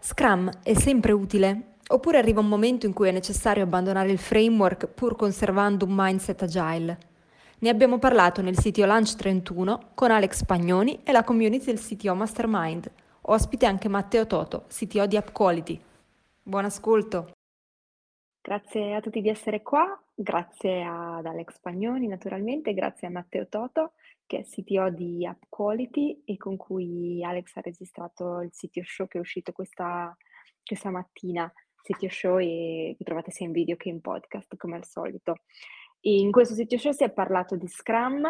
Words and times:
Scrum 0.00 0.50
è 0.62 0.74
sempre 0.74 1.12
utile, 1.12 1.76
oppure 1.88 2.18
arriva 2.18 2.40
un 2.40 2.48
momento 2.48 2.86
in 2.86 2.92
cui 2.92 3.08
è 3.08 3.12
necessario 3.12 3.62
abbandonare 3.62 4.10
il 4.10 4.18
framework 4.18 4.88
pur 4.88 5.14
conservando 5.14 5.84
un 5.84 5.92
mindset 5.94 6.42
agile. 6.42 6.98
Ne 7.60 7.68
abbiamo 7.68 7.98
parlato 7.98 8.42
nel 8.42 8.58
sito 8.58 8.84
Lunch 8.86 9.14
31 9.16 9.90
con 9.94 10.10
Alex 10.10 10.44
Pagnoni 10.44 11.00
e 11.04 11.12
la 11.12 11.22
community 11.22 11.66
del 11.66 11.78
CTO 11.78 12.14
Mastermind. 12.14 12.90
Ospite 13.22 13.66
anche 13.66 13.88
Matteo 13.88 14.26
Toto, 14.26 14.64
CTO 14.68 15.06
di 15.06 15.16
App 15.16 15.30
Quality. 15.30 15.80
Buon 16.42 16.64
ascolto! 16.64 17.32
Grazie 18.42 18.94
a 18.94 19.00
tutti 19.00 19.20
di 19.20 19.28
essere 19.28 19.60
qua, 19.60 19.86
grazie 20.14 20.82
ad 20.82 21.26
Alex 21.26 21.60
Pagnoni 21.60 22.06
naturalmente, 22.06 22.72
grazie 22.72 23.08
a 23.08 23.10
Matteo 23.10 23.46
Toto 23.48 23.92
che 24.24 24.38
è 24.38 24.44
CTO 24.44 24.88
di 24.88 25.26
App 25.26 25.42
Quality 25.46 26.22
e 26.24 26.38
con 26.38 26.56
cui 26.56 27.22
Alex 27.22 27.54
ha 27.56 27.60
registrato 27.60 28.40
il 28.40 28.50
CTO 28.50 28.80
Show 28.82 29.08
che 29.08 29.18
è 29.18 29.20
uscito 29.20 29.52
questa, 29.52 30.16
questa 30.64 30.88
mattina, 30.88 31.52
CTO 31.82 32.08
Show 32.08 32.38
e 32.38 32.94
che 32.96 33.04
trovate 33.04 33.30
sia 33.30 33.44
in 33.44 33.52
video 33.52 33.76
che 33.76 33.90
in 33.90 34.00
podcast 34.00 34.56
come 34.56 34.76
al 34.76 34.86
solito. 34.86 35.40
E 36.00 36.20
in 36.20 36.30
questo 36.30 36.54
CTO 36.54 36.78
Show 36.78 36.92
si 36.92 37.04
è 37.04 37.10
parlato 37.10 37.56
di 37.56 37.68
Scrum 37.68 38.24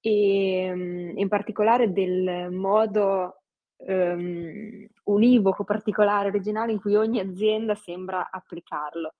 e 0.00 0.72
mm, 0.74 1.18
in 1.18 1.28
particolare 1.28 1.92
del 1.92 2.48
modo 2.50 3.42
um, 3.76 4.88
univoco, 5.04 5.62
particolare, 5.62 6.28
originale 6.28 6.72
in 6.72 6.80
cui 6.80 6.96
ogni 6.96 7.20
azienda 7.20 7.76
sembra 7.76 8.28
applicarlo 8.28 9.14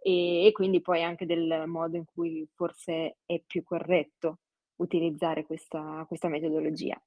e, 0.00 0.46
e 0.46 0.52
quindi 0.52 0.80
poi 0.80 1.02
anche 1.02 1.26
del 1.26 1.64
modo 1.66 1.96
in 1.96 2.04
cui 2.04 2.48
forse 2.54 3.18
è 3.26 3.42
più 3.46 3.62
corretto 3.62 4.40
utilizzare 4.76 5.44
questa, 5.44 6.04
questa 6.06 6.28
metodologia. 6.28 7.00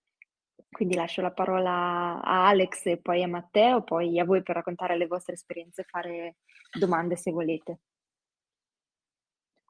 Quindi 0.69 0.95
lascio 0.95 1.21
la 1.21 1.31
parola 1.31 2.21
a 2.21 2.47
Alex 2.47 2.85
e 2.85 2.97
poi 2.97 3.23
a 3.23 3.27
Matteo, 3.27 3.83
poi 3.83 4.19
a 4.19 4.25
voi 4.25 4.41
per 4.41 4.55
raccontare 4.55 4.97
le 4.97 5.07
vostre 5.07 5.33
esperienze 5.33 5.81
e 5.81 5.85
fare 5.85 6.37
domande 6.77 7.17
se 7.17 7.31
volete. 7.31 7.79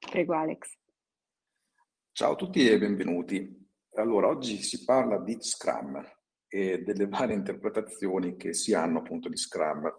Prego 0.10 0.36
Alex. 0.36 0.78
Ciao 2.12 2.34
a 2.34 2.36
tutti 2.36 2.68
e 2.68 2.78
benvenuti. 2.78 3.70
Allora, 3.96 4.28
oggi 4.28 4.62
si 4.62 4.84
parla 4.84 5.18
di 5.18 5.38
Scrum 5.40 6.04
e 6.48 6.80
delle 6.80 7.08
varie 7.08 7.36
interpretazioni 7.36 8.36
che 8.36 8.54
si 8.54 8.74
hanno 8.74 9.00
appunto 9.00 9.30
di 9.30 9.38
Scrum. 9.38 9.90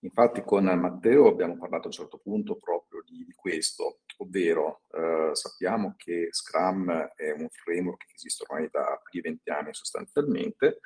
Infatti 0.00 0.42
con 0.44 0.64
Matteo 0.64 1.26
abbiamo 1.26 1.56
parlato 1.56 1.84
a 1.84 1.86
un 1.86 1.92
certo 1.92 2.18
punto 2.18 2.56
proprio 2.56 3.02
di, 3.04 3.24
di 3.24 3.32
questo, 3.32 4.00
ovvero 4.18 4.82
eh, 4.92 5.30
sappiamo 5.32 5.94
che 5.96 6.28
Scrum 6.30 6.90
è 7.16 7.32
un 7.32 7.48
framework 7.50 8.06
che 8.06 8.14
esiste 8.14 8.44
ormai 8.46 8.68
da 8.70 9.00
più 9.02 9.20
di 9.20 9.28
20 9.28 9.50
anni 9.50 9.74
sostanzialmente, 9.74 10.78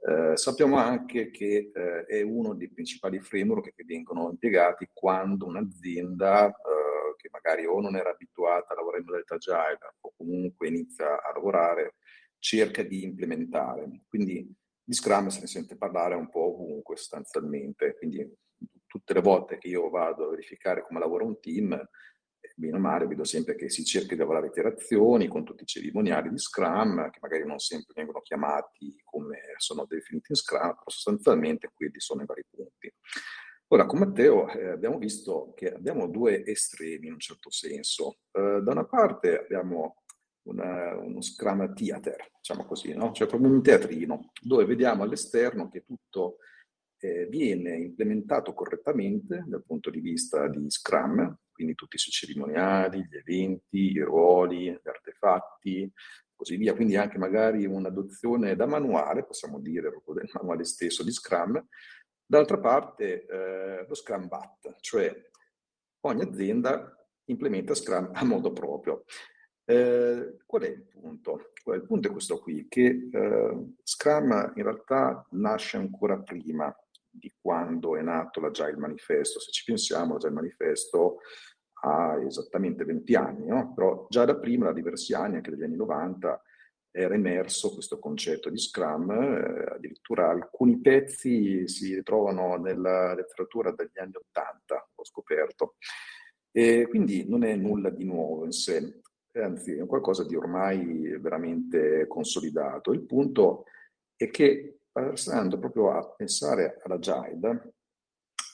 eh, 0.00 0.36
sappiamo 0.36 0.76
anche 0.76 1.30
che 1.30 1.70
eh, 1.72 2.04
è 2.06 2.22
uno 2.22 2.54
dei 2.54 2.68
principali 2.68 3.20
framework 3.20 3.72
che 3.72 3.84
vengono 3.84 4.30
impiegati 4.30 4.88
quando 4.92 5.46
un'azienda 5.46 6.48
eh, 6.48 7.14
che 7.16 7.28
magari 7.30 7.64
o 7.64 7.80
non 7.80 7.94
era 7.94 8.10
abituata 8.10 8.72
a 8.72 8.76
lavorare 8.76 8.98
in 8.98 9.06
modalità 9.06 9.36
agile 9.36 9.78
o 10.00 10.12
comunque 10.16 10.66
inizia 10.66 11.22
a 11.22 11.32
lavorare 11.32 11.94
cerca 12.38 12.82
di 12.82 13.04
implementare. 13.04 14.02
Quindi 14.08 14.52
di 14.82 14.94
Scrum 14.94 15.28
se 15.28 15.40
ne 15.40 15.46
sente 15.46 15.76
parlare 15.76 16.14
un 16.14 16.30
po' 16.30 16.54
ovunque 16.54 16.96
sostanzialmente, 16.96 17.94
quindi 17.98 18.26
tutte 18.88 19.14
le 19.14 19.20
volte 19.20 19.58
che 19.58 19.68
io 19.68 19.88
vado 19.90 20.24
a 20.24 20.30
verificare 20.30 20.82
come 20.82 20.98
lavora 20.98 21.24
un 21.24 21.38
team, 21.38 21.72
eh, 21.72 22.52
bene 22.56 22.76
o 22.76 22.80
male, 22.80 23.06
vedo 23.06 23.22
sempre 23.22 23.54
che 23.54 23.70
si 23.70 23.84
cerca 23.84 24.14
di 24.14 24.20
lavorare 24.20 24.48
iterazioni 24.48 25.28
con 25.28 25.44
tutti 25.44 25.62
i 25.62 25.66
cerimoniali 25.66 26.30
di 26.30 26.38
Scrum, 26.38 27.10
che 27.10 27.18
magari 27.20 27.46
non 27.46 27.58
sempre 27.58 27.92
vengono 27.94 28.20
chiamati 28.20 29.00
come 29.04 29.38
sono 29.58 29.84
definiti 29.86 30.32
in 30.32 30.36
Scrum, 30.36 30.70
però 30.70 30.82
sostanzialmente 30.86 31.70
quelli 31.72 32.00
sono 32.00 32.22
i 32.22 32.26
vari 32.26 32.44
punti. 32.50 32.92
Ora, 33.70 33.84
con 33.84 33.98
Matteo 33.98 34.48
eh, 34.48 34.68
abbiamo 34.68 34.96
visto 34.96 35.52
che 35.54 35.70
abbiamo 35.74 36.08
due 36.08 36.42
estremi 36.44 37.06
in 37.06 37.12
un 37.12 37.18
certo 37.18 37.50
senso. 37.50 38.20
Eh, 38.32 38.60
da 38.62 38.72
una 38.72 38.86
parte 38.86 39.38
abbiamo 39.38 40.02
una, 40.48 40.96
uno 40.96 41.20
Scrum 41.20 41.74
Theater, 41.74 42.30
diciamo 42.36 42.64
così, 42.64 42.94
no? 42.94 43.12
cioè 43.12 43.28
proprio 43.28 43.50
un 43.50 43.62
teatrino, 43.62 44.32
dove 44.40 44.64
vediamo 44.64 45.02
all'esterno 45.02 45.68
che 45.68 45.84
tutto 45.84 46.38
viene 47.38 47.76
implementato 47.76 48.52
correttamente 48.52 49.44
dal 49.46 49.64
punto 49.64 49.90
di 49.90 50.00
vista 50.00 50.48
di 50.48 50.68
Scrum, 50.68 51.38
quindi 51.52 51.74
tutti 51.74 51.94
i 51.94 51.98
suoi 51.98 52.12
cerimoniali, 52.12 53.06
gli 53.06 53.16
eventi, 53.16 53.92
i 53.92 54.00
ruoli, 54.00 54.70
gli 54.72 54.88
artefatti, 54.88 55.90
così 56.34 56.56
via. 56.56 56.74
Quindi 56.74 56.96
anche 56.96 57.18
magari 57.18 57.64
un'adozione 57.64 58.56
da 58.56 58.66
manuale, 58.66 59.24
possiamo 59.24 59.60
dire 59.60 59.90
proprio 59.90 60.14
del 60.14 60.30
manuale 60.32 60.64
stesso 60.64 61.04
di 61.04 61.12
Scrum. 61.12 61.64
D'altra 62.26 62.58
parte 62.58 63.24
eh, 63.26 63.86
lo 63.86 63.94
Scrum 63.94 64.26
Bat, 64.26 64.76
cioè 64.80 65.14
ogni 66.06 66.22
azienda 66.22 66.92
implementa 67.26 67.74
Scrum 67.74 68.10
a 68.12 68.24
modo 68.24 68.52
proprio. 68.52 69.04
Eh, 69.64 70.38
qual 70.44 70.62
è 70.62 70.68
il 70.68 70.86
punto? 70.86 71.52
Il 71.66 71.84
punto 71.84 72.08
è 72.08 72.10
questo 72.10 72.38
qui, 72.38 72.66
che 72.68 73.08
eh, 73.12 73.66
Scrum 73.82 74.52
in 74.56 74.62
realtà 74.62 75.26
nasce 75.32 75.76
ancora 75.76 76.18
prima 76.18 76.74
di 77.18 77.32
quando 77.40 77.96
è 77.96 78.02
nato 78.02 78.40
l'Agile 78.40 78.76
Manifesto. 78.76 79.40
Se 79.40 79.50
ci 79.50 79.64
pensiamo, 79.64 80.14
l'Agile 80.14 80.32
Manifesto 80.32 81.18
ha 81.82 82.18
esattamente 82.24 82.84
20 82.84 83.14
anni, 83.14 83.46
no? 83.46 83.72
però 83.74 84.06
già 84.08 84.24
da 84.24 84.36
prima, 84.36 84.66
da 84.66 84.72
diversi 84.72 85.14
anni, 85.14 85.36
anche 85.36 85.50
dagli 85.50 85.62
anni 85.62 85.76
90, 85.76 86.42
era 86.90 87.14
emerso 87.14 87.72
questo 87.72 87.98
concetto 87.98 88.50
di 88.50 88.58
Scrum, 88.58 89.10
eh, 89.10 89.74
addirittura 89.74 90.30
alcuni 90.30 90.80
pezzi 90.80 91.68
si 91.68 91.94
ritrovano 91.94 92.56
nella 92.56 93.14
letteratura 93.14 93.70
dagli 93.72 93.98
anni 93.98 94.16
80, 94.16 94.88
ho 94.94 95.04
scoperto. 95.04 95.76
E 96.50 96.86
quindi 96.88 97.28
non 97.28 97.44
è 97.44 97.54
nulla 97.54 97.90
di 97.90 98.04
nuovo 98.04 98.44
in 98.44 98.52
sé, 98.52 99.00
anzi 99.32 99.74
è 99.74 99.86
qualcosa 99.86 100.24
di 100.24 100.34
ormai 100.34 101.16
veramente 101.20 102.06
consolidato. 102.08 102.92
Il 102.92 103.04
punto 103.04 103.64
è 104.16 104.28
che 104.30 104.77
passando 105.06 105.58
proprio 105.58 105.90
a 105.90 106.14
pensare 106.14 106.78
all'agile, 106.82 107.74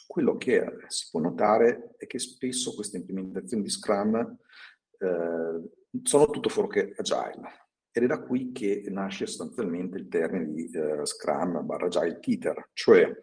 quello 0.06 0.36
che 0.36 0.76
si 0.88 1.08
può 1.10 1.20
notare 1.20 1.94
è 1.96 2.06
che 2.06 2.18
spesso 2.18 2.74
queste 2.74 2.98
implementazioni 2.98 3.62
di 3.62 3.68
Scrum 3.68 4.38
eh, 4.98 5.70
sono 6.02 6.26
tutto 6.26 6.48
fuorché 6.48 6.94
agile. 6.96 7.62
Ed 7.90 8.04
è 8.04 8.06
da 8.06 8.20
qui 8.20 8.52
che 8.52 8.84
nasce 8.88 9.26
sostanzialmente 9.26 9.98
il 9.98 10.08
termine 10.08 10.52
di 10.52 10.70
eh, 10.70 11.04
Scrum 11.04 11.64
barra 11.64 11.86
Agile 11.86 12.18
Teeter, 12.20 12.70
cioè 12.72 13.02
eh, 13.02 13.16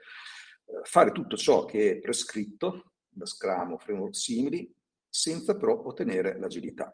fare 0.84 1.12
tutto 1.12 1.36
ciò 1.38 1.66
che 1.66 1.92
è 1.92 2.00
prescritto 2.00 2.94
da 3.08 3.26
Scrum 3.26 3.74
o 3.74 3.78
framework 3.78 4.16
simili 4.16 4.74
senza 5.10 5.56
però 5.58 5.82
ottenere 5.84 6.38
l'agilità. 6.40 6.94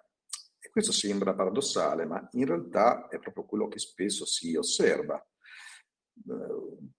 E 0.59 0.69
questo 0.69 0.91
sembra 0.91 1.33
paradossale, 1.35 2.05
ma 2.05 2.27
in 2.31 2.45
realtà 2.45 3.07
è 3.07 3.19
proprio 3.19 3.45
quello 3.45 3.67
che 3.67 3.79
spesso 3.79 4.25
si 4.25 4.55
osserva 4.55 5.23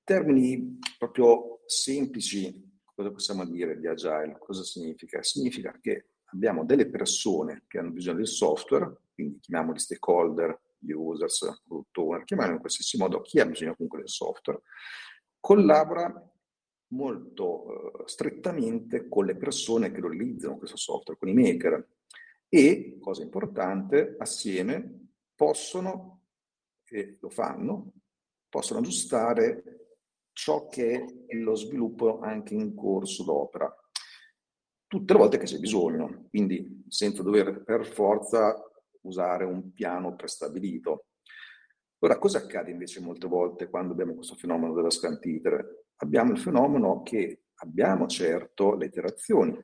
termini 0.04 0.78
proprio 0.98 1.60
semplici, 1.66 2.66
cosa 2.94 3.10
possiamo 3.10 3.44
dire 3.44 3.78
di 3.78 3.86
agile? 3.86 4.36
Cosa 4.38 4.62
significa? 4.62 5.22
Significa 5.22 5.76
che 5.80 6.06
abbiamo 6.32 6.64
delle 6.64 6.88
persone 6.88 7.64
che 7.66 7.78
hanno 7.78 7.90
bisogno 7.90 8.16
del 8.16 8.26
software, 8.26 9.02
quindi 9.14 9.38
chiamiamoli 9.40 9.78
stakeholder, 9.78 10.60
users, 10.80 11.62
product 11.66 11.96
owner, 11.96 12.24
chiamiamoli 12.24 12.56
in 12.56 12.62
qualsiasi 12.62 12.96
modo 12.98 13.20
chi 13.20 13.40
ha 13.40 13.46
bisogno 13.46 13.74
comunque 13.74 14.00
del 14.00 14.08
software, 14.08 14.62
collabora 15.40 16.32
molto 16.88 17.64
uh, 17.64 18.06
strettamente 18.06 19.08
con 19.08 19.26
le 19.26 19.36
persone 19.36 19.90
che 19.92 20.00
lo 20.00 20.08
utilizzano 20.08 20.56
questo 20.56 20.76
software, 20.76 21.18
con 21.18 21.28
i 21.28 21.34
maker 21.34 21.86
e, 22.48 22.98
cosa 23.00 23.22
importante, 23.22 24.16
assieme 24.18 25.08
possono, 25.34 26.22
e 26.88 27.18
lo 27.20 27.28
fanno, 27.28 27.92
possono 28.48 28.80
aggiustare 28.80 29.78
ciò 30.32 30.68
che 30.68 31.24
è 31.26 31.34
lo 31.36 31.54
sviluppo 31.54 32.20
anche 32.20 32.54
in 32.54 32.74
corso 32.74 33.24
d'opera, 33.24 33.74
tutte 34.86 35.12
le 35.12 35.18
volte 35.18 35.38
che 35.38 35.44
c'è 35.44 35.58
bisogno, 35.58 36.26
quindi 36.30 36.84
senza 36.88 37.22
dover 37.22 37.62
per 37.64 37.86
forza 37.86 38.56
usare 39.02 39.44
un 39.44 39.72
piano 39.72 40.14
prestabilito. 40.14 41.06
Ora, 42.00 42.18
cosa 42.18 42.38
accade 42.38 42.70
invece 42.70 43.00
molte 43.00 43.26
volte 43.26 43.68
quando 43.68 43.92
abbiamo 43.92 44.14
questo 44.14 44.36
fenomeno 44.36 44.72
della 44.72 44.88
Teeter? 45.18 45.86
Abbiamo 45.96 46.30
il 46.30 46.38
fenomeno 46.38 47.02
che 47.02 47.46
abbiamo 47.56 48.06
certo 48.06 48.76
le 48.76 48.86
iterazioni, 48.86 49.60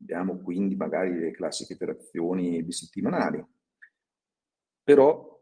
abbiamo 0.00 0.40
quindi 0.40 0.76
magari 0.76 1.18
le 1.18 1.32
classiche 1.32 1.72
iterazioni 1.72 2.62
bisettimanali, 2.62 3.44
però 4.84 5.33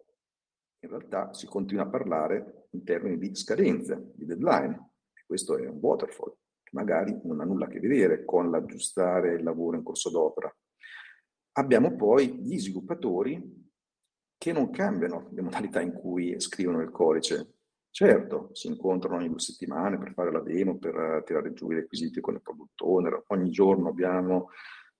in 0.82 0.88
realtà 0.88 1.32
si 1.32 1.46
continua 1.46 1.84
a 1.84 1.88
parlare 1.88 2.67
in 2.70 2.84
termini 2.84 3.17
di 3.17 3.34
scadenze, 3.34 4.12
di 4.14 4.26
deadline, 4.26 4.90
e 5.12 5.23
questo 5.26 5.56
è 5.56 5.67
un 5.67 5.79
waterfall, 5.81 6.34
che 6.62 6.70
magari 6.73 7.19
non 7.25 7.40
ha 7.40 7.44
nulla 7.44 7.67
a 7.67 7.69
che 7.69 7.81
vedere 7.81 8.25
con 8.25 8.50
l'aggiustare 8.50 9.34
il 9.34 9.44
lavoro 9.44 9.76
in 9.76 9.84
corso 9.84 10.11
d'opera. 10.11 10.55
Abbiamo 11.52 11.94
poi 11.94 12.40
gli 12.40 12.58
sviluppatori 12.58 13.70
che 14.37 14.52
non 14.52 14.70
cambiano 14.70 15.29
le 15.32 15.43
modalità 15.43 15.81
in 15.81 15.93
cui 15.93 16.40
scrivono 16.40 16.81
il 16.81 16.90
codice. 16.90 17.58
Certo, 17.90 18.49
si 18.52 18.67
incontrano 18.69 19.17
ogni 19.17 19.29
due 19.29 19.38
settimane 19.38 19.99
per 19.99 20.14
fare 20.14 20.32
la 20.32 20.40
demo, 20.40 20.79
per 20.79 21.23
tirare 21.25 21.52
giù 21.52 21.70
i 21.70 21.76
requisiti 21.76 22.20
con 22.20 22.34
il 22.34 22.43
product 22.43 22.81
owner, 22.81 23.23
ogni 23.29 23.50
giorno 23.50 23.90
abbiamo 23.90 24.49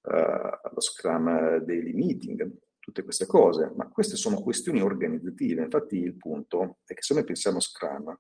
uh, 0.03 0.71
lo 0.75 0.81
Scrum 0.81 1.57
Daily 1.57 1.95
Meeting, 1.95 2.53
tutte 2.83 3.05
queste 3.05 3.27
cose, 3.27 3.73
ma 3.77 3.89
queste 3.89 4.17
sono 4.17 4.43
questioni 4.43 4.83
organizzative. 4.83 5.63
Infatti 5.63 5.99
il 5.99 6.17
punto 6.17 6.79
è 6.85 6.95
che 6.95 7.03
se 7.03 7.15
noi 7.15 7.23
pensiamo 7.23 7.59
a 7.59 7.61
Scrum, 7.61 8.19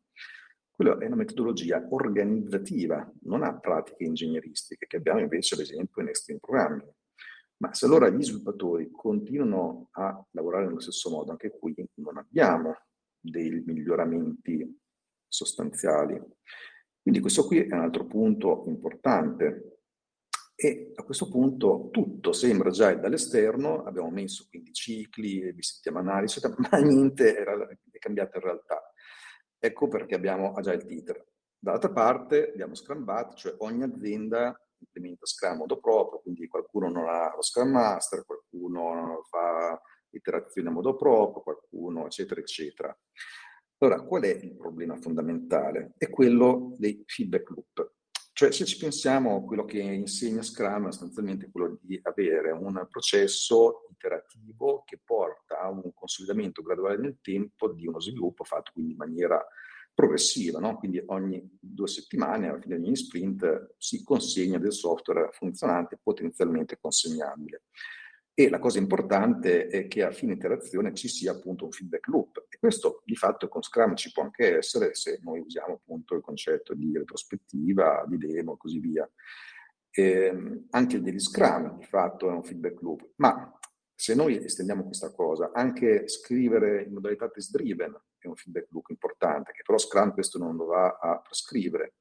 quella 0.70 0.96
è 0.98 1.06
una 1.06 1.16
metodologia 1.16 1.84
organizzativa, 1.90 3.12
non 3.22 3.42
ha 3.42 3.58
pratiche 3.58 4.04
ingegneristiche, 4.04 4.86
che 4.86 4.98
abbiamo 4.98 5.18
invece 5.18 5.56
ad 5.56 5.62
esempio 5.62 6.00
in 6.00 6.08
Extreme 6.08 6.38
Programming. 6.38 6.94
Ma 7.56 7.74
se 7.74 7.86
allora 7.86 8.08
gli 8.08 8.22
sviluppatori 8.22 8.88
continuano 8.92 9.88
a 9.92 10.24
lavorare 10.30 10.66
nello 10.66 10.80
stesso 10.80 11.10
modo, 11.10 11.32
anche 11.32 11.50
qui 11.50 11.74
non 11.94 12.16
abbiamo 12.16 12.76
dei 13.20 13.62
miglioramenti 13.66 14.80
sostanziali. 15.26 16.20
Quindi 17.00 17.20
questo 17.20 17.46
qui 17.46 17.58
è 17.58 17.74
un 17.74 17.80
altro 17.80 18.06
punto 18.06 18.62
importante 18.68 19.71
e 20.64 20.92
a 20.94 21.02
questo 21.02 21.28
punto 21.28 21.88
tutto 21.90 22.32
sembra 22.32 22.70
già 22.70 22.94
dall'esterno, 22.94 23.82
abbiamo 23.82 24.10
messo 24.10 24.46
quindi 24.48 24.72
cicli, 24.72 25.52
settimanali, 25.58 26.26
eccetera, 26.26 26.54
ma 26.70 26.78
niente 26.78 27.36
era, 27.36 27.68
è 27.68 27.98
cambiato 27.98 28.36
in 28.36 28.44
realtà. 28.44 28.80
Ecco 29.58 29.88
perché 29.88 30.14
abbiamo 30.14 30.52
Agile 30.52 30.86
Teeter. 30.86 31.26
Dall'altra 31.58 31.90
parte 31.90 32.52
abbiamo 32.52 32.76
Scrum 32.76 33.02
Bat, 33.02 33.34
cioè 33.34 33.54
ogni 33.58 33.82
azienda 33.82 34.56
implementa 34.78 35.26
Scrum 35.26 35.56
modo 35.56 35.80
proprio, 35.80 36.20
quindi 36.20 36.46
qualcuno 36.46 36.88
non 36.88 37.08
ha 37.08 37.32
lo 37.34 37.42
Scrum 37.42 37.70
Master, 37.70 38.24
qualcuno 38.24 39.22
fa 39.28 39.80
iterazioni 40.10 40.68
a 40.68 40.70
modo 40.70 40.94
proprio, 40.94 41.42
qualcuno 41.42 42.06
eccetera 42.06 42.40
eccetera. 42.40 42.96
Allora, 43.78 44.00
qual 44.02 44.22
è 44.22 44.28
il 44.28 44.54
problema 44.54 44.94
fondamentale? 44.94 45.94
È 45.98 46.08
quello 46.08 46.76
dei 46.78 47.02
feedback 47.04 47.50
loop. 47.50 47.94
Cioè, 48.34 48.50
se 48.50 48.64
ci 48.64 48.79
pensiamo, 48.79 49.44
quello 49.44 49.67
che 49.67 49.79
insegna 49.79 50.40
Scrum 50.40 50.88
è 50.88 50.93
sostanzialmente 50.93 51.50
quello 51.50 51.79
di 51.82 52.00
avere 52.02 52.50
un 52.50 52.87
processo 52.88 53.87
iterativo 53.90 54.82
che 54.87 55.00
porta 55.05 55.61
a 55.61 55.69
un 55.69 55.93
consolidamento 55.93 56.62
graduale 56.62 56.96
nel 56.96 57.19
tempo 57.20 57.70
di 57.73 57.87
uno 57.87 58.00
sviluppo 58.00 58.43
fatto 58.44 58.73
quindi 58.73 58.93
in 58.93 58.96
maniera 58.96 59.44
progressiva, 59.94 60.58
no? 60.58 60.79
quindi 60.79 61.02
ogni 61.06 61.46
due 61.61 61.87
settimane, 61.87 62.49
alla 62.49 62.58
fine 62.58 62.79
di 62.79 62.87
ogni 62.87 62.96
sprint, 62.96 63.75
si 63.76 64.02
consegna 64.02 64.58
del 64.58 64.73
software 64.73 65.29
funzionante 65.32 66.00
potenzialmente 66.02 66.79
consegnabile. 66.81 67.64
E 68.34 68.49
la 68.49 68.58
cosa 68.58 68.79
importante 68.79 69.67
è 69.67 69.87
che 69.88 70.02
a 70.02 70.11
fine 70.11 70.32
interazione 70.32 70.94
ci 70.94 71.06
sia 71.06 71.32
appunto 71.32 71.67
un 71.67 71.70
feedback 71.70 72.06
loop. 72.06 72.46
E 72.49 72.56
questo 72.58 73.02
di 73.05 73.14
fatto 73.14 73.46
con 73.49 73.62
Scrum 73.62 73.94
ci 73.94 74.11
può 74.11 74.23
anche 74.23 74.56
essere 74.56 74.94
se 74.94 75.19
noi 75.23 75.40
usiamo 75.40 75.75
appunto 75.75 76.14
il 76.14 76.23
concetto 76.23 76.73
di 76.73 76.96
retrospettiva, 76.96 78.05
di 78.08 78.17
demo 78.17 78.55
e 78.55 78.56
così 78.56 78.79
via. 78.79 79.08
E 79.90 80.02
ehm, 80.02 80.67
anche 80.70 81.02
degli 81.02 81.19
Scrum 81.19 81.76
di 81.76 81.84
fatto 81.84 82.31
è 82.31 82.32
un 82.32 82.43
feedback 82.43 82.81
loop. 82.81 83.11
Ma 83.17 83.55
se 83.94 84.14
noi 84.14 84.43
estendiamo 84.43 84.84
questa 84.84 85.12
cosa, 85.12 85.50
anche 85.52 86.08
scrivere 86.08 86.84
in 86.84 86.94
modalità 86.94 87.29
test 87.29 87.50
driven 87.50 87.94
è 88.17 88.29
un 88.29 88.37
feedback 88.37 88.69
loop 88.70 88.88
importante, 88.88 89.52
che 89.52 89.62
però 89.62 89.76
Scrum 89.76 90.12
questo 90.14 90.38
non 90.38 90.56
lo 90.56 90.64
va 90.64 90.99
a 91.00 91.20
prescrivere. 91.20 91.96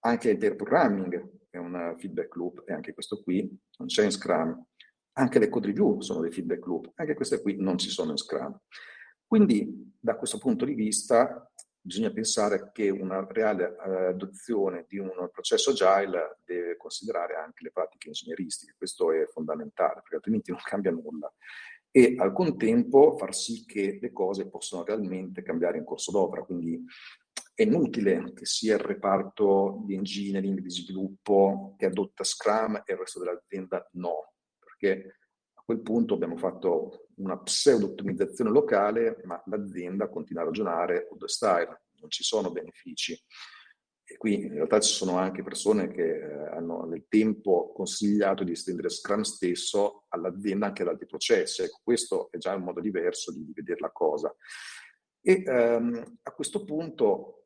Anche 0.00 0.30
il 0.30 0.56
programming 0.56 1.48
è 1.50 1.58
un 1.58 1.94
feedback 1.98 2.34
loop 2.36 2.62
e 2.66 2.72
anche 2.72 2.94
questo 2.94 3.22
qui 3.22 3.40
non 3.78 3.88
c'è 3.88 4.04
in 4.04 4.10
Scrum 4.10 4.66
anche 5.14 5.38
le 5.38 5.48
code 5.48 5.66
review 5.66 6.00
sono 6.00 6.20
dei 6.20 6.30
feedback 6.30 6.66
loop, 6.66 6.92
anche 6.94 7.14
queste 7.14 7.40
qui 7.40 7.56
non 7.58 7.78
ci 7.78 7.90
sono 7.90 8.10
in 8.10 8.16
Scrum. 8.16 8.56
Quindi 9.26 9.92
da 9.98 10.16
questo 10.16 10.38
punto 10.38 10.64
di 10.64 10.74
vista 10.74 11.50
bisogna 11.80 12.10
pensare 12.10 12.70
che 12.72 12.88
una 12.88 13.26
reale 13.28 13.76
uh, 13.78 13.90
adozione 14.08 14.86
di 14.88 14.98
un 14.98 15.10
processo 15.30 15.70
agile 15.70 16.38
deve 16.44 16.76
considerare 16.76 17.34
anche 17.34 17.62
le 17.62 17.70
pratiche 17.70 18.08
ingegneristiche, 18.08 18.74
questo 18.76 19.12
è 19.12 19.26
fondamentale 19.26 19.94
perché 19.96 20.16
altrimenti 20.16 20.50
non 20.50 20.60
cambia 20.62 20.90
nulla. 20.90 21.32
E 21.90 22.16
al 22.18 22.32
contempo 22.32 23.16
far 23.16 23.34
sì 23.34 23.64
che 23.66 23.98
le 24.00 24.12
cose 24.12 24.48
possano 24.48 24.82
realmente 24.82 25.42
cambiare 25.42 25.78
in 25.78 25.84
corso 25.84 26.10
d'opera, 26.10 26.42
quindi 26.42 26.82
è 27.54 27.62
inutile 27.62 28.32
che 28.34 28.46
sia 28.46 28.74
il 28.74 28.80
reparto 28.80 29.82
di 29.84 29.94
engineering, 29.94 30.58
di 30.58 30.70
sviluppo 30.70 31.74
che 31.78 31.86
adotta 31.86 32.24
Scrum 32.24 32.82
e 32.84 32.92
il 32.92 32.98
resto 32.98 33.20
dell'azienda 33.20 33.88
no, 33.92 34.33
perché 34.84 35.16
a 35.54 35.62
quel 35.64 35.80
punto 35.80 36.14
abbiamo 36.14 36.36
fatto 36.36 37.06
una 37.16 37.38
pseudo-ottimizzazione 37.38 38.50
locale, 38.50 39.20
ma 39.24 39.42
l'azienda 39.46 40.08
continua 40.08 40.42
a 40.42 40.46
ragionare 40.46 41.08
old 41.10 41.24
style, 41.24 41.82
non 42.00 42.10
ci 42.10 42.22
sono 42.22 42.50
benefici. 42.50 43.18
E 44.06 44.18
qui 44.18 44.34
in 44.34 44.52
realtà 44.52 44.80
ci 44.80 44.92
sono 44.92 45.16
anche 45.16 45.42
persone 45.42 45.88
che 45.88 46.18
eh, 46.18 46.48
hanno 46.50 46.84
nel 46.84 47.06
tempo 47.08 47.72
consigliato 47.72 48.44
di 48.44 48.52
estendere 48.52 48.90
Scrum 48.90 49.22
stesso 49.22 50.04
all'azienda 50.08 50.66
anche 50.66 50.82
ad 50.82 50.88
altri 50.88 51.06
processi. 51.06 51.62
Ecco, 51.62 51.80
questo 51.82 52.30
è 52.30 52.36
già 52.36 52.54
un 52.54 52.64
modo 52.64 52.80
diverso 52.80 53.32
di, 53.32 53.46
di 53.46 53.52
vedere 53.54 53.80
la 53.80 53.90
cosa. 53.90 54.34
E 55.22 55.42
ehm, 55.46 56.18
a 56.20 56.30
questo 56.32 56.64
punto 56.64 57.43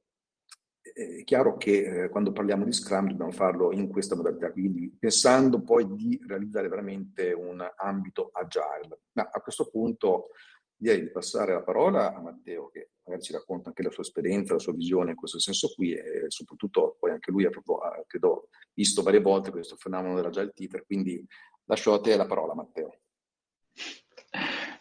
è 0.98 1.22
chiaro 1.22 1.56
che 1.56 2.04
eh, 2.04 2.08
quando 2.08 2.32
parliamo 2.32 2.64
di 2.64 2.72
Scrum 2.72 3.08
dobbiamo 3.08 3.30
farlo 3.30 3.72
in 3.72 3.88
questa 3.88 4.16
modalità, 4.16 4.50
quindi 4.50 4.90
pensando 4.98 5.62
poi 5.62 5.86
di 5.94 6.20
realizzare 6.26 6.68
veramente 6.68 7.32
un 7.32 7.64
ambito 7.76 8.30
agile. 8.32 9.02
Ma 9.12 9.28
a 9.30 9.40
questo 9.40 9.70
punto 9.70 10.30
direi 10.76 11.00
di 11.02 11.10
passare 11.10 11.52
la 11.52 11.62
parola 11.62 12.12
a 12.12 12.20
Matteo, 12.20 12.68
che 12.68 12.90
magari 13.04 13.23
ci 13.23 13.32
racconta 13.32 13.68
anche 13.68 13.84
la 13.84 13.90
sua 13.90 14.02
esperienza, 14.02 14.54
la 14.54 14.58
sua 14.58 14.73
visione 14.73 15.11
in 15.11 15.16
questo 15.16 15.38
senso 15.38 15.73
qui 15.75 15.92
e 15.92 16.25
soprattutto 16.28 16.96
poi 16.99 17.12
anche 17.12 17.30
lui 17.30 17.44
ha 17.44 17.50
proprio, 17.50 17.78
credo, 18.06 18.49
visto 18.75 19.02
varie 19.02 19.20
volte 19.20 19.50
questo 19.50 19.76
fenomeno 19.76 20.16
dell'agile 20.16 20.50
teacher, 20.52 20.84
quindi 20.84 21.25
lascio 21.64 21.92
a 21.92 22.00
te 22.00 22.16
la 22.16 22.26
parola 22.26 22.54
Matteo. 22.54 22.99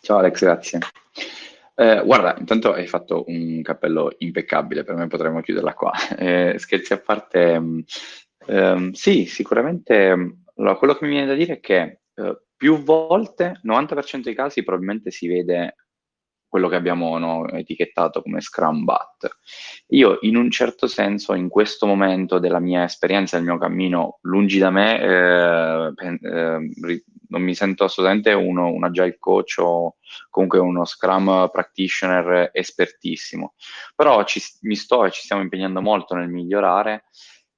Ciao 0.01 0.17
Alex, 0.17 0.39
grazie. 0.39 0.79
Eh, 1.79 2.01
guarda, 2.03 2.35
intanto 2.39 2.73
hai 2.73 2.87
fatto 2.87 3.23
un 3.27 3.61
cappello 3.61 4.09
impeccabile, 4.17 4.83
per 4.83 4.95
me 4.95 5.05
potremmo 5.05 5.41
chiuderla 5.41 5.73
qua. 5.73 5.91
Eh, 6.17 6.55
scherzi 6.57 6.93
a 6.93 6.99
parte, 6.99 7.59
mh, 7.59 7.83
ehm, 8.47 8.91
sì, 8.93 9.25
sicuramente 9.25 9.95
allora, 10.55 10.75
quello 10.75 10.95
che 10.95 11.05
mi 11.05 11.11
viene 11.11 11.27
da 11.27 11.35
dire 11.35 11.53
è 11.55 11.59
che 11.59 11.99
eh, 12.15 12.41
più 12.55 12.81
volte, 12.81 13.59
90% 13.61 14.23
dei 14.23 14.33
casi, 14.33 14.63
probabilmente 14.63 15.11
si 15.11 15.27
vede 15.27 15.75
quello 16.47 16.69
che 16.69 16.75
abbiamo 16.75 17.17
no, 17.17 17.47
etichettato 17.49 18.21
come 18.21 18.41
Scrum 18.41 18.83
Bat. 18.83 19.37
Io 19.87 20.17
in 20.21 20.35
un 20.35 20.49
certo 20.49 20.87
senso 20.87 21.33
in 21.33 21.49
questo 21.49 21.85
momento 21.85 22.39
della 22.39 22.59
mia 22.59 22.83
esperienza, 22.83 23.37
del 23.37 23.45
mio 23.45 23.57
cammino, 23.57 24.19
lungi 24.21 24.57
da 24.57 24.69
me, 24.69 25.01
eh, 25.01 25.93
eh, 26.21 27.03
non 27.29 27.41
mi 27.41 27.55
sento 27.55 27.83
assolutamente 27.83 28.31
uno, 28.33 28.71
un 28.71 28.83
agile 28.83 29.17
coach 29.19 29.55
o 29.59 29.97
comunque 30.29 30.59
uno 30.59 30.85
Scrum 30.85 31.49
practitioner 31.51 32.49
espertissimo, 32.53 33.53
però 33.95 34.23
ci, 34.23 34.41
mi 34.61 34.75
sto 34.75 35.05
e 35.05 35.11
ci 35.11 35.21
stiamo 35.21 35.41
impegnando 35.41 35.81
molto 35.81 36.15
nel 36.15 36.29
migliorare 36.29 37.05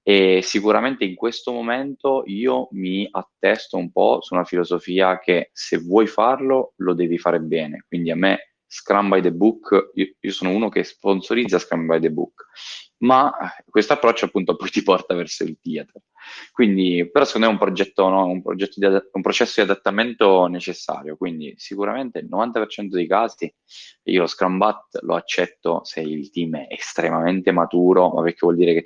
e 0.01 0.41
sicuramente 0.41 1.03
in 1.03 1.13
questo 1.13 1.51
momento 1.51 2.23
io 2.25 2.67
mi 2.71 3.07
attesto 3.11 3.77
un 3.77 3.91
po' 3.91 4.21
su 4.21 4.33
una 4.33 4.43
filosofia 4.43 5.19
che 5.19 5.49
se 5.53 5.77
vuoi 5.77 6.07
farlo 6.07 6.73
lo 6.77 6.93
devi 6.93 7.17
fare 7.17 7.39
bene, 7.39 7.85
quindi 7.87 8.09
a 8.09 8.15
me 8.15 8.53
Scrum 8.71 9.09
by 9.09 9.19
the 9.19 9.31
Book, 9.31 9.89
io, 9.95 10.13
io, 10.19 10.31
sono 10.31 10.51
uno 10.51 10.69
che 10.69 10.83
sponsorizza 10.83 11.57
Scrum 11.57 11.87
by 11.87 11.99
the 11.99 12.11
Book, 12.11 12.45
ma 12.99 13.33
questo 13.67 13.93
approccio 13.93 14.25
appunto 14.25 14.55
poi 14.55 14.69
ti 14.69 14.83
porta 14.83 15.15
verso 15.15 15.43
il 15.43 15.57
theater. 15.59 15.99
Quindi, 16.51 17.09
però 17.11 17.25
secondo 17.25 17.47
me 17.47 17.53
è 17.53 17.55
un 17.55 17.61
progetto, 17.63 18.07
no? 18.09 18.25
un, 18.27 18.43
progetto 18.43 18.85
adatt- 18.85 19.09
un 19.13 19.21
processo 19.23 19.63
di 19.63 19.71
adattamento 19.71 20.45
necessario, 20.45 21.17
quindi 21.17 21.55
sicuramente 21.57 22.19
il 22.19 22.27
90% 22.29 22.89
dei 22.89 23.07
casi 23.07 23.51
io 24.03 24.21
lo 24.21 24.27
Scrum 24.27 24.57
Bat 24.57 24.99
lo 25.01 25.15
accetto 25.15 25.83
se 25.83 26.01
il 26.01 26.29
team 26.29 26.57
è 26.57 26.67
estremamente 26.69 27.51
maturo, 27.51 28.09
ma 28.09 28.21
perché 28.21 28.39
vuol 28.41 28.55
dire 28.55 28.73
che 28.73 28.83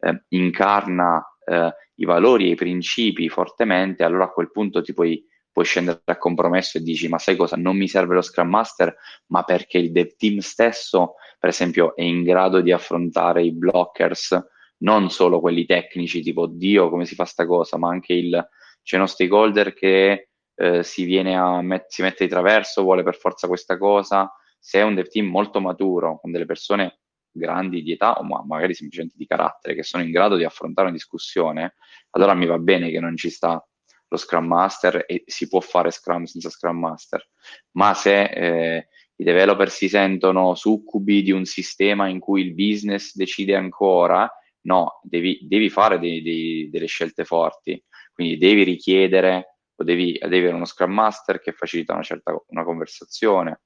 eh, 0.00 0.24
incarna 0.30 1.24
eh, 1.44 1.72
i 1.94 2.04
valori 2.04 2.48
e 2.48 2.52
i 2.52 2.56
principi 2.56 3.28
fortemente, 3.28 4.02
allora 4.02 4.24
a 4.24 4.30
quel 4.30 4.50
punto 4.50 4.82
ti 4.82 4.92
puoi 4.92 5.24
puoi 5.56 5.64
scendere 5.64 6.02
a 6.04 6.18
compromesso 6.18 6.76
e 6.76 6.82
dici 6.82 7.08
ma 7.08 7.16
sai 7.16 7.34
cosa, 7.34 7.56
non 7.56 7.78
mi 7.78 7.88
serve 7.88 8.14
lo 8.14 8.20
Scrum 8.20 8.46
Master, 8.46 8.94
ma 9.28 9.42
perché 9.42 9.78
il 9.78 9.90
dev 9.90 10.14
team 10.14 10.40
stesso, 10.40 11.14
per 11.38 11.48
esempio, 11.48 11.96
è 11.96 12.02
in 12.02 12.24
grado 12.24 12.60
di 12.60 12.72
affrontare 12.72 13.42
i 13.42 13.54
blockers, 13.54 14.38
non 14.80 15.08
solo 15.08 15.40
quelli 15.40 15.64
tecnici, 15.64 16.20
tipo 16.20 16.44
Dio, 16.44 16.90
come 16.90 17.06
si 17.06 17.14
fa 17.14 17.24
sta 17.24 17.46
cosa, 17.46 17.78
ma 17.78 17.88
anche 17.88 18.12
il, 18.12 18.48
c'è 18.82 18.96
uno 18.96 19.06
stakeholder 19.06 19.72
che 19.72 20.28
eh, 20.54 20.82
si, 20.82 21.04
viene 21.04 21.34
a 21.38 21.62
met- 21.62 21.88
si 21.88 22.02
mette 22.02 22.24
di 22.24 22.30
traverso, 22.30 22.82
vuole 22.82 23.02
per 23.02 23.16
forza 23.16 23.48
questa 23.48 23.78
cosa, 23.78 24.30
se 24.58 24.80
è 24.80 24.82
un 24.82 24.94
dev 24.94 25.08
team 25.08 25.26
molto 25.26 25.62
maturo, 25.62 26.18
con 26.20 26.32
delle 26.32 26.44
persone 26.44 26.98
grandi 27.30 27.82
di 27.82 27.92
età 27.92 28.18
o 28.18 28.24
ma- 28.24 28.44
magari 28.44 28.74
semplicemente 28.74 29.16
di 29.16 29.24
carattere, 29.26 29.74
che 29.74 29.84
sono 29.84 30.02
in 30.02 30.10
grado 30.10 30.36
di 30.36 30.44
affrontare 30.44 30.88
una 30.88 30.96
discussione, 30.96 31.76
allora 32.10 32.34
mi 32.34 32.44
va 32.44 32.58
bene 32.58 32.90
che 32.90 33.00
non 33.00 33.16
ci 33.16 33.30
sta 33.30 33.66
lo 34.08 34.16
Scrum 34.16 34.46
Master 34.46 35.04
e 35.06 35.24
si 35.26 35.48
può 35.48 35.60
fare 35.60 35.90
Scrum 35.90 36.24
senza 36.24 36.50
Scrum 36.50 36.78
Master, 36.78 37.28
ma 37.72 37.94
se 37.94 38.22
eh, 38.22 38.88
i 39.16 39.24
developer 39.24 39.70
si 39.70 39.88
sentono 39.88 40.54
succubi 40.54 41.22
di 41.22 41.32
un 41.32 41.44
sistema 41.44 42.08
in 42.08 42.18
cui 42.18 42.42
il 42.42 42.54
business 42.54 43.14
decide 43.14 43.56
ancora, 43.56 44.30
no, 44.62 45.00
devi, 45.02 45.38
devi 45.42 45.70
fare 45.70 45.98
dei, 45.98 46.22
dei, 46.22 46.68
delle 46.70 46.86
scelte 46.86 47.24
forti, 47.24 47.82
quindi 48.12 48.36
devi 48.38 48.62
richiedere 48.62 49.58
o 49.74 49.84
devi, 49.84 50.18
devi 50.20 50.38
avere 50.38 50.54
uno 50.54 50.64
Scrum 50.64 50.92
Master 50.92 51.40
che 51.40 51.52
facilita 51.52 51.92
una 51.92 52.02
certa 52.02 52.36
una 52.48 52.64
conversazione, 52.64 53.60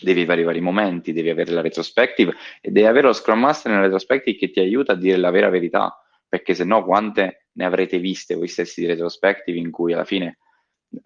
devi 0.00 0.22
avere 0.22 0.42
i 0.42 0.44
vari 0.44 0.60
momenti, 0.60 1.12
devi 1.12 1.30
avere 1.30 1.52
la 1.52 1.60
retrospective 1.60 2.34
e 2.60 2.70
devi 2.70 2.86
avere 2.86 3.06
lo 3.06 3.12
Scrum 3.12 3.40
Master 3.40 3.70
nella 3.70 3.84
retrospective 3.84 4.36
che 4.36 4.50
ti 4.50 4.60
aiuta 4.60 4.92
a 4.92 4.96
dire 4.96 5.16
la 5.16 5.30
vera 5.30 5.48
verità, 5.48 5.96
perché 6.28 6.54
se 6.54 6.64
no 6.64 6.84
quante 6.84 7.47
ne 7.58 7.64
avrete 7.64 7.98
viste 7.98 8.36
voi 8.36 8.46
stessi 8.46 8.80
di 8.80 8.86
retrospective 8.86 9.58
in 9.58 9.72
cui 9.72 9.92
alla 9.92 10.04
fine 10.04 10.38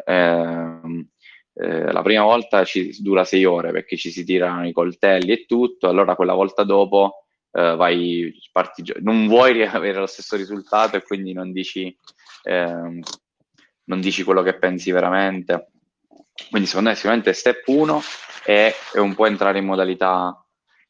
ehm, 0.04 1.08
eh, 1.54 1.90
la 1.90 2.02
prima 2.02 2.22
volta 2.22 2.64
ci 2.64 2.94
dura 3.02 3.24
sei 3.24 3.44
ore 3.44 3.72
perché 3.72 3.96
ci 3.96 4.10
si 4.10 4.22
tirano 4.24 4.66
i 4.66 4.72
coltelli 4.72 5.32
e 5.32 5.44
tutto, 5.46 5.88
allora 5.88 6.14
quella 6.14 6.34
volta 6.34 6.62
dopo 6.62 7.24
eh, 7.52 7.74
vai, 7.74 8.32
parti, 8.52 8.84
non 9.00 9.26
vuoi 9.26 9.62
avere 9.64 9.98
lo 9.98 10.06
stesso 10.06 10.36
risultato 10.36 10.96
e 10.96 11.02
quindi 11.02 11.32
non 11.32 11.52
dici, 11.52 11.94
ehm, 12.44 13.00
non 13.84 14.00
dici 14.00 14.22
quello 14.22 14.42
che 14.42 14.58
pensi 14.58 14.90
veramente. 14.90 15.68
Quindi 16.48 16.68
secondo 16.68 16.90
me 16.90 16.94
sicuramente 16.94 17.32
step 17.32 17.66
1 17.66 18.00
è, 18.44 18.74
è 18.94 18.98
un 18.98 19.14
po' 19.14 19.26
entrare 19.26 19.58
in 19.58 19.66
modalità 19.66 20.36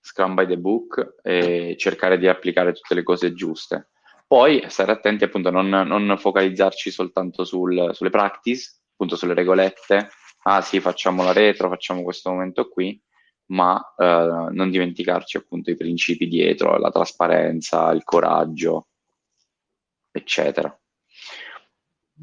Scrum 0.00 0.34
by 0.34 0.46
the 0.46 0.58
book 0.58 1.16
e 1.22 1.76
cercare 1.78 2.18
di 2.18 2.26
applicare 2.28 2.72
tutte 2.72 2.94
le 2.94 3.02
cose 3.02 3.34
giuste. 3.34 3.91
Poi 4.32 4.64
stare 4.68 4.92
attenti 4.92 5.24
appunto 5.24 5.48
a 5.48 5.50
non, 5.50 5.68
non 5.68 6.16
focalizzarci 6.16 6.90
soltanto 6.90 7.44
sul, 7.44 7.90
sulle 7.92 8.08
practice, 8.08 8.78
appunto 8.92 9.14
sulle 9.14 9.34
regolette, 9.34 10.08
ah 10.44 10.62
sì 10.62 10.80
facciamo 10.80 11.22
la 11.22 11.34
retro, 11.34 11.68
facciamo 11.68 12.02
questo 12.02 12.30
momento 12.30 12.66
qui, 12.70 12.98
ma 13.48 13.78
eh, 13.94 14.48
non 14.52 14.70
dimenticarci 14.70 15.36
appunto 15.36 15.70
i 15.70 15.76
principi 15.76 16.28
dietro, 16.28 16.78
la 16.78 16.90
trasparenza, 16.90 17.90
il 17.90 18.04
coraggio, 18.04 18.86
eccetera. 20.10 20.80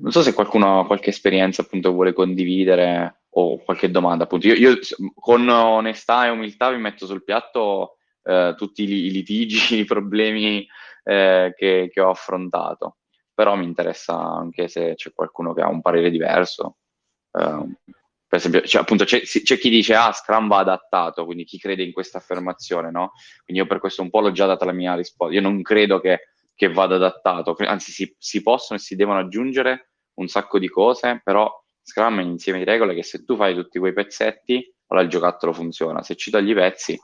Non 0.01 0.11
so 0.11 0.23
se 0.23 0.33
qualcuno 0.33 0.79
ha 0.79 0.87
qualche 0.87 1.11
esperienza 1.11 1.61
appunto 1.61 1.91
vuole 1.91 2.13
condividere 2.13 3.25
o 3.33 3.59
qualche 3.59 3.91
domanda. 3.91 4.23
Appunto, 4.23 4.47
io, 4.47 4.55
io 4.55 4.79
con 5.13 5.47
onestà 5.47 6.25
e 6.25 6.29
umiltà 6.29 6.71
vi 6.71 6.81
metto 6.81 7.05
sul 7.05 7.23
piatto 7.23 7.97
eh, 8.23 8.55
tutti 8.57 8.81
i, 8.81 9.11
litigi, 9.11 9.77
i 9.81 9.85
problemi 9.85 10.67
eh, 11.09 11.53
che, 11.55 11.89
che, 11.91 12.01
ho 12.01 12.11
affrontato. 12.11 12.97
Però 13.33 13.55
mi 13.55 13.65
interessa 13.65 14.15
anche 14.15 14.67
se 14.67 14.93
c'è 14.95 15.11
qualcuno 15.13 15.53
che 15.53 15.61
ha 15.61 15.67
un 15.67 15.81
parere 15.81 16.11
diverso. 16.11 16.77
Eh, 17.31 17.77
per 18.27 18.37
esempio, 18.37 18.61
cioè, 18.61 18.81
appunto, 18.81 19.05
c'è, 19.05 19.21
c'è, 19.21 19.57
chi 19.57 19.69
dice 19.69 19.95
ah, 19.95 20.11
Scrum 20.11 20.47
va 20.47 20.59
adattato, 20.59 21.25
quindi 21.25 21.45
chi 21.45 21.57
crede 21.57 21.81
in 21.81 21.91
questa 21.91 22.19
affermazione, 22.19 22.91
no? 22.91 23.13
Quindi 23.43 23.63
io 23.63 23.67
per 23.67 23.79
questo 23.79 24.03
un 24.03 24.11
po' 24.11 24.19
l'ho 24.19 24.31
già 24.31 24.45
data 24.45 24.65
la 24.65 24.71
mia 24.71 24.93
risposta. 24.93 25.33
Io 25.33 25.41
non 25.41 25.63
credo 25.63 25.99
che, 25.99 26.29
che 26.53 26.71
vada 26.71 26.95
adattato, 26.95 27.55
anzi 27.57 27.91
si, 27.91 28.15
si 28.19 28.43
possono 28.43 28.77
e 28.77 28.81
si 28.81 28.95
devono 28.95 29.17
aggiungere 29.17 29.93
un 30.19 30.27
sacco 30.27 30.59
di 30.59 30.69
cose, 30.69 31.21
però 31.23 31.51
Scrum 31.81 32.19
è 32.19 32.23
un 32.23 32.29
insieme 32.29 32.59
di 32.59 32.65
regole 32.65 32.93
che 32.93 33.03
se 33.03 33.23
tu 33.23 33.35
fai 33.35 33.55
tutti 33.55 33.79
quei 33.79 33.93
pezzetti, 33.93 34.75
allora 34.87 35.05
il 35.05 35.11
giocattolo 35.11 35.53
funziona. 35.53 36.03
Se 36.03 36.15
ci 36.15 36.29
togli 36.29 36.51
i 36.51 36.53
pezzi, 36.53 36.99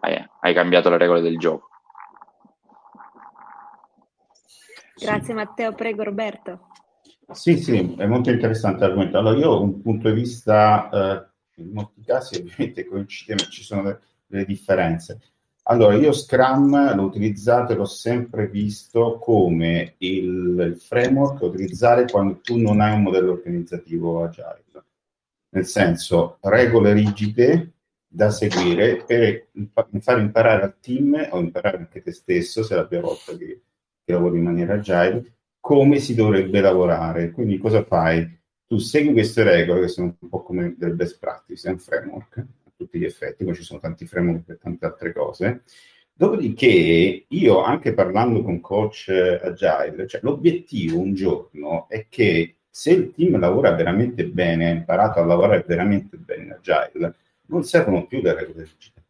hai, 0.00 0.22
hai 0.40 0.52
cambiato 0.52 0.90
le 0.90 0.98
regole 0.98 1.22
del 1.22 1.38
gioco. 1.38 1.68
Grazie 4.96 5.34
Matteo, 5.34 5.72
prego 5.72 6.04
Roberto. 6.04 6.68
Sì, 7.32 7.58
sì, 7.58 7.94
è 7.96 8.06
molto 8.06 8.30
interessante 8.30 8.80
l'argomento. 8.80 9.18
Allora, 9.18 9.36
io 9.36 9.50
ho 9.50 9.62
un 9.62 9.80
punto 9.80 10.08
di 10.08 10.14
vista, 10.14 10.88
eh, 10.90 11.62
in 11.62 11.70
molti 11.72 12.02
casi 12.02 12.36
ovviamente 12.40 12.84
coincide, 12.86 13.34
ma 13.34 13.48
ci 13.48 13.62
sono 13.62 13.82
delle, 13.82 14.00
delle 14.26 14.44
differenze. 14.44 15.20
Allora, 15.66 15.94
io 15.94 16.12
Scrum 16.12 16.94
l'ho 16.94 17.02
utilizzato 17.02 17.72
e 17.72 17.76
l'ho 17.76 17.86
sempre 17.86 18.48
visto 18.48 19.18
come 19.18 19.94
il, 19.98 20.58
il, 20.58 20.76
framework 20.78 21.40
da 21.40 21.46
utilizzare 21.46 22.04
quando 22.04 22.40
tu 22.40 22.58
non 22.58 22.80
hai 22.80 22.92
un 22.94 23.02
modello 23.02 23.32
organizzativo 23.32 24.22
agile. 24.22 24.62
Nel 25.54 25.66
senso, 25.66 26.38
regole 26.42 26.92
rigide 26.92 27.72
da 28.06 28.30
seguire 28.30 29.04
per 29.06 29.48
far 30.00 30.18
imparare 30.18 30.62
al 30.64 30.78
team 30.80 31.28
o 31.30 31.40
imparare 31.40 31.78
anche 31.78 32.02
te 32.02 32.12
stesso, 32.12 32.62
se 32.62 32.74
è 32.74 32.76
la 32.76 32.86
prima 32.86 33.02
volta 33.02 33.36
che 33.36 33.62
che 34.04 34.12
lavori 34.12 34.38
in 34.38 34.44
maniera 34.44 34.74
agile, 34.74 35.32
come 35.60 35.98
si 35.98 36.14
dovrebbe 36.14 36.60
lavorare. 36.60 37.30
Quindi 37.30 37.58
cosa 37.58 37.82
fai? 37.84 38.38
Tu 38.66 38.78
segui 38.78 39.12
queste 39.12 39.42
regole 39.42 39.82
che 39.82 39.88
sono 39.88 40.16
un 40.18 40.28
po' 40.28 40.42
come 40.42 40.74
del 40.76 40.94
best 40.94 41.18
practice, 41.18 41.68
è 41.68 41.72
un 41.72 41.78
framework 41.78 42.38
a 42.38 42.70
tutti 42.76 42.98
gli 42.98 43.04
effetti, 43.04 43.44
poi 43.44 43.54
ci 43.54 43.62
sono 43.62 43.80
tanti 43.80 44.06
framework 44.06 44.44
per 44.44 44.58
tante 44.58 44.84
altre 44.86 45.12
cose. 45.12 45.62
Dopodiché 46.12 47.24
io, 47.26 47.62
anche 47.62 47.92
parlando 47.92 48.42
con 48.42 48.60
coach 48.60 49.08
agile, 49.08 50.06
cioè 50.06 50.20
l'obiettivo 50.22 50.98
un 50.98 51.14
giorno 51.14 51.88
è 51.88 52.06
che 52.08 52.56
se 52.70 52.90
il 52.92 53.12
team 53.12 53.38
lavora 53.38 53.72
veramente 53.72 54.26
bene, 54.26 54.66
ha 54.70 54.74
imparato 54.74 55.20
a 55.20 55.24
lavorare 55.24 55.64
veramente 55.66 56.16
bene 56.16 56.44
in 56.44 56.52
agile, 56.52 57.14
non 57.46 57.64
servono 57.64 58.06
più 58.06 58.20
le 58.20 58.34
regole 58.34 58.64
rigide. 58.64 59.02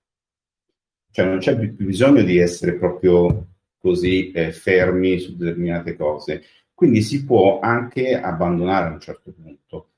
Cioè 1.10 1.26
non 1.26 1.38
c'è 1.38 1.58
più 1.58 1.72
bisogno 1.84 2.22
di 2.22 2.38
essere 2.38 2.74
proprio 2.74 3.46
così 3.84 4.30
eh, 4.32 4.50
fermi 4.50 5.18
su 5.18 5.36
determinate 5.36 5.94
cose. 5.94 6.42
Quindi 6.72 7.02
si 7.02 7.24
può 7.26 7.60
anche 7.60 8.18
abbandonare 8.18 8.88
a 8.88 8.92
un 8.92 9.00
certo 9.00 9.30
punto. 9.30 9.90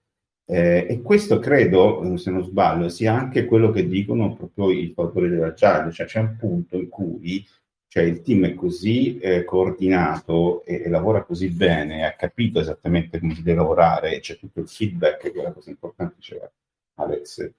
Eh, 0.45 0.87
e 0.89 1.03
questo 1.03 1.39
credo, 1.39 2.17
se 2.17 2.31
non 2.33 2.43
sbaglio, 2.43 2.89
sia 2.89 3.15
anche 3.15 3.45
quello 3.45 3.71
che 3.71 3.87
dicono 3.87 4.35
proprio 4.35 4.71
i 4.73 4.93
fautori 4.93 5.29
dell'agile, 5.29 5.93
cioè 5.93 6.07
c'è 6.07 6.19
un 6.19 6.37
punto 6.37 6.77
in 6.77 6.89
cui 6.89 7.47
cioè, 7.89 8.03
il 8.03 8.23
team 8.23 8.45
è 8.47 8.55
così 8.55 9.19
eh, 9.19 9.45
coordinato 9.45 10.65
e, 10.65 10.83
e, 10.83 10.89
lavora 10.89 11.23
così 11.23 11.49
bene, 11.49 12.05
ha 12.05 12.15
capito 12.15 12.61
esattamente 12.61 13.19
come 13.21 13.35
si 13.35 13.43
deve 13.43 13.59
lavorare, 13.59 14.21
c'è 14.21 14.37
tutto 14.37 14.61
il 14.61 14.69
feedback, 14.69 15.31
che 15.31 15.41
è 15.41 15.43
la 15.43 15.53
cosa 15.53 15.71
importante, 15.71 16.15
diceva 16.17 16.51
Alex, 16.97 17.53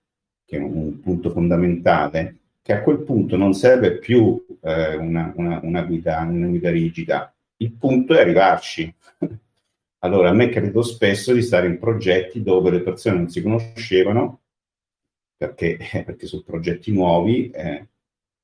che 0.45 0.57
è 0.57 0.59
un, 0.59 0.75
un 0.75 0.99
punto 0.99 1.31
fondamentale, 1.31 2.37
che 2.67 2.73
a 2.73 2.81
quel 2.81 2.99
punto 2.99 3.37
non 3.37 3.53
serve 3.53 3.97
più 3.97 4.45
eh, 4.61 4.97
una, 4.97 5.31
una, 5.37 5.61
una, 5.63 5.83
guida, 5.83 6.19
una 6.19 6.47
guida 6.47 6.69
rigida, 6.69 7.33
il 7.59 7.71
punto 7.71 8.13
è 8.13 8.19
arrivarci. 8.19 8.93
allora, 9.99 10.31
a 10.31 10.33
me 10.33 10.49
credo 10.49 10.81
spesso 10.81 11.31
di 11.31 11.41
stare 11.41 11.67
in 11.67 11.79
progetti 11.79 12.43
dove 12.43 12.69
le 12.71 12.81
persone 12.81 13.15
non 13.15 13.29
si 13.29 13.41
conoscevano, 13.41 14.41
perché, 15.37 15.77
perché 16.05 16.25
sono 16.27 16.41
progetti 16.41 16.91
nuovi, 16.91 17.49
eh, 17.51 17.87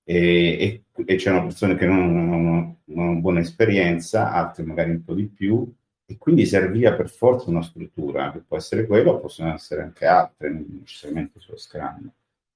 e, 0.06 0.82
e, 0.94 1.04
e, 1.06 1.16
c'erano 1.18 1.48
persone 1.48 1.76
che 1.76 1.86
non 1.86 2.18
hanno 2.18 2.78
una 2.86 3.20
buona 3.20 3.42
esperienza, 3.42 4.32
altre 4.32 4.64
magari 4.64 4.92
un 4.92 5.04
po' 5.04 5.16
di 5.16 5.26
più, 5.26 5.70
e 6.06 6.18
quindi 6.18 6.46
serviva 6.46 6.94
per 6.94 7.10
forza 7.10 7.50
una 7.50 7.62
struttura, 7.62 8.32
che 8.32 8.40
può 8.40 8.56
essere 8.56 8.86
quella, 8.86 9.16
possono 9.16 9.54
essere 9.54 9.82
anche 9.82 10.06
altre, 10.06 10.50
non 10.50 10.66
necessariamente 10.80 11.42
solo 11.42 11.58
Scrum. 11.58 12.10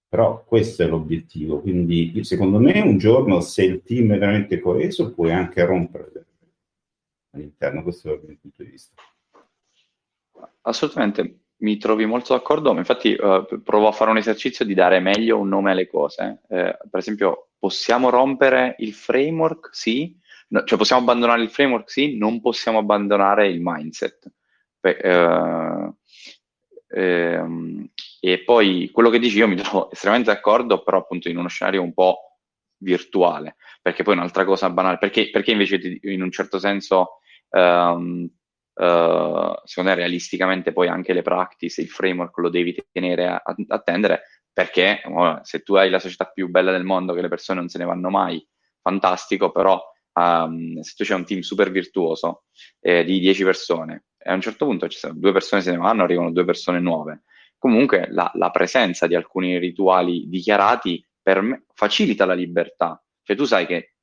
Però 0.09 0.43
questo 0.45 0.83
è 0.83 0.87
l'obiettivo, 0.87 1.59
quindi 1.59 2.23
secondo 2.23 2.59
me 2.59 2.79
un 2.79 2.97
giorno 2.97 3.41
se 3.41 3.63
il 3.63 3.83
team 3.83 4.13
è 4.13 4.17
veramente 4.17 4.59
coeso 4.59 5.13
puoi 5.13 5.33
anche 5.33 5.65
rompere 5.65 6.11
all'interno, 7.31 7.83
questo 7.83 8.11
è 8.11 8.13
il 8.13 8.21
mio 8.25 8.37
punto 8.39 8.63
di 8.63 8.69
vista. 8.69 8.95
Assolutamente, 10.61 11.39
mi 11.57 11.77
trovi 11.77 12.05
molto 12.05 12.33
d'accordo, 12.33 12.75
infatti 12.77 13.17
uh, 13.19 13.61
provo 13.63 13.87
a 13.87 13.91
fare 13.91 14.11
un 14.11 14.17
esercizio 14.17 14.63
di 14.65 14.73
dare 14.73 14.99
meglio 14.99 15.39
un 15.39 15.47
nome 15.47 15.71
alle 15.71 15.87
cose. 15.87 16.41
Eh, 16.47 16.77
per 16.89 16.99
esempio, 16.99 17.49
possiamo 17.57 18.09
rompere 18.09 18.75
il 18.79 18.93
framework? 18.93 19.69
Sì. 19.71 20.15
No, 20.49 20.63
cioè 20.63 20.77
possiamo 20.77 21.01
abbandonare 21.01 21.41
il 21.41 21.49
framework? 21.49 21.89
Sì. 21.89 22.17
Non 22.17 22.41
possiamo 22.41 22.77
abbandonare 22.79 23.47
il 23.47 23.59
mindset. 23.61 24.31
Beh, 24.79 24.99
uh, 25.03 25.95
ehm, 26.89 27.89
e 28.19 28.43
poi 28.43 28.89
quello 28.91 29.09
che 29.09 29.19
dici 29.19 29.37
io 29.37 29.47
mi 29.47 29.55
trovo 29.55 29.91
estremamente 29.91 30.31
d'accordo, 30.31 30.83
però 30.83 30.99
appunto 30.99 31.29
in 31.29 31.37
uno 31.37 31.47
scenario 31.47 31.81
un 31.81 31.93
po' 31.93 32.39
virtuale, 32.79 33.55
perché 33.81 34.03
poi 34.03 34.15
un'altra 34.15 34.45
cosa 34.45 34.69
banale, 34.69 34.97
perché, 34.97 35.29
perché 35.29 35.51
invece 35.51 35.99
in 36.01 36.21
un 36.21 36.31
certo 36.31 36.59
senso 36.59 37.19
um, 37.49 38.29
uh, 38.73 39.53
secondo 39.63 39.89
me 39.89 39.95
realisticamente 39.95 40.71
poi 40.73 40.87
anche 40.87 41.13
le 41.13 41.21
practice, 41.21 41.81
il 41.81 41.89
framework 41.89 42.37
lo 42.37 42.49
devi 42.49 42.75
tenere 42.91 43.27
a, 43.27 43.43
attendere 43.69 44.23
perché 44.51 45.01
oh, 45.05 45.39
se 45.43 45.61
tu 45.61 45.75
hai 45.75 45.89
la 45.89 45.99
società 45.99 46.25
più 46.25 46.49
bella 46.49 46.71
del 46.71 46.83
mondo 46.83 47.13
che 47.13 47.21
le 47.21 47.27
persone 47.27 47.59
non 47.59 47.69
se 47.69 47.77
ne 47.77 47.85
vanno 47.85 48.09
mai, 48.09 48.43
fantastico, 48.81 49.51
però 49.51 49.79
um, 50.13 50.79
se 50.79 50.93
tu 50.95 51.03
c'è 51.03 51.13
un 51.13 51.25
team 51.25 51.41
super 51.41 51.69
virtuoso 51.69 52.45
eh, 52.79 53.03
di 53.03 53.19
10 53.19 53.43
persone 53.43 54.05
e 54.17 54.31
a 54.31 54.33
un 54.33 54.41
certo 54.41 54.65
punto 54.65 54.87
ci 54.87 54.97
sono 54.97 55.13
due 55.15 55.31
persone 55.31 55.61
se 55.61 55.71
ne 55.71 55.77
vanno, 55.77 56.03
arrivano 56.03 56.31
due 56.31 56.43
persone 56.43 56.79
nuove, 56.79 57.23
comunque 57.57 58.07
la, 58.09 58.31
la 58.35 58.49
presenza 58.51 59.07
di 59.07 59.15
alcuni 59.15 59.57
rituali 59.57 60.27
dichiarati 60.27 61.03
me 61.41 61.65
facilita 61.73 62.25
la 62.25 62.33
libertà. 62.33 63.03
Cioè 63.21 63.35
tu 63.35 63.43
sai 63.43 63.65
che 63.65 63.95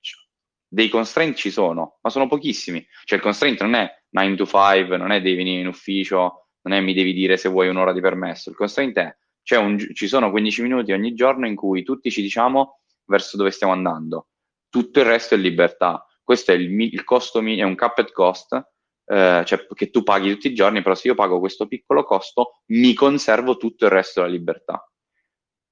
dei 0.68 0.88
constraint 0.88 1.37
ci 1.37 1.50
sono, 1.50 1.99
ma 2.02 2.11
sono 2.11 2.26
pochissimi. 2.26 2.87
Cioè 3.04 3.18
il 3.18 3.25
constraint 3.25 3.62
non 3.62 3.75
è 3.75 3.90
9 4.11 4.34
to 4.37 4.44
5, 4.44 4.96
non 4.96 5.11
è 5.11 5.20
devi 5.20 5.37
venire 5.37 5.61
in 5.61 5.66
ufficio, 5.66 6.49
non 6.62 6.76
è 6.76 6.80
mi 6.80 6.92
devi 6.92 7.12
dire 7.12 7.37
se 7.37 7.49
vuoi 7.49 7.68
un'ora 7.68 7.92
di 7.92 8.00
permesso. 8.00 8.50
Il 8.50 8.56
constraint 8.56 8.99
è 8.99 9.56
un, 9.56 9.78
ci 9.78 10.06
sono 10.08 10.30
15 10.30 10.62
minuti 10.62 10.92
ogni 10.92 11.14
giorno 11.14 11.46
in 11.46 11.54
cui 11.54 11.82
tutti 11.82 12.11
ci 12.11 12.23
diciamo 12.23 12.80
verso 13.06 13.37
dove 13.37 13.50
stiamo 13.50 13.73
andando. 13.73 14.28
Tutto 14.68 15.00
il 15.00 15.06
resto 15.06 15.34
è 15.34 15.38
libertà. 15.38 16.04
Questo 16.23 16.52
è 16.52 16.54
il, 16.54 16.70
il 16.80 17.04
costo, 17.04 17.40
è 17.40 17.62
un 17.62 17.75
capped 17.75 18.11
cost, 18.12 18.61
eh, 19.06 19.42
cioè 19.44 19.66
che 19.75 19.90
tu 19.90 20.02
paghi 20.02 20.30
tutti 20.32 20.49
i 20.49 20.54
giorni, 20.54 20.82
però 20.82 20.94
se 20.94 21.08
io 21.08 21.14
pago 21.14 21.38
questo 21.38 21.66
piccolo 21.66 22.04
costo, 22.04 22.62
mi 22.66 22.94
conservo 22.94 23.56
tutto 23.56 23.84
il 23.84 23.90
resto 23.90 24.20
della 24.20 24.32
libertà 24.32 24.88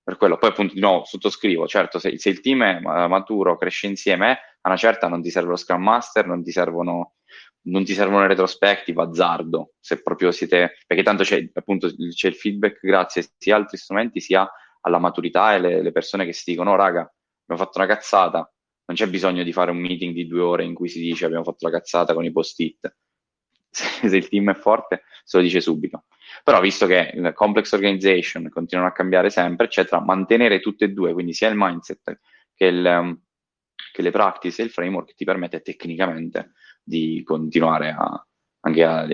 per 0.02 0.16
quello. 0.16 0.38
Poi 0.38 0.50
appunto 0.50 0.74
di 0.74 0.80
nuovo 0.80 1.04
sottoscrivo, 1.04 1.66
certo 1.66 1.98
se, 1.98 2.18
se, 2.18 2.28
il 2.28 2.40
team 2.40 2.62
è 2.62 2.80
maturo, 2.80 3.56
cresce 3.56 3.86
insieme, 3.86 4.32
a 4.60 4.68
una 4.68 4.76
certa 4.76 5.08
non 5.08 5.22
ti 5.22 5.30
serve 5.30 5.50
lo 5.50 5.56
Scrum 5.56 5.82
Master, 5.82 6.26
non 6.26 6.42
ti 6.42 6.50
servono, 6.50 7.14
non 7.62 7.84
ti 7.84 7.94
servono 7.94 8.26
retrospective, 8.26 9.00
azzardo, 9.02 9.74
se 9.80 10.02
proprio 10.02 10.30
siete, 10.32 10.78
perché 10.86 11.02
tanto 11.02 11.22
c'è 11.22 11.48
appunto 11.52 11.88
c'è 11.88 12.28
il 12.28 12.34
feedback 12.34 12.80
grazie 12.80 13.30
sia 13.38 13.56
ad 13.56 13.62
altri 13.62 13.78
strumenti 13.78 14.20
sia 14.20 14.48
alla 14.80 14.98
maturità 14.98 15.54
e 15.54 15.60
le, 15.60 15.82
le 15.82 15.92
persone 15.92 16.24
che 16.24 16.32
si 16.32 16.50
dicono, 16.50 16.72
oh, 16.72 16.76
raga, 16.76 17.00
abbiamo 17.00 17.62
fatto 17.64 17.78
una 17.78 17.86
cazzata, 17.86 18.38
non 18.84 18.96
c'è 18.96 19.08
bisogno 19.08 19.44
di 19.44 19.52
fare 19.52 19.70
un 19.70 19.78
meeting 19.78 20.12
di 20.12 20.26
due 20.26 20.40
ore 20.40 20.64
in 20.64 20.74
cui 20.74 20.88
si 20.88 21.00
dice 21.00 21.24
abbiamo 21.24 21.44
fatto 21.44 21.66
la 21.66 21.72
cazzata 21.72 22.14
con 22.14 22.24
i 22.24 22.32
post-it. 22.32 22.94
Se, 23.72 24.14
il 24.14 24.28
team 24.28 24.50
è 24.50 24.54
forte, 24.54 25.02
se 25.24 25.38
lo 25.38 25.42
dice 25.42 25.62
subito. 25.62 26.04
Però 26.44 26.60
visto 26.60 26.86
che 26.86 27.12
il 27.14 27.32
complex 27.34 27.72
organization 27.72 28.48
continuano 28.50 28.90
a 28.90 28.92
cambiare 28.92 29.30
sempre, 29.30 29.66
eccetera, 29.66 30.00
mantenere 30.00 30.60
tutte 30.60 30.84
e 30.84 30.88
due, 30.90 31.14
quindi 31.14 31.32
sia 31.32 31.48
il 31.48 31.56
mindset 31.56 32.20
che, 32.54 32.66
il, 32.66 32.84
um, 32.84 33.18
che 33.92 34.02
le 34.02 34.10
practice 34.10 34.60
e 34.60 34.66
il 34.66 34.70
framework 34.70 35.14
ti 35.14 35.24
permette 35.24 35.62
tecnicamente 35.62 36.52
di 36.82 37.22
continuare 37.24 37.94
a, 37.96 38.26
anche 38.60 38.84
a, 38.84 39.06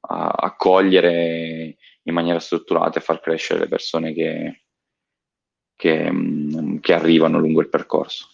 a 0.00 0.28
accogliere 0.28 1.76
in 2.02 2.14
maniera 2.14 2.40
strutturata 2.40 2.98
e 2.98 3.02
far 3.02 3.20
crescere 3.20 3.60
le 3.60 3.68
persone 3.68 4.12
che, 4.12 4.64
che, 5.76 6.08
um, 6.10 6.80
che 6.80 6.92
arrivano 6.92 7.38
lungo 7.38 7.60
il 7.60 7.68
percorso. 7.68 8.28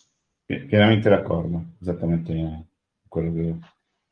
Pienamente 0.47 1.11
d'accordo, 1.11 1.63
esattamente 1.79 2.69
quello 3.07 3.33
che 3.35 3.55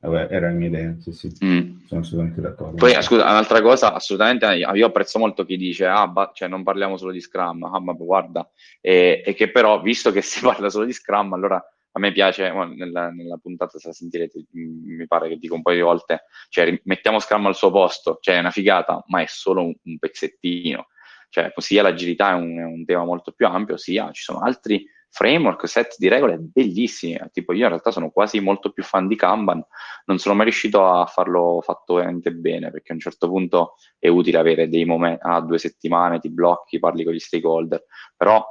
Vabbè, 0.09 0.33
era 0.33 0.49
la 0.49 0.55
mia 0.55 0.69
idea, 0.69 0.95
sì, 1.01 1.13
sì. 1.13 1.33
Mm. 1.45 1.87
Sono 1.87 2.01
assolutamente 2.01 2.41
d'accordo. 2.41 2.77
Poi, 2.77 3.03
scusa, 3.03 3.23
un'altra 3.23 3.61
cosa, 3.61 3.93
assolutamente, 3.93 4.47
io 4.47 4.87
apprezzo 4.87 5.19
molto 5.19 5.45
chi 5.45 5.57
dice, 5.57 5.87
ah, 5.87 6.07
ba- 6.07 6.31
cioè 6.33 6.49
non 6.49 6.63
parliamo 6.63 6.97
solo 6.97 7.13
di 7.13 7.21
Scrum, 7.21 7.65
ah, 7.65 7.81
ma 7.81 7.93
guarda, 7.93 8.49
e, 8.81 9.23
e, 9.25 9.35
che 9.35 9.51
però, 9.51 9.81
visto 9.81 10.13
che 10.13 10.23
si 10.23 10.41
parla 10.41 10.69
solo 10.71 10.85
di 10.85 10.93
Scrum, 10.93 11.33
allora 11.33 11.57
a 11.57 11.99
me 11.99 12.13
piace, 12.13 12.49
well, 12.51 12.73
nella, 12.75 13.11
nella, 13.11 13.39
puntata, 13.39 13.79
se 13.79 13.89
la 13.89 13.95
sentirete, 13.95 14.45
mi 14.53 15.07
pare 15.07 15.29
che 15.29 15.39
dico 15.39 15.55
un 15.55 15.63
paio 15.63 15.77
di 15.77 15.83
volte, 15.83 16.25
cioè 16.51 16.81
mettiamo 16.85 17.19
Scrum 17.19 17.47
al 17.47 17.57
suo 17.57 17.71
posto, 17.71 18.19
cioè 18.21 18.37
è 18.37 18.41
una 18.41 18.51
figata, 18.51 19.03
ma 19.07 19.23
è 19.23 19.27
solo 19.27 19.63
un, 19.63 19.75
un 19.83 19.99
pezzettino. 19.99 20.89
Cioè, 21.29 21.53
sia 21.57 21.83
l'agilità 21.83 22.31
è 22.31 22.35
un, 22.35 22.59
è 22.59 22.65
un 22.65 22.85
tema 22.85 23.05
molto 23.05 23.33
più 23.33 23.47
ampio, 23.47 23.77
sia 23.77 24.11
ci 24.13 24.23
sono 24.23 24.41
altri 24.41 24.87
framework, 25.11 25.67
set 25.67 25.97
di 25.99 26.09
regole 26.09 26.39
bellissimi. 26.39 27.19
Tipo, 27.33 27.53
io 27.53 27.63
in 27.63 27.69
realtà 27.69 27.91
sono 27.91 28.11
quasi 28.11 28.41
molto 28.41 28.71
più 28.71 28.83
fan 28.83 29.07
di 29.07 29.17
Kanban, 29.17 29.65
non 30.07 30.19
sono 30.19 30.35
mai 30.35 30.45
riuscito 30.45 30.87
a 30.87 31.07
farlo 31.07 31.61
fatto 31.63 31.95
veramente 31.95 32.33
bene 32.33 32.71
perché 32.71 32.93
a 32.93 32.95
un 32.95 33.01
certo 33.01 33.29
punto 33.29 33.75
è 33.99 34.09
utile 34.09 34.39
avere 34.39 34.69
dei 34.69 34.85
momenti, 34.85 35.23
a 35.25 35.37
ah, 35.37 35.41
due 35.41 35.59
settimane 35.59 36.19
ti 36.21 36.31
blocchi, 36.31 36.79
parli 36.79 37.05
con 37.05 37.13
gli 37.15 37.19
stakeholder, 37.19 37.85
però 38.17 38.45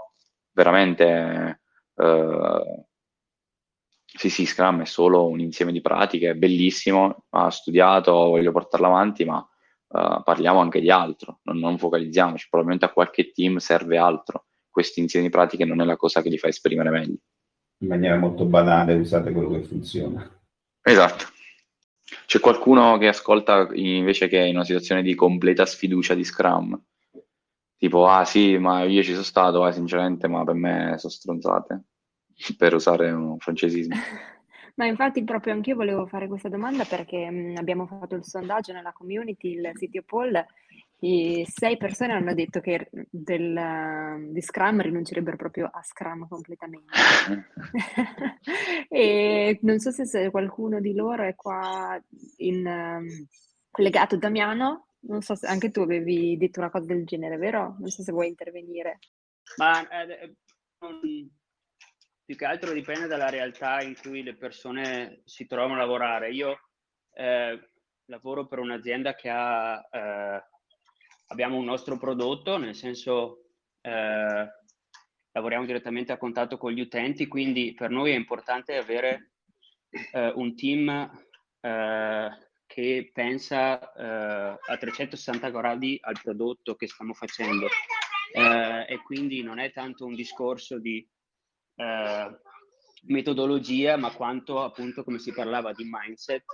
veramente. 0.52 1.62
Eh, 1.96 2.86
sì, 4.18 4.30
sì, 4.30 4.46
Scrum 4.46 4.82
è 4.82 4.86
solo 4.86 5.28
un 5.28 5.42
insieme 5.42 5.74
di 5.74 5.82
pratiche, 5.82 6.30
è 6.30 6.36
bellissimo, 6.36 7.26
ha 7.32 7.50
studiato, 7.52 8.14
voglio 8.14 8.54
portarlo 8.54 8.88
avanti, 8.88 9.26
ma 9.26 9.38
uh, 9.38 10.24
parliamo 10.24 10.62
anche 10.62 10.80
di 10.80 10.90
altro, 10.90 11.40
non, 11.44 11.58
non, 11.60 11.78
focalizziamoci, 11.78 12.48
probabilmente 12.50 12.86
a 12.86 12.94
qualche 12.94 13.32
team 13.32 13.58
serve 13.58 13.98
altro 13.98 14.46
questo 14.76 15.00
insieme 15.00 15.28
di 15.28 15.32
pratiche 15.32 15.64
non 15.64 15.80
è 15.80 15.86
la 15.86 15.96
cosa 15.96 16.22
che 16.22 16.28
li 16.28 16.38
fa 16.38 16.50
esprimere 16.50 16.90
meglio. 16.90 17.16
In 17.78 17.88
maniera 17.88 18.18
molto 18.18 18.44
banale 18.44 18.96
usate 18.96 19.32
quello 19.32 19.52
che 19.52 19.64
funziona. 19.64 20.30
Esatto. 20.82 21.24
C'è 22.26 22.42
qualcuno 22.42 22.98
che 22.98 23.08
ascolta 23.08 23.70
invece 23.72 24.28
che 24.28 24.42
è 24.42 24.44
in 24.44 24.56
una 24.56 24.66
situazione 24.66 25.02
di 25.02 25.16
completa 25.16 25.66
sfiducia 25.66 26.14
di 26.14 26.26
Scrum? 26.26 26.78
Tipo, 27.78 28.06
ah 28.06 28.26
sì, 28.26 28.58
ma 28.58 28.84
io 28.84 29.02
ci 29.02 29.12
sono 29.12 29.24
stato, 29.24 29.66
eh, 29.66 29.72
sinceramente, 29.72 30.28
ma 30.28 30.44
per 30.44 30.56
me 30.56 30.96
sono 30.98 31.14
stronzate, 31.14 31.84
per 32.58 32.74
usare 32.74 33.12
un 33.12 33.38
francesismo. 33.40 33.96
Ma 34.78 34.86
infatti 34.86 35.24
proprio 35.24 35.54
anch'io 35.54 35.78
volevo 35.78 36.06
fare 36.06 36.28
questa 36.28 36.50
domanda 36.50 36.84
perché 36.84 37.30
mh, 37.30 37.56
abbiamo 37.56 37.88
fatto 37.88 38.16
il 38.16 38.26
sondaggio 38.26 38.74
nella 38.74 38.92
community, 38.92 39.54
il 39.54 39.72
sito 39.76 40.04
poll, 40.06 40.34
e 41.00 41.46
sei 41.48 41.78
persone 41.78 42.14
hanno 42.14 42.34
detto 42.34 42.62
che 42.62 42.90
del, 42.92 44.30
di 44.32 44.42
Scrum 44.42 44.82
rinuncerebbero 44.82 45.36
proprio 45.36 45.70
a 45.72 45.84
Scrum 45.84 46.28
completamente. 46.28 46.94
e 48.90 49.60
non 49.62 49.80
so 49.80 49.92
se, 49.92 50.30
qualcuno 50.32 50.80
di 50.80 50.94
loro 50.94 51.24
è 51.24 51.36
qua 51.36 52.02
in, 52.38 52.66
um, 52.66 53.28
collegato. 53.70 54.18
Damiano, 54.18 54.88
non 55.02 55.22
so 55.22 55.36
se 55.36 55.48
anche 55.48 55.70
tu 55.70 55.82
avevi 55.82 56.38
detto 56.38 56.60
una 56.60 56.72
cosa 56.72 56.86
del 56.86 57.06
genere, 57.06 57.38
vero? 57.38 57.76
Non 57.80 57.90
so 57.90 58.02
se 58.02 58.12
vuoi 58.12 58.28
intervenire. 58.28 59.00
Ma 59.58 59.88
eh, 59.88 60.36
um, 60.80 61.30
più 62.24 62.36
che 62.36 62.46
altro 62.46 62.72
dipende 62.72 63.08
dalla 63.08 63.30
realtà 63.30 63.82
in 63.82 63.96
cui 64.02 64.24
le 64.24 64.36
persone 64.36 65.22
si 65.26 65.46
trovano 65.46 65.76
a 65.76 65.78
lavorare. 65.78 66.32
Io 66.32 66.58
eh, 67.14 67.70
lavoro 68.06 68.48
per 68.48 68.60
un'azienda 68.60 69.14
che 69.14 69.30
ha 69.30 69.88
eh, 69.92 70.44
abbiamo 71.36 71.58
un 71.58 71.66
nostro 71.66 71.98
prodotto, 71.98 72.58
nel 72.58 72.76
senso 72.76 73.50
eh, 73.82 74.48
lavoriamo 75.34 75.66
direttamente 75.66 76.14
a 76.14 76.18
contatto 76.18 76.58
con 76.58 76.72
gli 76.72 76.80
utenti, 76.80 77.28
quindi 77.28 77.74
per 77.74 77.90
noi 77.90 78.12
è 78.12 78.16
importante 78.16 78.78
avere 78.78 79.34
eh, 80.14 80.32
un 80.34 80.56
team 80.56 80.88
eh, 81.60 82.30
che 82.66 83.10
pensa 83.14 83.94
eh, 83.94 84.58
a 84.66 84.78
360 84.78 85.50
gradi 85.50 85.98
al 86.00 86.18
prodotto 86.24 86.76
che 86.76 86.88
stiamo 86.88 87.14
facendo. 87.14 87.68
Eh, 88.32 88.86
e 88.88 89.02
quindi 89.04 89.44
non 89.44 89.60
è 89.60 89.74
tanto 89.74 90.06
un 90.06 90.16
discorso 90.16 90.80
di 90.80 91.06
eh, 91.76 92.40
metodologia, 93.08 93.98
ma 93.98 94.14
quanto 94.14 94.64
appunto 94.64 95.04
come 95.04 95.20
si 95.20 95.34
parlava 95.34 95.74
di 95.74 95.84
mindset 95.86 96.46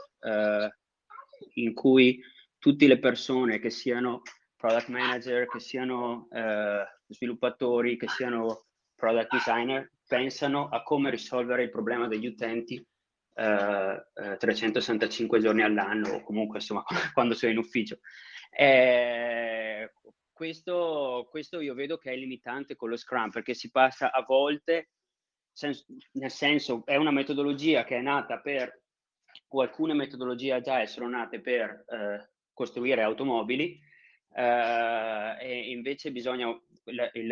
in 1.54 1.74
cui 1.74 2.20
tutte 2.58 2.86
le 2.88 3.00
persone 3.00 3.60
che 3.60 3.72
siano 3.72 4.22
product 4.62 4.90
manager, 4.90 5.48
che 5.48 5.60
siano 5.60 6.28
eh, 6.32 6.86
sviluppatori, 7.08 7.98
che 7.98 8.08
siano 8.08 8.68
product 8.96 9.32
designer, 9.32 9.92
pensano 10.08 10.70
a 10.70 10.84
come 10.84 11.10
risolvere 11.10 11.64
il 11.64 11.72
problema 11.72 12.08
degli 12.08 12.28
utenti 12.28 12.76
eh, 13.34 14.06
eh, 14.14 14.38
365 14.38 15.40
giorni 15.40 15.64
all'anno 15.64 16.10
o 16.10 16.22
comunque 16.22 16.60
insomma 16.60 16.84
quando 17.14 17.34
sei 17.34 17.52
in 17.52 17.58
ufficio. 17.58 17.98
Eh, 18.52 19.92
questo, 20.32 21.28
questo, 21.32 21.60
io 21.60 21.74
vedo 21.74 21.98
che 21.98 22.12
è 22.12 22.16
limitante 22.16 22.76
con 22.76 22.90
lo 22.90 22.98
Scrum 22.98 23.32
perché 23.32 23.56
si 23.56 23.72
passa 23.72 24.12
a 24.12 24.24
volte, 24.24 24.90
sens- 25.52 25.86
nel 26.14 26.32
senso 26.32 26.84
è 26.86 26.98
una 26.98 27.12
metodologia 27.12 27.84
che 27.84 27.98
è 27.98 28.02
nata 28.02 28.40
per, 28.40 28.84
o 29.48 29.62
alcune 29.62 29.96
metodologie 29.96 30.62
già 30.62 30.86
sono 30.86 31.10
nate 31.10 31.42
per 31.42 31.86
eh, 31.88 32.30
costruire 32.54 33.02
automobili, 33.02 33.90
Uh, 34.34 35.36
e 35.40 35.72
invece 35.72 36.12
bisogna, 36.12 36.48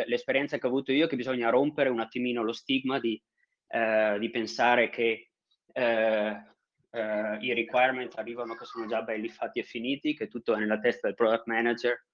l'esperienza 0.05 0.57
che 0.57 0.65
ho 0.65 0.69
avuto 0.69 0.91
io 0.91 1.05
è 1.05 1.07
che 1.07 1.15
bisogna 1.15 1.49
rompere 1.49 1.89
un 1.89 2.01
attimino 2.01 2.43
lo 2.43 2.51
stigma 2.51 2.99
di, 2.99 3.21
uh, 3.67 4.17
di 4.19 4.29
pensare 4.29 4.89
che 4.89 5.29
uh, 5.73 7.39
i 7.41 7.53
requirement 7.53 8.17
arrivano 8.17 8.55
che 8.55 8.65
sono 8.65 8.87
già 8.87 9.01
belli 9.01 9.29
fatti 9.29 9.59
e 9.59 9.63
finiti, 9.63 10.15
che 10.15 10.27
tutto 10.27 10.55
è 10.55 10.59
nella 10.59 10.79
testa 10.79 11.07
del 11.07 11.15
product 11.15 11.45
manager 11.45 12.05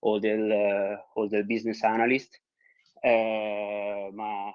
o 0.00 0.18
del, 0.18 0.98
o 1.14 1.26
del 1.26 1.44
business 1.44 1.82
analyst, 1.82 2.42
ma 3.04 4.52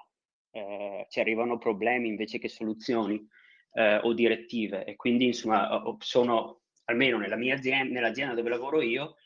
ci 1.08 1.20
arrivano 1.20 1.58
problemi 1.58 2.08
invece 2.08 2.38
che 2.38 2.48
soluzioni. 2.48 3.24
eh, 3.72 4.00
o 4.02 4.12
direttive 4.12 4.84
e 4.84 4.96
quindi 4.96 5.26
insomma 5.26 5.82
sono 6.00 6.62
almeno 6.84 7.18
nella 7.18 7.36
mia 7.36 7.54
azienda, 7.54 7.92
nell'azienda 7.92 8.34
dove 8.34 8.48
lavoro 8.48 8.80
io, 8.80 9.16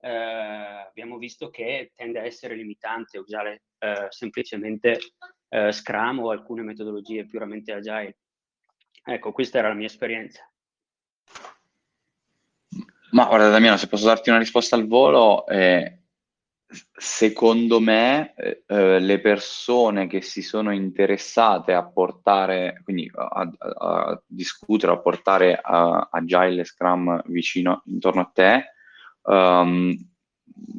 eh, 0.00 0.86
abbiamo 0.88 1.18
visto 1.18 1.50
che 1.50 1.92
tende 1.94 2.20
a 2.20 2.24
essere 2.24 2.54
limitante 2.54 3.18
usare 3.18 3.62
eh, 3.78 4.06
semplicemente 4.08 4.98
eh, 5.48 5.72
Scrum 5.72 6.20
o 6.20 6.30
alcune 6.30 6.62
metodologie 6.62 7.26
puramente 7.26 7.72
agile. 7.72 8.16
Ecco, 9.04 9.32
questa 9.32 9.58
era 9.58 9.68
la 9.68 9.74
mia 9.74 9.86
esperienza. 9.86 10.44
Ma 13.12 13.26
guarda 13.26 13.50
Damiano, 13.50 13.76
se 13.76 13.88
posso 13.88 14.06
darti 14.06 14.30
una 14.30 14.38
risposta 14.38 14.76
al 14.76 14.86
volo, 14.86 15.46
eh, 15.48 16.00
secondo 16.92 17.80
me 17.80 18.34
eh, 18.36 18.62
eh, 18.66 19.00
le 19.00 19.20
persone 19.20 20.06
che 20.06 20.20
si 20.20 20.42
sono 20.42 20.72
interessate 20.72 21.72
a 21.72 21.84
portare, 21.84 22.80
quindi 22.84 23.10
a, 23.12 23.26
a, 23.26 23.50
a 23.58 24.22
discutere, 24.24 24.92
a 24.92 25.00
portare 25.00 25.58
a, 25.60 26.08
Agile 26.12 26.60
e 26.60 26.64
Scrum 26.64 27.22
vicino 27.26 27.82
intorno 27.86 28.20
a 28.20 28.30
te, 28.32 28.74
um, 29.22 29.96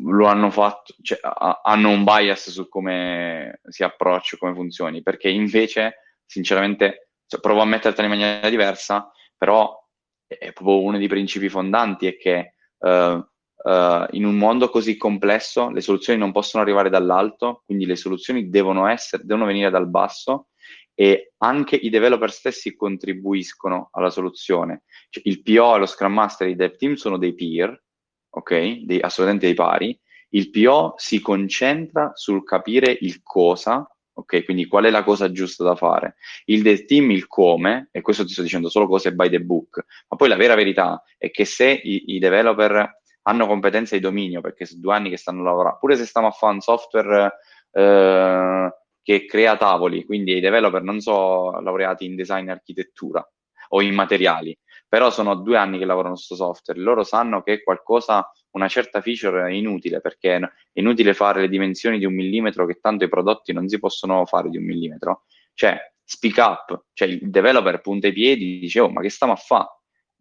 lo 0.04 0.26
hanno 0.28 0.50
fatto, 0.52 0.94
cioè, 1.02 1.20
hanno 1.22 1.90
un 1.90 2.04
bias 2.04 2.50
su 2.50 2.68
come 2.68 3.60
si 3.68 3.84
approccia, 3.84 4.38
come 4.38 4.54
funzioni, 4.54 5.02
perché 5.02 5.30
invece, 5.30 6.20
sinceramente, 6.26 7.10
cioè, 7.26 7.40
provo 7.40 7.62
a 7.62 7.66
mettertela 7.66 8.08
in 8.08 8.20
maniera 8.20 8.50
diversa, 8.50 9.12
però 9.38 9.80
è 10.28 10.54
proprio 10.54 10.82
uno 10.82 10.98
dei 10.98 11.08
principi 11.08 11.50
fondanti 11.50 12.08
è 12.08 12.18
che 12.18 12.54
uh, 12.78 12.90
uh, 12.90 14.06
in 14.12 14.26
un 14.26 14.38
mondo 14.38 14.70
così 14.70 14.96
complesso 14.98 15.70
le 15.70 15.82
soluzioni 15.82 16.18
non 16.18 16.32
possono 16.32 16.64
arrivare 16.64 16.90
dall'alto, 16.90 17.64
quindi 17.66 17.86
le 17.86 17.96
soluzioni 17.96 18.50
devono, 18.50 18.88
essere, 18.88 19.24
devono 19.26 19.46
venire 19.46 19.70
dal 19.70 19.90
basso 19.90 20.48
e 20.94 21.34
anche 21.38 21.76
i 21.76 21.90
developer 21.90 22.32
stessi 22.32 22.76
contribuiscono 22.76 23.90
alla 23.92 24.10
soluzione. 24.10 24.84
Cioè, 25.10 25.24
il 25.26 25.42
PO 25.42 25.76
e 25.76 25.80
lo 25.80 25.86
Scrum 25.86 26.14
Master 26.14 26.48
e 26.48 26.52
i 26.52 26.56
dev 26.56 26.76
team 26.76 26.94
sono 26.94 27.18
dei 27.18 27.34
peer, 27.34 27.82
ok? 28.32 28.84
Dei, 28.84 29.00
assolutamente 29.00 29.46
dei 29.46 29.56
pari. 29.56 29.98
Il 30.34 30.50
PO 30.50 30.94
si 30.98 31.20
concentra 31.20 32.12
sul 32.16 32.44
capire 32.44 32.98
il 33.02 33.22
cosa 33.22 33.86
ok? 34.14 34.44
Quindi 34.44 34.68
qual 34.68 34.86
è 34.86 34.90
la 34.90 35.04
cosa 35.04 35.32
giusta 35.32 35.64
da 35.64 35.76
fare? 35.76 36.16
Il 36.46 36.62
del 36.62 36.86
team, 36.86 37.12
il 37.12 37.28
come, 37.28 37.90
e 37.92 38.02
questo 38.02 38.26
ti 38.26 38.34
sto 38.34 38.42
dicendo 38.42 38.70
solo 38.70 38.88
cose 38.88 39.14
by 39.14 39.30
the 39.30 39.42
book, 39.42 39.84
ma 40.10 40.18
poi 40.18 40.28
la 40.28 40.36
vera 40.36 40.56
verità 40.56 41.04
è 41.18 41.32
che 41.32 41.46
se 41.46 41.70
i, 41.70 42.16
i 42.16 42.20
developer 42.20 43.00
hanno 43.24 43.48
competenze 43.48 43.96
di 43.96 44.02
dominio, 44.02 44.42
perché 44.42 44.66
sono 44.66 44.82
due 44.82 44.94
anni 44.94 45.10
che 45.10 45.18
stanno 45.18 45.44
lavorando, 45.44 45.78
pure 45.80 45.96
se 45.96 46.06
stiamo 46.06 46.28
a 46.28 46.32
fare 46.32 46.54
un 46.54 46.62
software 46.62 47.34
eh, 47.72 48.74
che 49.02 49.26
crea 49.26 49.58
tavoli, 49.58 50.06
quindi 50.06 50.38
i 50.38 50.42
developer 50.42 50.82
non 50.82 51.00
sono 51.00 51.60
laureati 51.62 52.06
in 52.06 52.16
design 52.16 52.48
e 52.48 52.52
architettura 52.52 53.28
o 53.70 53.82
in 53.82 53.94
materiali, 53.94 54.58
però 54.92 55.10
sono 55.10 55.36
due 55.36 55.56
anni 55.56 55.78
che 55.78 55.86
lavorano 55.86 56.18
su 56.18 56.36
software, 56.36 56.78
loro 56.78 57.06
sanno 57.06 57.44
che 57.44 57.64
qualcosa 57.64 58.30
una 58.50 58.68
certa 58.68 59.00
feature 59.00 59.48
è 59.48 59.54
inutile 59.54 60.02
perché 60.02 60.36
è 60.36 60.42
inutile 60.74 61.14
fare 61.14 61.40
le 61.40 61.48
dimensioni 61.48 61.98
di 61.98 62.04
un 62.04 62.14
millimetro 62.14 62.66
che 62.66 62.78
tanto 62.82 63.06
i 63.06 63.08
prodotti 63.08 63.54
non 63.54 63.70
si 63.70 63.80
possono 63.80 64.26
fare 64.26 64.50
di 64.50 64.58
un 64.58 64.66
millimetro. 64.66 65.24
Cioè, 65.54 65.80
speak 66.04 66.36
up, 66.40 66.88
cioè 66.92 67.08
il 67.08 67.30
developer 67.30 67.80
punta 67.80 68.08
i 68.08 68.12
piedi, 68.12 68.60
dice 68.60 68.82
oh 68.82 68.90
ma 68.90 69.00
che 69.00 69.08
stiamo 69.08 69.32
a 69.32 69.38
fare? 69.38 69.70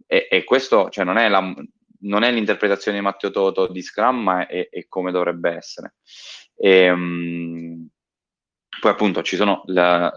E, 0.07 0.29
e, 0.31 0.45
questo 0.45 0.89
cioè, 0.89 1.05
non, 1.05 1.17
è 1.17 1.29
la, 1.29 1.53
non, 2.03 2.23
è 2.23 2.31
l'interpretazione 2.31 2.99
di 2.99 3.03
Matteo 3.03 3.33
Toto 3.33 3.67
di 3.67 3.83
Scrum, 3.83 4.23
ma 4.23 4.47
è, 4.47 4.69
è 4.69 4.87
come 4.87 5.11
dovrebbe 5.11 5.51
essere. 5.51 5.97
E, 6.55 6.89
um, 6.89 7.89
poi 8.81 8.91
appunto 8.93 9.23
ci 9.23 9.35
sono 9.35 9.65
la, 9.67 10.15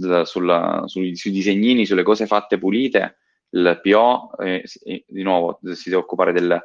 la, 0.00 0.26
sulla, 0.26 0.82
sui, 0.84 1.16
sui 1.16 1.30
disegnini, 1.30 1.86
sulle 1.86 2.02
cose 2.02 2.26
fatte 2.26 2.58
pulite, 2.58 3.20
il 3.56 3.80
PO 3.82 4.36
eh, 4.38 4.64
di 5.06 5.22
nuovo 5.22 5.58
si 5.72 5.88
deve 5.88 6.02
occupare 6.02 6.32
del 6.32 6.60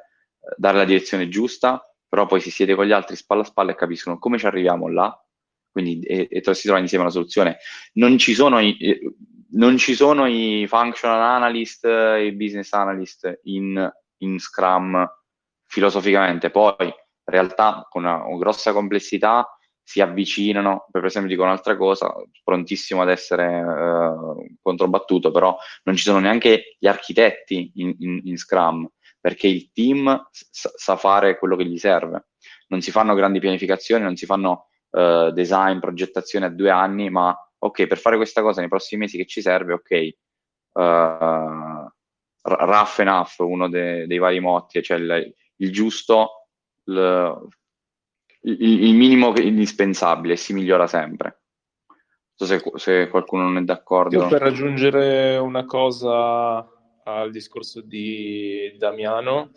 dare 0.58 0.77
la 0.77 0.86
direzione 0.86 1.30
giusta, 1.30 1.82
però 2.08 2.25
poi 2.25 2.41
si 2.41 2.51
siede 2.51 2.75
con 2.75 2.86
gli 2.86 2.91
altri 2.91 3.15
spalla 3.15 3.41
a 3.41 3.45
spalla 3.45 3.71
e 3.71 3.75
capiscono 3.75 4.17
come 4.17 4.38
ci 4.38 4.45
arriviamo 4.45 4.89
là, 4.89 5.15
quindi 5.71 6.01
e, 6.01 6.27
e 6.30 6.54
si 6.54 6.63
trova 6.63 6.80
insieme 6.80 7.06
la 7.06 7.10
soluzione. 7.10 7.58
Non 7.93 8.17
ci 8.17 8.34
sono 8.34 8.60
i, 8.60 8.99
non 9.51 9.77
ci 9.77 9.93
sono 9.93 10.25
i 10.25 10.65
functional 10.67 11.21
analyst 11.21 11.86
e 11.86 12.25
i 12.25 12.32
business 12.34 12.73
analyst 12.73 13.39
in, 13.43 13.91
in 14.17 14.39
Scrum 14.39 15.10
filosoficamente, 15.65 16.49
poi 16.49 16.86
in 16.86 16.93
realtà 17.23 17.86
con 17.89 18.04
una, 18.04 18.25
una 18.25 18.38
grossa 18.38 18.73
complessità 18.73 19.47
si 19.84 20.02
avvicinano, 20.02 20.88
per 20.89 21.06
esempio 21.06 21.32
dico 21.32 21.44
un'altra 21.44 21.76
cosa, 21.76 22.13
prontissimo 22.44 23.02
ad 23.02 23.10
essere 23.10 23.60
eh, 23.60 24.56
controbattuto, 24.62 25.32
però 25.32 25.58
non 25.84 25.96
ci 25.96 26.04
sono 26.04 26.20
neanche 26.20 26.76
gli 26.80 26.88
architetti 26.88 27.72
in, 27.76 27.96
in, 28.00 28.22
in 28.26 28.38
Scrum, 28.38 28.88
perché 29.20 29.48
il 29.48 29.72
team 29.72 30.28
sa, 30.32 30.72
sa 30.76 30.96
fare 30.96 31.38
quello 31.38 31.56
che 31.56 31.65
gli 31.65 31.78
serve. 31.78 32.28
Non 32.67 32.82
si 32.82 32.91
fanno 32.91 33.15
grandi 33.15 33.39
pianificazioni, 33.39 34.04
non 34.04 34.15
si 34.15 34.26
fanno 34.26 34.70
uh, 34.91 35.32
design, 35.32 35.80
progettazione 35.80 36.46
a 36.46 36.50
due 36.50 36.70
anni, 36.70 37.10
ma 37.10 37.36
ok, 37.58 37.88
per 37.88 37.98
fare 37.98 38.15
questa 38.15 38.41
cosa 38.41 38.62
nei 38.62 38.70
prossimi 38.70 39.02
mesi 39.02 39.17
che 39.17 39.26
ci 39.26 39.41
serve, 39.41 39.74
ok, 39.74 40.10
uh, 40.74 41.91
rough 42.44 43.00
enough, 43.00 43.39
uno 43.39 43.70
de, 43.70 44.08
dei 44.08 44.17
vari 44.17 44.39
motti, 44.39 44.82
cioè 44.82 44.98
il, 44.98 45.34
il 45.58 45.72
giusto, 45.72 46.48
il, 46.86 47.48
il, 48.41 48.84
il, 48.86 48.95
minimo 48.95 49.34
indispensabile, 49.38 50.36
si 50.36 50.54
migliora 50.54 50.88
sempre. 50.88 51.39
Non 51.88 51.95
so 52.36 52.45
se, 52.45 52.62
se 52.75 53.08
qualcuno 53.10 53.43
non 53.43 53.58
è 53.58 53.62
d'accordo. 53.62 54.15
Io 54.15 54.27
per 54.27 54.41
raggiungere 54.41 55.38
una 55.38 55.65
cosa 55.65 56.67
al 57.04 57.32
discorso 57.32 57.82
di 57.82 58.75
Damiano, 58.77 59.51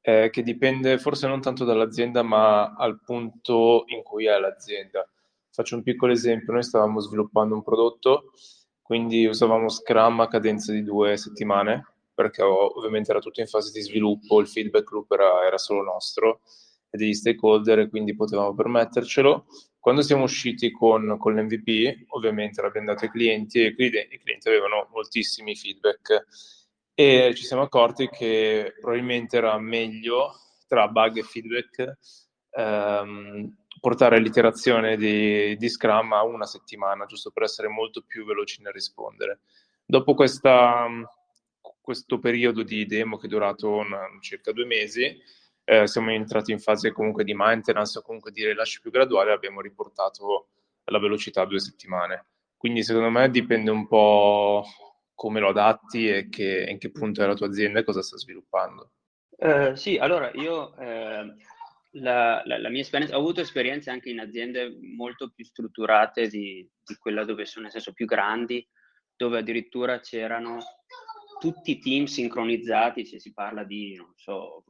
eh, 0.00 0.30
che 0.30 0.42
dipende 0.42 0.98
forse 0.98 1.26
non 1.26 1.40
tanto 1.40 1.64
dall'azienda, 1.64 2.22
ma 2.22 2.74
al 2.74 3.00
punto 3.02 3.84
in 3.86 4.02
cui 4.02 4.26
è 4.26 4.38
l'azienda. 4.38 5.08
Faccio 5.50 5.76
un 5.76 5.82
piccolo 5.82 6.12
esempio, 6.12 6.52
noi 6.52 6.62
stavamo 6.62 7.00
sviluppando 7.00 7.54
un 7.54 7.62
prodotto, 7.62 8.32
quindi 8.82 9.26
usavamo 9.26 9.68
Scrum 9.68 10.20
a 10.20 10.28
cadenza 10.28 10.72
di 10.72 10.82
due 10.82 11.16
settimane, 11.16 11.94
perché 12.14 12.42
ovviamente 12.42 13.10
era 13.10 13.20
tutto 13.20 13.40
in 13.40 13.46
fase 13.46 13.72
di 13.72 13.80
sviluppo, 13.80 14.40
il 14.40 14.48
feedback 14.48 14.90
loop 14.90 15.10
era, 15.12 15.44
era 15.44 15.58
solo 15.58 15.82
nostro 15.82 16.40
e 16.90 16.96
degli 16.96 17.14
stakeholder 17.14 17.80
e 17.80 17.88
quindi 17.88 18.14
potevamo 18.14 18.54
permettercelo. 18.54 19.46
Quando 19.78 20.02
siamo 20.02 20.24
usciti 20.24 20.70
con, 20.70 21.16
con 21.18 21.34
l'MVP, 21.34 22.06
ovviamente 22.08 22.60
l'abbiamo 22.60 22.88
dato 22.88 23.04
ai 23.04 23.10
clienti 23.10 23.60
e 23.60 23.68
i 23.68 23.74
clienti 23.74 24.48
avevano 24.48 24.88
moltissimi 24.92 25.54
feedback 25.54 26.26
e 26.94 27.32
ci 27.34 27.44
siamo 27.44 27.62
accorti 27.62 28.08
che 28.08 28.74
probabilmente 28.80 29.36
era 29.36 29.56
meglio 29.58 30.34
tra 30.66 30.88
bug 30.88 31.18
e 31.18 31.22
feedback 31.22 31.96
ehm, 32.50 33.56
portare 33.80 34.18
l'iterazione 34.18 34.96
di, 34.96 35.56
di, 35.56 35.68
Scrum 35.68 36.12
a 36.12 36.24
una 36.24 36.44
settimana, 36.44 37.06
giusto 37.06 37.30
per 37.30 37.44
essere 37.44 37.68
molto 37.68 38.02
più 38.02 38.24
veloci 38.24 38.62
nel 38.62 38.72
rispondere. 38.72 39.40
Dopo 39.86 40.14
questa, 40.14 40.86
questo 41.80 42.18
periodo 42.18 42.62
di 42.62 42.84
demo 42.86 43.16
che 43.16 43.26
è 43.26 43.30
durato 43.30 43.70
una, 43.70 44.00
circa 44.20 44.52
due 44.52 44.66
mesi, 44.66 45.16
eh, 45.70 45.86
siamo 45.86 46.10
entrati 46.10 46.50
in 46.50 46.60
fase 46.60 46.92
comunque 46.92 47.24
di 47.24 47.34
maintenance 47.34 47.98
o 47.98 48.02
comunque 48.02 48.30
di 48.32 48.42
rilascio 48.42 48.80
più 48.80 48.90
graduale 48.90 49.32
abbiamo 49.32 49.60
riportato 49.60 50.48
la 50.84 50.98
velocità 50.98 51.42
a 51.42 51.46
due 51.46 51.60
settimane. 51.60 52.24
Quindi 52.56 52.82
secondo 52.82 53.10
me 53.10 53.28
dipende 53.28 53.70
un 53.70 53.86
po' 53.86 54.64
come 55.14 55.40
lo 55.40 55.48
adatti 55.50 56.08
e 56.08 56.28
che, 56.30 56.64
in 56.66 56.78
che 56.78 56.90
punto 56.90 57.22
è 57.22 57.26
la 57.26 57.34
tua 57.34 57.48
azienda 57.48 57.80
e 57.80 57.84
cosa 57.84 58.00
sta 58.00 58.16
sviluppando. 58.16 58.92
Uh, 59.28 59.74
sì, 59.74 59.98
allora 59.98 60.30
io 60.32 60.74
eh, 60.78 61.34
la, 61.90 62.42
la, 62.46 62.58
la, 62.58 62.68
mia 62.70 62.80
esperienza, 62.80 63.14
ho 63.14 63.20
avuto 63.20 63.42
esperienze 63.42 63.90
anche 63.90 64.08
in 64.08 64.20
aziende 64.20 64.74
molto 64.96 65.30
più 65.34 65.44
strutturate 65.44 66.28
di, 66.28 66.66
di, 66.82 66.96
quella 66.96 67.24
dove 67.24 67.44
sono 67.44 67.64
nel 67.64 67.72
senso 67.72 67.92
più 67.92 68.06
grandi, 68.06 68.66
dove 69.14 69.38
addirittura 69.38 70.00
c'erano 70.00 70.60
tutti 71.38 71.72
i 71.72 71.78
team 71.78 72.06
sincronizzati, 72.06 73.04
se 73.04 73.20
si 73.20 73.34
parla 73.34 73.64
di, 73.64 73.94
non 73.96 74.12
so, 74.16 74.64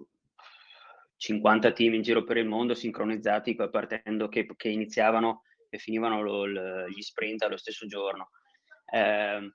50 1.18 1.72
team 1.72 1.94
in 1.94 2.02
giro 2.02 2.24
per 2.24 2.38
il 2.38 2.46
mondo 2.46 2.74
sincronizzati 2.74 3.54
partendo 3.54 4.28
che, 4.28 4.46
che 4.56 4.68
iniziavano 4.68 5.42
e 5.68 5.78
finivano 5.78 6.22
lo, 6.22 6.46
lo, 6.46 6.88
gli 6.88 7.02
sprint 7.02 7.42
allo 7.42 7.56
stesso 7.56 7.86
giorno. 7.86 8.30
Eh, 8.90 9.52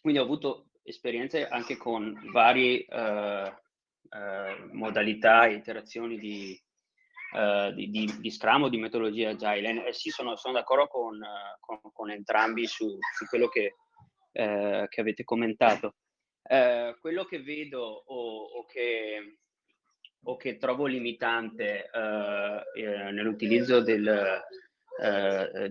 quindi 0.00 0.20
ho 0.20 0.24
avuto 0.24 0.68
esperienze 0.84 1.48
anche 1.48 1.76
con 1.76 2.14
varie 2.30 2.84
uh, 2.88 3.48
uh, 3.48 4.72
modalità 4.72 5.46
e 5.46 5.54
iterazioni 5.54 6.18
di, 6.18 6.62
uh, 7.32 7.72
di, 7.72 7.88
di, 7.88 8.18
di, 8.20 8.30
Scrum 8.30 8.64
o 8.64 8.68
di 8.68 8.76
metodologia 8.76 9.30
agile. 9.30 9.86
E 9.86 9.92
sì, 9.94 10.10
sono, 10.10 10.36
sono 10.36 10.54
d'accordo 10.54 10.86
con, 10.86 11.18
con, 11.60 11.80
con, 11.92 12.10
entrambi 12.10 12.66
su, 12.66 12.86
su 13.16 13.26
quello 13.26 13.48
che, 13.48 13.76
che, 14.32 15.00
avete 15.00 15.24
commentato. 15.24 15.94
quello 17.00 17.24
che 17.24 17.42
vedo 17.42 17.80
o, 17.80 18.42
o, 18.44 18.64
che, 18.66 19.38
o 20.24 20.36
che, 20.36 20.56
trovo 20.56 20.86
limitante 20.86 21.90
nell'utilizzo 22.74 23.80
del, 23.80 24.42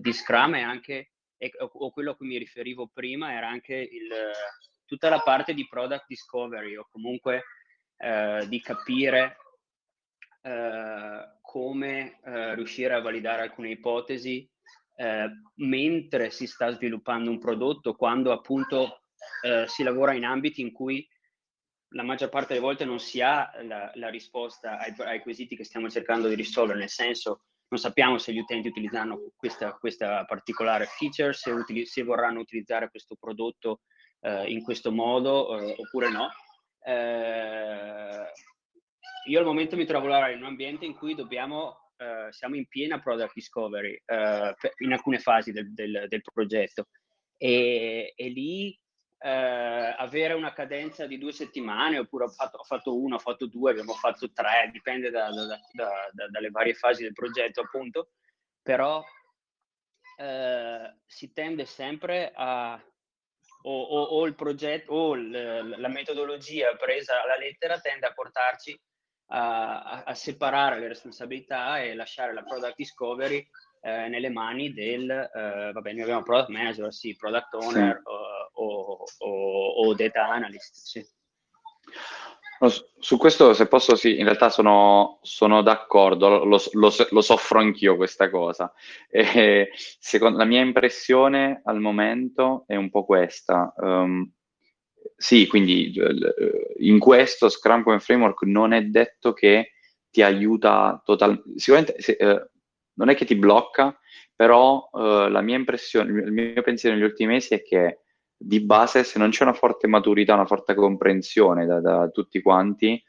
di 0.00 0.12
Scrum 0.12 0.56
è 0.56 0.60
anche 0.60 1.10
e, 1.36 1.52
o, 1.58 1.90
quello 1.90 2.12
a 2.12 2.16
cui 2.16 2.26
mi 2.26 2.38
riferivo 2.38 2.88
prima 2.92 3.32
era 3.32 3.48
anche 3.48 3.74
il, 3.74 4.08
tutta 4.84 5.08
la 5.08 5.20
parte 5.20 5.52
di 5.52 5.66
product 5.66 6.04
discovery 6.06 6.76
o 6.76 6.88
comunque 6.90 7.44
eh, 7.98 8.46
di 8.48 8.60
capire 8.60 9.36
eh, 10.42 11.38
come 11.40 12.20
eh, 12.24 12.54
riuscire 12.54 12.94
a 12.94 13.00
validare 13.00 13.42
alcune 13.42 13.70
ipotesi 13.70 14.48
eh, 14.96 15.28
mentre 15.56 16.30
si 16.30 16.46
sta 16.46 16.70
sviluppando 16.70 17.30
un 17.30 17.38
prodotto, 17.38 17.94
quando 17.94 18.32
appunto 18.32 19.02
eh, 19.42 19.64
si 19.66 19.82
lavora 19.82 20.14
in 20.14 20.24
ambiti 20.24 20.60
in 20.60 20.72
cui 20.72 21.06
la 21.94 22.02
maggior 22.02 22.28
parte 22.28 22.54
delle 22.54 22.64
volte 22.64 22.84
non 22.84 22.98
si 22.98 23.20
ha 23.20 23.50
la, 23.62 23.90
la 23.94 24.08
risposta 24.08 24.78
ai, 24.78 24.94
ai, 24.98 25.20
quesiti 25.20 25.56
che 25.56 25.64
stiamo 25.64 25.88
cercando 25.88 26.28
di 26.28 26.34
risolvere, 26.34 26.78
nel 26.78 26.88
senso 26.88 27.44
non 27.68 27.80
sappiamo 27.80 28.18
se 28.18 28.32
gli 28.32 28.38
utenti 28.38 28.68
utilizzeranno 28.68 29.32
questa, 29.34 29.72
questa 29.72 30.24
particolare 30.24 30.86
feature, 30.86 31.32
se, 31.32 31.50
utili- 31.50 31.86
se, 31.86 32.02
vorranno 32.02 32.40
utilizzare 32.40 32.90
questo 32.90 33.16
prodotto 33.18 33.80
eh, 34.20 34.50
in 34.50 34.62
questo 34.62 34.92
modo 34.92 35.58
eh, 35.58 35.74
oppure 35.78 36.10
no. 36.10 36.28
Eh, 36.84 38.32
io 39.26 39.38
al 39.38 39.44
momento 39.44 39.76
mi 39.76 39.86
trovo 39.86 40.06
a 40.06 40.08
lavorare 40.10 40.34
in 40.34 40.40
un 40.40 40.46
ambiente 40.46 40.84
in 40.84 40.94
cui 40.94 41.14
dobbiamo, 41.14 41.90
eh, 41.96 42.30
siamo 42.32 42.56
in 42.56 42.66
piena 42.66 43.00
product 43.00 43.32
discovery 43.34 44.00
eh, 44.04 44.54
in 44.78 44.92
alcune 44.92 45.18
fasi 45.18 45.50
del, 45.50 45.72
del, 45.72 46.06
del 46.08 46.22
progetto 46.22 46.88
e, 47.36 48.12
e 48.14 48.28
lì 48.28 48.78
eh, 49.24 49.94
avere 49.96 50.34
una 50.34 50.52
cadenza 50.52 51.06
di 51.06 51.16
due 51.16 51.32
settimane, 51.32 51.96
oppure 51.98 52.24
ho 52.24 52.28
fatto, 52.28 52.58
ho 52.58 52.62
fatto 52.62 53.00
uno, 53.00 53.14
ho 53.14 53.18
fatto 53.18 53.46
due, 53.46 53.70
abbiamo 53.70 53.94
fatto 53.94 54.30
tre, 54.30 54.68
dipende 54.70 55.08
da, 55.08 55.30
da, 55.30 55.58
da, 55.72 56.28
dalle 56.28 56.50
varie 56.50 56.74
fasi 56.74 57.04
del 57.04 57.14
progetto, 57.14 57.62
appunto, 57.62 58.10
però 58.60 59.02
eh, 60.18 60.96
si 61.06 61.32
tende 61.32 61.64
sempre 61.64 62.32
a 62.34 62.78
o, 63.66 63.82
o, 63.82 64.02
o 64.02 64.26
il 64.26 64.34
progetto 64.34 64.92
o 64.92 65.14
l, 65.14 65.74
la 65.78 65.88
metodologia 65.88 66.76
presa 66.76 67.22
alla 67.22 67.38
lettera 67.38 67.80
tende 67.80 68.06
a 68.06 68.12
portarci 68.12 68.78
a, 69.28 69.82
a, 69.82 70.02
a, 70.04 70.14
separare 70.14 70.78
le 70.78 70.88
responsabilità 70.88 71.80
e 71.80 71.94
lasciare 71.94 72.34
la 72.34 72.42
product 72.42 72.76
discovery 72.76 73.48
eh, 73.80 74.08
nelle 74.08 74.28
mani 74.28 74.74
del, 74.74 75.08
eh, 75.10 75.72
va 75.72 75.80
bene, 75.80 76.02
abbiamo 76.02 76.22
product 76.22 76.50
manager, 76.50 76.92
sì, 76.92 77.16
product 77.16 77.54
owner 77.54 77.96
sì. 77.96 78.02
O, 78.10 78.33
o, 78.54 79.04
o, 79.18 79.94
data 79.94 80.28
analyst, 80.28 80.74
sì. 80.74 81.06
Su 82.98 83.18
questo, 83.18 83.52
se 83.52 83.66
posso, 83.66 83.94
sì, 83.94 84.18
in 84.18 84.24
realtà 84.24 84.48
sono, 84.48 85.18
sono 85.22 85.60
d'accordo, 85.62 86.44
lo, 86.44 86.68
lo, 86.72 86.92
lo, 87.10 87.20
soffro 87.20 87.58
anch'io 87.58 87.96
questa 87.96 88.30
cosa. 88.30 88.72
E, 89.10 89.70
secondo, 89.98 90.38
la 90.38 90.44
mia 90.44 90.60
impressione 90.60 91.60
al 91.64 91.80
momento 91.80 92.64
è 92.66 92.76
un 92.76 92.90
po' 92.90 93.04
questa. 93.04 93.72
Um, 93.76 94.32
sì, 95.16 95.46
quindi 95.46 95.92
in 96.78 96.98
questo 96.98 97.48
Scrum 97.48 97.82
come 97.82 98.00
framework 98.00 98.42
non 98.42 98.72
è 98.72 98.82
detto 98.82 99.32
che 99.32 99.72
ti 100.10 100.22
aiuta 100.22 101.00
totalmente, 101.04 101.58
sicuramente 101.58 102.00
se, 102.00 102.12
eh, 102.12 102.48
non 102.94 103.08
è 103.08 103.14
che 103.14 103.24
ti 103.24 103.34
blocca, 103.34 103.98
però 104.34 104.88
eh, 104.92 105.28
la 105.28 105.40
mia 105.40 105.56
impressione, 105.56 106.22
il 106.22 106.32
mio 106.32 106.62
pensiero 106.62 106.96
negli 106.96 107.04
ultimi 107.04 107.34
mesi 107.34 107.54
è 107.54 107.62
che 107.62 108.03
di 108.46 108.60
base 108.60 109.04
se 109.04 109.18
non 109.18 109.30
c'è 109.30 109.42
una 109.42 109.54
forte 109.54 109.86
maturità, 109.86 110.34
una 110.34 110.46
forte 110.46 110.74
comprensione 110.74 111.66
da, 111.66 111.80
da 111.80 112.08
tutti 112.08 112.42
quanti, 112.42 113.02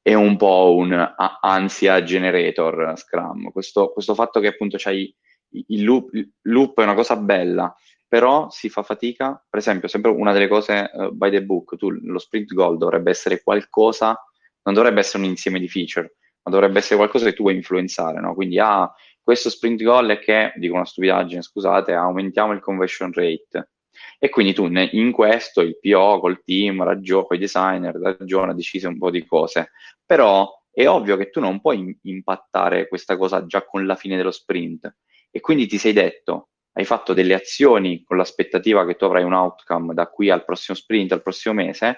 è 0.00 0.14
un 0.14 0.36
po' 0.36 0.74
un 0.74 1.14
ansia 1.40 2.02
generator 2.02 2.94
Scrum. 2.96 3.50
Questo, 3.50 3.90
questo 3.92 4.14
fatto 4.14 4.40
che 4.40 4.48
appunto 4.48 4.76
c'hai 4.78 5.14
il 5.50 5.84
loop, 5.84 6.14
il 6.14 6.32
loop 6.42 6.80
è 6.80 6.84
una 6.84 6.94
cosa 6.94 7.16
bella, 7.16 7.74
però 8.06 8.48
si 8.48 8.70
fa 8.70 8.82
fatica, 8.82 9.44
per 9.48 9.58
esempio, 9.58 9.86
sempre 9.88 10.10
una 10.10 10.32
delle 10.32 10.48
cose 10.48 10.90
uh, 10.92 11.10
by 11.10 11.30
the 11.30 11.44
book, 11.44 11.76
tu, 11.76 11.90
lo 11.90 12.18
sprint 12.18 12.54
goal 12.54 12.78
dovrebbe 12.78 13.10
essere 13.10 13.42
qualcosa, 13.42 14.18
non 14.62 14.74
dovrebbe 14.74 15.00
essere 15.00 15.22
un 15.22 15.28
insieme 15.28 15.60
di 15.60 15.68
feature, 15.68 16.16
ma 16.42 16.50
dovrebbe 16.50 16.78
essere 16.78 16.96
qualcosa 16.96 17.26
che 17.26 17.34
tu 17.34 17.42
vuoi 17.42 17.56
influenzare, 17.56 18.18
no? 18.20 18.34
Quindi, 18.34 18.58
ah, 18.58 18.90
questo 19.22 19.50
sprint 19.50 19.82
goal 19.82 20.08
è 20.08 20.18
che, 20.18 20.54
dico 20.56 20.74
una 20.74 20.86
stupidaggine, 20.86 21.42
scusate, 21.42 21.92
aumentiamo 21.92 22.52
il 22.52 22.60
conversion 22.60 23.12
rate. 23.12 23.72
E 24.18 24.28
quindi 24.28 24.52
tu 24.52 24.66
in 24.66 25.12
questo, 25.12 25.60
il 25.60 25.78
PO 25.78 26.20
col 26.20 26.42
team, 26.44 26.82
ragione, 26.82 27.26
con 27.26 27.36
i 27.36 27.40
designer, 27.40 27.94
ragione, 27.94 28.52
ha 28.52 28.54
deciso 28.54 28.88
un 28.88 28.98
po' 28.98 29.10
di 29.10 29.24
cose, 29.26 29.70
però 30.04 30.50
è 30.70 30.86
ovvio 30.88 31.16
che 31.16 31.30
tu 31.30 31.40
non 31.40 31.60
puoi 31.60 31.98
impattare 32.02 32.88
questa 32.88 33.16
cosa 33.16 33.44
già 33.46 33.64
con 33.64 33.86
la 33.86 33.96
fine 33.96 34.16
dello 34.16 34.30
sprint. 34.30 34.94
E 35.30 35.40
quindi 35.40 35.66
ti 35.66 35.78
sei 35.78 35.92
detto, 35.92 36.50
hai 36.72 36.84
fatto 36.84 37.12
delle 37.12 37.34
azioni 37.34 38.02
con 38.04 38.16
l'aspettativa 38.16 38.86
che 38.86 38.94
tu 38.94 39.04
avrai 39.04 39.24
un 39.24 39.32
outcome 39.32 39.94
da 39.94 40.06
qui 40.06 40.30
al 40.30 40.44
prossimo 40.44 40.76
sprint, 40.76 41.12
al 41.12 41.22
prossimo 41.22 41.54
mese, 41.54 41.96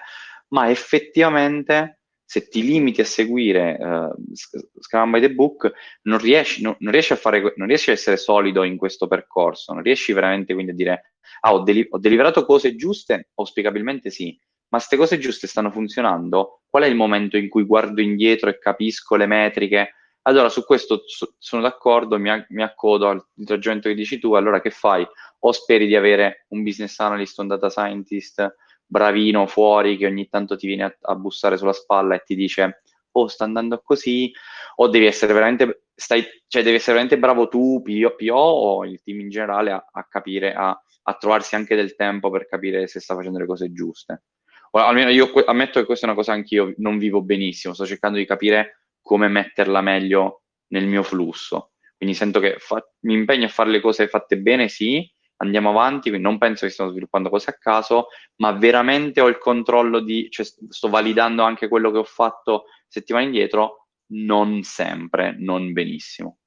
ma 0.49 0.69
effettivamente 0.69 2.00
se 2.31 2.47
ti 2.47 2.63
limiti 2.63 3.01
a 3.01 3.03
seguire 3.03 3.77
uh, 3.77 4.33
Scrum 4.79 5.11
by 5.11 5.19
the 5.19 5.33
Book, 5.33 5.69
non 6.03 6.17
riesci, 6.17 6.61
no, 6.61 6.77
non, 6.79 6.93
riesci 6.93 7.11
a 7.11 7.17
fare, 7.17 7.41
non 7.57 7.67
riesci 7.67 7.89
a 7.89 7.93
essere 7.93 8.15
solido 8.15 8.63
in 8.63 8.77
questo 8.77 9.05
percorso, 9.07 9.73
non 9.73 9.83
riesci 9.83 10.13
veramente 10.13 10.53
quindi 10.53 10.71
a 10.71 10.75
dire, 10.75 11.15
ah, 11.41 11.53
ho, 11.53 11.59
deli- 11.59 11.85
ho 11.89 11.97
deliberato 11.97 12.45
cose 12.45 12.77
giuste, 12.77 13.31
auspicabilmente 13.35 14.09
sì, 14.09 14.39
ma 14.69 14.77
queste 14.77 14.95
cose 14.95 15.17
giuste 15.17 15.45
stanno 15.45 15.71
funzionando? 15.71 16.61
Qual 16.69 16.83
è 16.83 16.87
il 16.87 16.95
momento 16.95 17.35
in 17.35 17.49
cui 17.49 17.65
guardo 17.65 17.99
indietro 17.99 18.49
e 18.49 18.59
capisco 18.59 19.17
le 19.17 19.25
metriche? 19.25 19.95
Allora, 20.21 20.47
su 20.47 20.63
questo 20.63 21.03
so, 21.07 21.33
sono 21.37 21.61
d'accordo, 21.61 22.17
mi, 22.17 22.29
mi, 22.47 22.63
accodo 22.63 23.09
al 23.09 23.21
ragionamento 23.45 23.89
che 23.89 23.95
dici 23.95 24.19
tu. 24.19 24.35
Allora, 24.35 24.61
che 24.61 24.69
fai? 24.69 25.05
O 25.39 25.51
speri 25.51 25.85
di 25.85 25.97
avere 25.97 26.45
un 26.51 26.63
business 26.63 26.97
analyst, 26.97 27.37
un 27.39 27.47
data 27.47 27.69
scientist 27.69 28.55
bravino 28.91 29.47
fuori 29.47 29.95
che 29.95 30.05
ogni 30.05 30.27
tanto 30.27 30.57
ti 30.57 30.67
viene 30.67 30.83
a, 30.83 30.97
a 31.01 31.15
bussare 31.15 31.55
sulla 31.55 31.71
spalla 31.71 32.15
e 32.15 32.23
ti 32.25 32.35
dice 32.35 32.81
oh 33.11 33.27
sta 33.27 33.45
andando 33.45 33.81
così 33.81 34.31
o 34.75 34.89
devi 34.89 35.05
essere 35.05 35.31
veramente 35.31 35.85
stai, 35.95 36.25
cioè 36.47 36.61
devi 36.61 36.75
essere 36.75 36.97
veramente 36.97 37.17
bravo 37.17 37.47
tu 37.47 37.81
PO, 37.81 38.15
PO 38.15 38.35
o 38.35 38.85
il 38.85 39.01
team 39.01 39.21
in 39.21 39.29
generale 39.29 39.71
a, 39.71 39.85
a 39.89 40.05
capire 40.09 40.53
a, 40.53 40.77
a, 41.03 41.13
trovarsi 41.15 41.55
anche 41.55 41.75
del 41.75 41.95
tempo 41.95 42.29
per 42.29 42.47
capire 42.47 42.87
se 42.87 42.99
sta 42.99 43.15
facendo 43.15 43.39
le 43.39 43.45
cose 43.45 43.71
giuste 43.71 44.23
o 44.71 44.79
almeno 44.79 45.09
io 45.09 45.31
ammetto 45.45 45.79
che 45.79 45.85
questa 45.85 46.05
è 46.05 46.09
una 46.09 46.17
cosa 46.17 46.35
che 46.41 46.55
io 46.55 46.73
non 46.77 46.97
vivo 46.97 47.21
benissimo 47.21 47.73
sto 47.73 47.85
cercando 47.85 48.17
di 48.17 48.25
capire 48.25 48.87
come 49.01 49.29
metterla 49.29 49.81
meglio 49.81 50.43
nel 50.71 50.85
mio 50.85 51.03
flusso. 51.03 51.71
Quindi 51.97 52.15
sento 52.15 52.39
che 52.39 52.55
fa- 52.57 52.83
mi 53.01 53.13
impegno 53.13 53.45
a 53.45 53.49
fare 53.49 53.69
le 53.69 53.79
cose 53.79 54.07
fatte 54.07 54.37
bene, 54.37 54.67
sì, 54.67 55.09
andiamo 55.41 55.69
avanti, 55.69 56.09
quindi 56.09 56.27
non 56.27 56.37
penso 56.37 56.65
che 56.65 56.71
stiamo 56.71 56.91
sviluppando 56.91 57.29
cose 57.29 57.49
a 57.49 57.57
caso, 57.57 58.07
ma 58.37 58.51
veramente 58.51 59.21
ho 59.21 59.27
il 59.27 59.37
controllo 59.37 59.99
di, 59.99 60.29
cioè 60.29 60.45
sto 60.45 60.89
validando 60.89 61.43
anche 61.43 61.67
quello 61.67 61.91
che 61.91 61.97
ho 61.97 62.03
fatto 62.03 62.65
settimane 62.87 63.25
indietro, 63.25 63.87
non 64.13 64.61
sempre, 64.63 65.35
non 65.37 65.73
benissimo. 65.73 66.37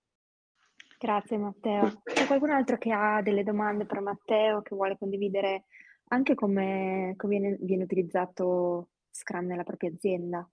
Grazie 0.98 1.36
Matteo. 1.36 2.02
C'è 2.02 2.26
qualcun 2.26 2.50
altro 2.50 2.78
che 2.78 2.92
ha 2.92 3.20
delle 3.20 3.42
domande 3.42 3.84
per 3.84 4.00
Matteo, 4.00 4.62
che 4.62 4.74
vuole 4.74 4.96
condividere 4.96 5.64
anche 6.08 6.34
come, 6.34 7.14
come 7.16 7.38
viene, 7.38 7.58
viene 7.60 7.82
utilizzato 7.82 8.88
Scrum 9.10 9.46
nella 9.46 9.64
propria 9.64 9.90
azienda? 9.90 10.48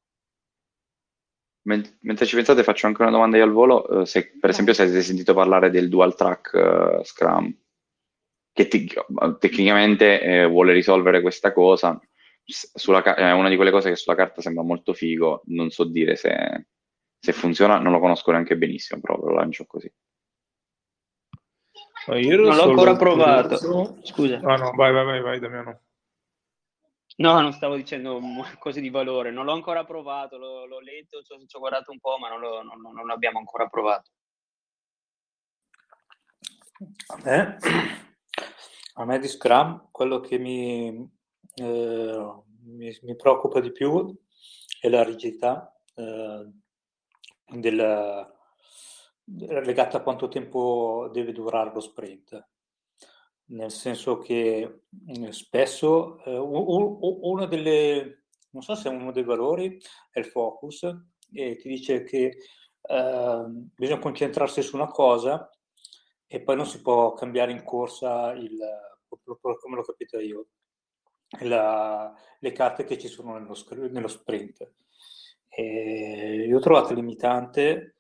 mentre 1.64 2.26
ci 2.26 2.36
pensate 2.36 2.64
faccio 2.64 2.88
anche 2.88 3.04
una 3.04 3.12
domanda 3.12 3.38
io 3.38 3.44
al 3.44 3.52
volo, 3.52 4.02
eh, 4.02 4.06
se 4.08 4.32
per 4.40 4.50
esempio 4.50 4.74
se 4.74 4.82
avete 4.82 5.04
sentito 5.04 5.36
parlare 5.36 5.70
del 5.70 5.90
dual 5.90 6.16
track 6.16 6.54
uh, 6.54 7.04
Scrum, 7.04 7.56
che 8.54 8.68
ti, 8.68 8.92
tecnicamente 9.40 10.22
eh, 10.22 10.46
vuole 10.46 10.74
risolvere 10.74 11.22
questa 11.22 11.54
cosa, 11.54 12.00
sulla, 12.44 13.02
è 13.16 13.32
una 13.32 13.50
di 13.50 13.56
quelle 13.56 13.72
cose 13.72 13.90
che 13.90 13.96
sulla 13.96 14.16
carta 14.16 14.42
sembra 14.42 14.64
molto 14.64 14.94
figo, 14.94 15.44
non 15.46 15.70
so 15.70 15.86
dire 15.86 16.16
se, 16.16 16.66
se 17.20 17.32
funziona, 17.32 17.80
non 17.80 17.92
lo 17.92 18.00
conosco 18.00 18.32
neanche 18.32 18.58
benissimo, 18.58 19.00
però 19.00 19.18
lo 19.18 19.34
lancio 19.34 19.66
così. 19.66 19.92
non 22.08 22.56
l'ho 22.56 22.70
ancora 22.70 22.96
provato. 22.96 23.58
Scusa. 24.04 24.40
Ah 24.44 24.56
no, 24.56 24.72
vai, 24.76 24.92
vai, 24.92 25.06
vai, 25.06 25.22
vai 25.22 25.40
Damiano. 25.40 25.82
No, 27.18 27.40
non 27.40 27.54
stavo 27.54 27.76
dicendo 27.76 28.20
cose 28.58 28.82
di 28.82 28.90
valore, 28.90 29.32
non 29.32 29.46
l'ho 29.46 29.52
ancora 29.54 29.84
provato, 29.84 30.38
l'ho, 30.38 30.66
l'ho 30.66 30.80
letto, 30.80 31.22
ci 31.22 31.34
ho, 31.34 31.46
ci 31.46 31.56
ho, 31.56 31.60
guardato 31.60 31.92
un 31.92 32.00
po', 32.00 32.18
ma 32.18 32.30
non, 32.30 32.40
lo, 32.40 32.64
non, 32.64 32.82
non 32.82 33.06
l'abbiamo 33.06 33.38
ancora 33.38 33.68
provato. 33.68 34.10
Me, 37.24 37.58
a 38.96 39.06
me 39.06 39.20
di 39.20 39.28
Scrum 39.28 39.90
quello 39.92 40.20
che 40.20 40.38
mi, 40.38 41.10
eh, 41.56 42.34
mi, 42.64 43.00
mi, 43.02 43.16
preoccupa 43.16 43.60
di 43.60 43.72
più 43.72 44.16
è 44.80 44.90
la 44.90 45.04
rigidità 45.04 45.76
eh, 45.96 46.52
del, 47.46 48.28
legata 49.26 49.98
a 49.98 50.02
quanto 50.02 50.28
tempo 50.28 51.10
deve 51.12 51.32
durare 51.32 51.72
lo 51.74 51.80
sprint. 51.80 52.48
Nel 53.52 53.72
senso 53.72 54.18
che 54.18 54.84
eh, 55.08 55.32
spesso 55.32 56.24
eh, 56.24 56.38
uno 56.38 57.46
delle, 57.48 58.26
non 58.52 58.62
so 58.62 58.76
se 58.76 58.90
uno 58.90 59.12
dei 59.12 59.24
valori, 59.24 59.80
è 60.10 60.20
il 60.20 60.26
focus, 60.26 60.84
e 61.34 61.56
ti 61.58 61.68
dice 61.68 62.04
che 62.04 62.38
eh, 62.82 63.44
bisogna 63.48 64.00
concentrarsi 64.00 64.62
su 64.62 64.76
una 64.76 64.88
cosa 64.88 65.50
e 66.34 66.40
poi 66.40 66.56
non 66.56 66.66
si 66.66 66.82
può 66.82 67.12
cambiare 67.12 67.52
in 67.52 67.62
corsa 67.62 68.32
il, 68.32 68.58
come 69.06 69.76
l'ho 69.76 69.84
capito 69.84 70.18
io, 70.18 70.48
la, 71.42 72.16
le 72.40 72.52
carte 72.54 72.86
che 72.86 72.98
ci 72.98 73.10
sono 73.10 73.38
nello, 73.38 73.54
nello 73.90 74.08
sprint. 74.08 74.72
E 75.50 76.46
io 76.48 76.56
ho 76.56 76.62
trovato 76.62 76.94
limitante 76.94 77.98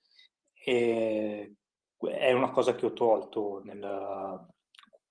e 0.53 1.55
è 1.97 2.31
una 2.31 2.51
cosa 2.51 2.73
che 2.73 2.85
ho 2.85 2.93
tolto 2.93 3.59
nel, 3.65 4.47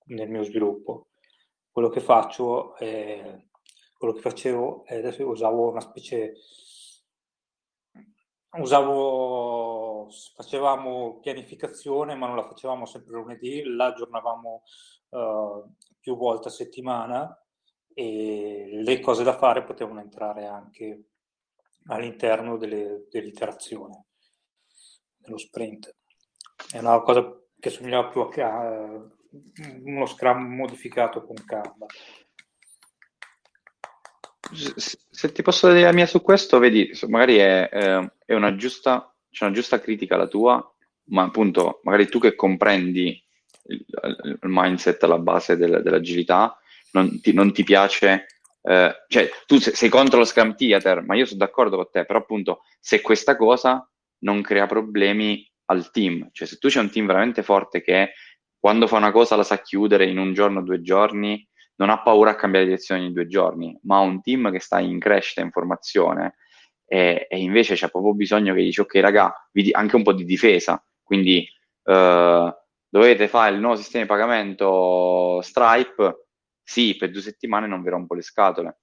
nel 0.04 0.30
mio 0.30 0.42
sviluppo. 0.42 1.08
Quello 1.70 1.90
che 1.90 2.00
faccio 2.00 2.74
è, 2.76 3.38
quello 3.98 4.14
che 4.14 4.20
facevo, 4.22 4.84
adesso 4.86 5.28
usavo 5.28 5.68
una 5.68 5.82
specie 5.82 6.36
usavo, 8.58 10.08
facevamo 10.34 11.18
pianificazione, 11.20 12.14
ma 12.14 12.26
non 12.26 12.36
la 12.36 12.46
facevamo 12.46 12.86
sempre 12.86 13.14
lunedì, 13.14 13.62
la 13.62 13.86
aggiornavamo 13.86 14.62
uh, 15.10 15.74
più 15.98 16.16
volte 16.16 16.48
a 16.48 16.50
settimana 16.50 17.40
e 17.92 18.68
le 18.72 19.00
cose 19.00 19.22
da 19.22 19.36
fare 19.36 19.64
potevano 19.64 20.00
entrare 20.00 20.46
anche 20.46 21.04
all'interno 21.86 22.56
delle, 22.56 23.06
dell'iterazione, 23.10 24.06
dello 25.16 25.38
sprint. 25.38 25.94
È 26.70 26.78
una 26.78 27.00
cosa 27.00 27.38
che 27.58 27.70
somigliava 27.70 28.08
più 28.08 28.20
a 28.20 29.10
uno 29.84 30.06
Scrum 30.06 30.54
modificato 30.54 31.24
con 31.24 31.36
Kanban. 31.44 31.88
Se 34.52 35.32
ti 35.32 35.42
posso 35.42 35.68
dire 35.68 35.84
la 35.84 35.92
mia 35.92 36.06
su 36.06 36.22
questo, 36.22 36.58
vedi, 36.58 36.90
magari 37.08 37.36
è, 37.36 37.68
è 37.68 38.34
una 38.34 38.56
giusta, 38.56 39.14
una 39.40 39.50
giusta 39.50 39.80
critica 39.80 40.16
la 40.16 40.26
tua, 40.26 40.74
ma 41.10 41.22
appunto, 41.22 41.80
magari 41.84 42.08
tu 42.08 42.18
che 42.18 42.34
comprendi 42.34 43.22
il, 43.64 43.84
il 44.24 44.38
mindset 44.42 45.02
alla 45.04 45.18
base 45.18 45.56
del, 45.56 45.82
dell'agilità, 45.82 46.58
non 46.92 47.20
ti, 47.20 47.32
non 47.32 47.52
ti 47.52 47.62
piace, 47.64 48.26
eh, 48.62 49.04
cioè 49.08 49.30
tu 49.46 49.58
sei 49.58 49.88
contro 49.88 50.18
lo 50.18 50.24
Scrum 50.24 50.54
Theater, 50.54 51.02
ma 51.02 51.14
io 51.14 51.26
sono 51.26 51.38
d'accordo 51.38 51.76
con 51.76 51.88
te, 51.90 52.04
però 52.04 52.18
appunto 52.18 52.62
se 52.78 53.00
questa 53.00 53.36
cosa 53.36 53.88
non 54.20 54.42
crea 54.42 54.66
problemi 54.66 55.48
al 55.66 55.90
team, 55.90 56.28
cioè 56.32 56.46
se 56.46 56.58
tu 56.58 56.68
c'è 56.68 56.80
un 56.80 56.90
team 56.90 57.06
veramente 57.06 57.42
forte 57.42 57.80
che 57.82 58.12
quando 58.58 58.86
fa 58.86 58.96
una 58.96 59.12
cosa 59.12 59.36
la 59.36 59.44
sa 59.44 59.60
chiudere 59.60 60.06
in 60.06 60.18
un 60.18 60.34
giorno, 60.34 60.62
due 60.62 60.82
giorni, 60.82 61.46
non 61.80 61.88
ha 61.88 62.02
paura 62.02 62.32
a 62.32 62.34
cambiare 62.34 62.66
direzione 62.66 63.00
ogni 63.00 63.12
due 63.12 63.26
giorni, 63.26 63.76
ma 63.84 63.96
ha 63.96 64.00
un 64.00 64.20
team 64.20 64.52
che 64.52 64.60
sta 64.60 64.80
in 64.80 64.98
crescita, 64.98 65.40
in 65.40 65.50
formazione 65.50 66.34
e, 66.86 67.26
e 67.28 67.38
invece 67.38 67.74
c'è 67.74 67.88
proprio 67.88 68.12
bisogno 68.12 68.52
che 68.52 68.62
dici 68.62 68.80
ok 68.80 68.94
raga, 68.96 69.48
anche 69.72 69.96
un 69.96 70.02
po' 70.02 70.12
di 70.12 70.24
difesa, 70.24 70.84
quindi 71.02 71.46
eh, 71.84 72.56
dovete 72.86 73.28
fare 73.28 73.54
il 73.54 73.60
nuovo 73.60 73.76
sistema 73.76 74.04
di 74.04 74.10
pagamento 74.10 75.40
Stripe, 75.40 76.26
sì, 76.62 76.96
per 76.96 77.10
due 77.10 77.22
settimane 77.22 77.66
non 77.66 77.82
vi 77.82 77.88
rompo 77.88 78.14
le 78.14 78.22
scatole. 78.22 78.78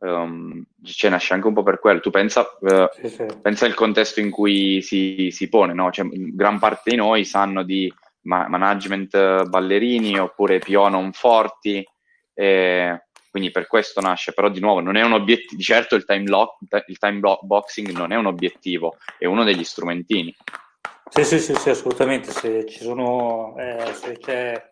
Um, 0.00 0.64
cioè 0.82 1.10
nasce 1.10 1.34
anche 1.34 1.46
un 1.46 1.52
po' 1.52 1.62
per 1.62 1.78
quello. 1.78 2.00
Tu 2.00 2.10
pensa, 2.10 2.40
uh, 2.60 2.88
sì, 2.90 3.08
sì. 3.08 3.26
pensa 3.42 3.66
al 3.66 3.74
contesto 3.74 4.20
in 4.20 4.30
cui 4.30 4.80
si, 4.80 5.28
si 5.30 5.48
pone, 5.50 5.74
no? 5.74 5.90
Cioè, 5.90 6.06
gran 6.08 6.58
parte 6.58 6.90
di 6.90 6.96
noi 6.96 7.24
sanno 7.24 7.62
di 7.64 7.92
ma- 8.22 8.48
management 8.48 9.46
ballerini 9.46 10.18
oppure 10.18 10.58
PO 10.58 10.88
non 10.88 11.12
forti, 11.12 11.86
eh, 12.40 13.04
quindi 13.30 13.50
per 13.50 13.66
questo 13.66 14.00
nasce, 14.00 14.32
però 14.32 14.48
di 14.48 14.60
nuovo 14.60 14.80
non 14.80 14.96
è 14.96 15.04
un 15.04 15.12
obiettivo, 15.12 15.56
di 15.56 15.62
certo 15.62 15.94
il 15.94 16.06
time, 16.06 16.26
lock, 16.26 16.56
il 16.86 16.96
time 16.96 17.20
boxing 17.42 17.90
non 17.90 18.12
è 18.12 18.16
un 18.16 18.24
obiettivo, 18.24 18.96
è 19.18 19.26
uno 19.26 19.44
degli 19.44 19.62
strumentini. 19.62 20.34
Sì, 21.10 21.24
sì, 21.24 21.38
sì, 21.38 21.54
sì 21.54 21.68
assolutamente, 21.68 22.30
se 22.30 22.64
ci 22.64 22.82
sono, 22.82 23.54
eh, 23.58 23.92
se 23.92 24.16
c'è 24.16 24.68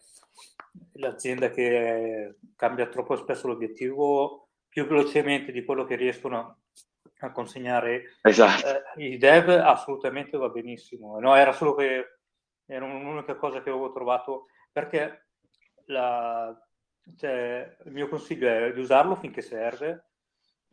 l'azienda 0.94 1.50
che 1.50 2.36
cambia 2.56 2.86
troppo 2.86 3.16
spesso 3.16 3.46
l'obiettivo 3.48 4.48
più 4.66 4.86
velocemente 4.86 5.52
di 5.52 5.62
quello 5.62 5.84
che 5.84 5.96
riescono 5.96 6.60
a 7.20 7.32
consegnare 7.32 8.16
esatto. 8.22 8.66
eh, 8.96 9.08
i 9.08 9.18
dev, 9.18 9.48
assolutamente 9.50 10.38
va 10.38 10.48
benissimo. 10.48 11.18
No, 11.18 11.34
era 11.34 11.52
solo 11.52 11.74
che 11.74 12.18
era 12.64 12.84
un'unica 12.84 13.36
cosa 13.36 13.60
che 13.60 13.68
avevo 13.68 13.92
trovato 13.92 14.46
perché 14.72 15.26
la, 15.86 16.54
cioè, 17.16 17.76
il 17.84 17.92
mio 17.92 18.08
consiglio 18.08 18.48
è 18.48 18.72
di 18.72 18.80
usarlo 18.80 19.14
finché 19.14 19.42
serve 19.42 20.04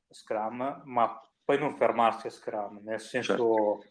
Scrum, 0.09 0.81
ma 0.85 1.21
poi 1.43 1.59
non 1.59 1.75
fermarsi 1.75 2.27
a 2.27 2.31
Scrum, 2.31 2.81
nel 2.83 2.99
senso 2.99 3.33
certo. 3.35 3.83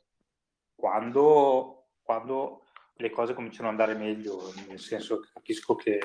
quando, 0.75 1.87
quando, 2.03 2.65
le 2.97 3.11
cose 3.11 3.35
cominciano 3.35 3.69
ad 3.69 3.79
andare 3.79 3.99
meglio, 3.99 4.53
nel 4.69 4.79
senso 4.79 5.21
che 5.21 5.29
capisco 5.33 5.75
che 5.75 6.01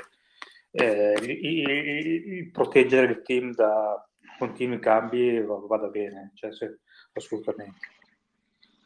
eh, 0.72 1.14
il, 1.22 1.70
il, 1.70 2.52
proteggere 2.52 3.12
il 3.12 3.22
team 3.22 3.54
da 3.54 4.04
continui 4.38 4.80
cambi 4.80 5.40
vada 5.42 5.88
bene, 5.88 6.32
cioè, 6.34 6.52
se, 6.52 6.80
assolutamente. 7.14 7.99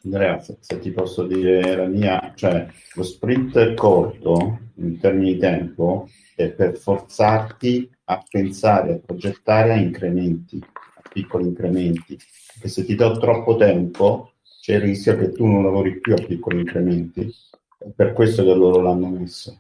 Andrea, 0.06 0.40
se, 0.42 0.58
se, 0.60 0.80
ti 0.80 0.92
posso 0.92 1.26
dire 1.26 1.76
la 1.76 1.86
mia, 1.86 2.34
cioè 2.36 2.68
lo 2.96 3.04
sprint 3.04 3.74
corto 3.74 4.60
in 4.76 5.00
termini 5.00 5.34
di 5.34 5.40
tempo 5.40 6.10
è 6.36 6.50
per 6.52 6.76
forzarti 6.76 7.90
a 8.06 8.22
pensare, 8.30 8.94
a 8.94 9.00
progettare 9.00 9.72
a 9.72 9.78
incrementi, 9.78 10.62
a 10.62 11.10
piccoli 11.10 11.48
incrementi, 11.48 12.18
perché 12.54 12.68
se 12.68 12.84
ti 12.84 12.96
do 12.96 13.18
troppo 13.18 13.56
tempo 13.56 14.34
c'è 14.60 14.76
il 14.76 14.82
rischio 14.82 15.16
che 15.18 15.32
tu 15.32 15.46
non 15.46 15.64
lavori 15.64 16.00
più 16.00 16.14
a 16.14 16.22
piccoli 16.22 16.60
incrementi, 16.60 17.34
è 17.78 17.90
per 17.96 18.12
questo 18.12 18.44
che 18.44 18.54
loro 18.54 18.82
l'hanno 18.82 19.08
messo. 19.08 19.58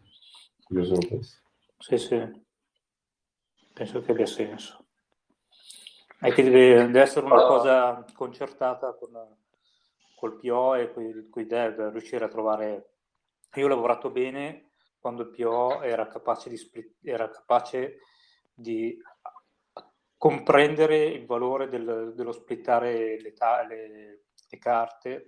Io 0.69 0.83
solo 0.83 1.07
questo. 1.07 1.41
Sì, 1.77 1.97
sì, 1.97 2.21
penso 3.73 4.01
che 4.01 4.11
abbia 4.11 4.25
senso. 4.25 4.85
È 6.19 6.31
che 6.33 6.43
deve, 6.43 6.85
deve 6.85 7.01
essere 7.01 7.25
una 7.25 7.43
cosa 7.45 8.05
concertata 8.13 8.93
con 8.93 9.11
col 10.23 10.37
PO 10.39 10.75
e 10.75 10.93
con 11.29 11.41
i 11.41 11.45
dev, 11.45 11.91
riuscire 11.91 12.23
a 12.23 12.29
trovare... 12.29 12.91
Io 13.55 13.65
ho 13.65 13.67
lavorato 13.67 14.09
bene 14.09 14.69
quando 14.97 15.23
il 15.23 15.31
PO 15.31 15.81
era 15.81 16.07
capace 16.07 16.49
di, 16.49 16.55
split, 16.55 16.95
era 17.01 17.29
capace 17.29 17.97
di 18.53 18.97
comprendere 20.17 21.03
il 21.07 21.25
valore 21.25 21.67
del, 21.67 22.13
dello 22.15 22.31
splittare 22.31 23.19
le, 23.19 23.33
le, 23.67 24.23
le 24.49 24.57
carte 24.59 25.27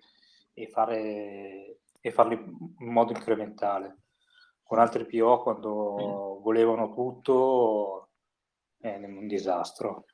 e, 0.54 0.68
fare, 0.70 1.80
e 2.00 2.12
farlo 2.12 2.34
in 2.34 2.92
modo 2.94 3.12
incrementale. 3.12 3.98
Con 4.64 4.80
altri 4.80 5.06
PO 5.06 5.42
quando 5.42 6.38
mm. 6.40 6.42
volevano 6.42 6.94
tutto 6.94 8.12
è 8.80 8.96
un 8.96 9.28
disastro. 9.28 10.06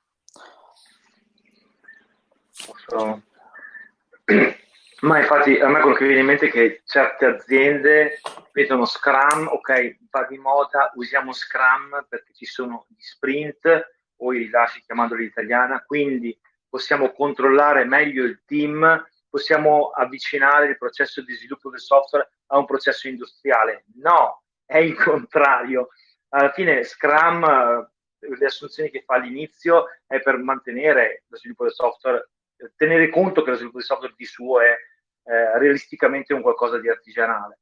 Ma 5.01 5.17
infatti 5.17 5.59
a 5.59 5.67
me 5.67 5.79
quello 5.79 5.95
che 5.95 6.05
viene 6.05 6.19
in 6.19 6.27
mente 6.27 6.47
è 6.47 6.51
che 6.51 6.83
certe 6.85 7.25
aziende 7.25 8.19
vedono 8.51 8.85
Scrum, 8.85 9.47
ok, 9.47 9.97
va 10.11 10.25
di 10.27 10.37
moda, 10.37 10.91
usiamo 10.93 11.33
Scrum 11.33 12.05
perché 12.07 12.33
ci 12.33 12.45
sono 12.45 12.85
gli 12.87 13.01
sprint 13.01 13.95
o 14.17 14.33
i 14.33 14.47
lasci 14.49 14.81
chiamandoli 14.81 15.25
italiana, 15.25 15.83
quindi 15.83 16.39
possiamo 16.69 17.11
controllare 17.13 17.83
meglio 17.83 18.23
il 18.23 18.43
team, 18.45 19.03
possiamo 19.27 19.89
avvicinare 19.89 20.67
il 20.67 20.77
processo 20.77 21.23
di 21.23 21.33
sviluppo 21.33 21.71
del 21.71 21.79
software 21.79 22.29
a 22.47 22.59
un 22.59 22.65
processo 22.65 23.07
industriale. 23.07 23.85
No, 23.95 24.43
è 24.63 24.77
il 24.77 24.95
contrario. 24.95 25.87
Alla 26.29 26.51
fine 26.51 26.83
Scrum, 26.83 27.89
le 28.19 28.45
assunzioni 28.45 28.91
che 28.91 29.01
fa 29.03 29.15
all'inizio 29.15 29.87
è 30.05 30.21
per 30.21 30.37
mantenere 30.37 31.23
lo 31.27 31.37
sviluppo 31.37 31.63
del 31.63 31.73
software, 31.73 32.29
tenere 32.75 33.09
conto 33.09 33.41
che 33.41 33.49
lo 33.49 33.55
sviluppo 33.55 33.77
del 33.77 33.87
software 33.87 34.13
di 34.15 34.25
suo 34.25 34.61
è 34.61 34.77
eh, 35.23 35.57
realisticamente 35.57 36.33
un 36.33 36.41
qualcosa 36.41 36.79
di 36.79 36.89
artigianale. 36.89 37.59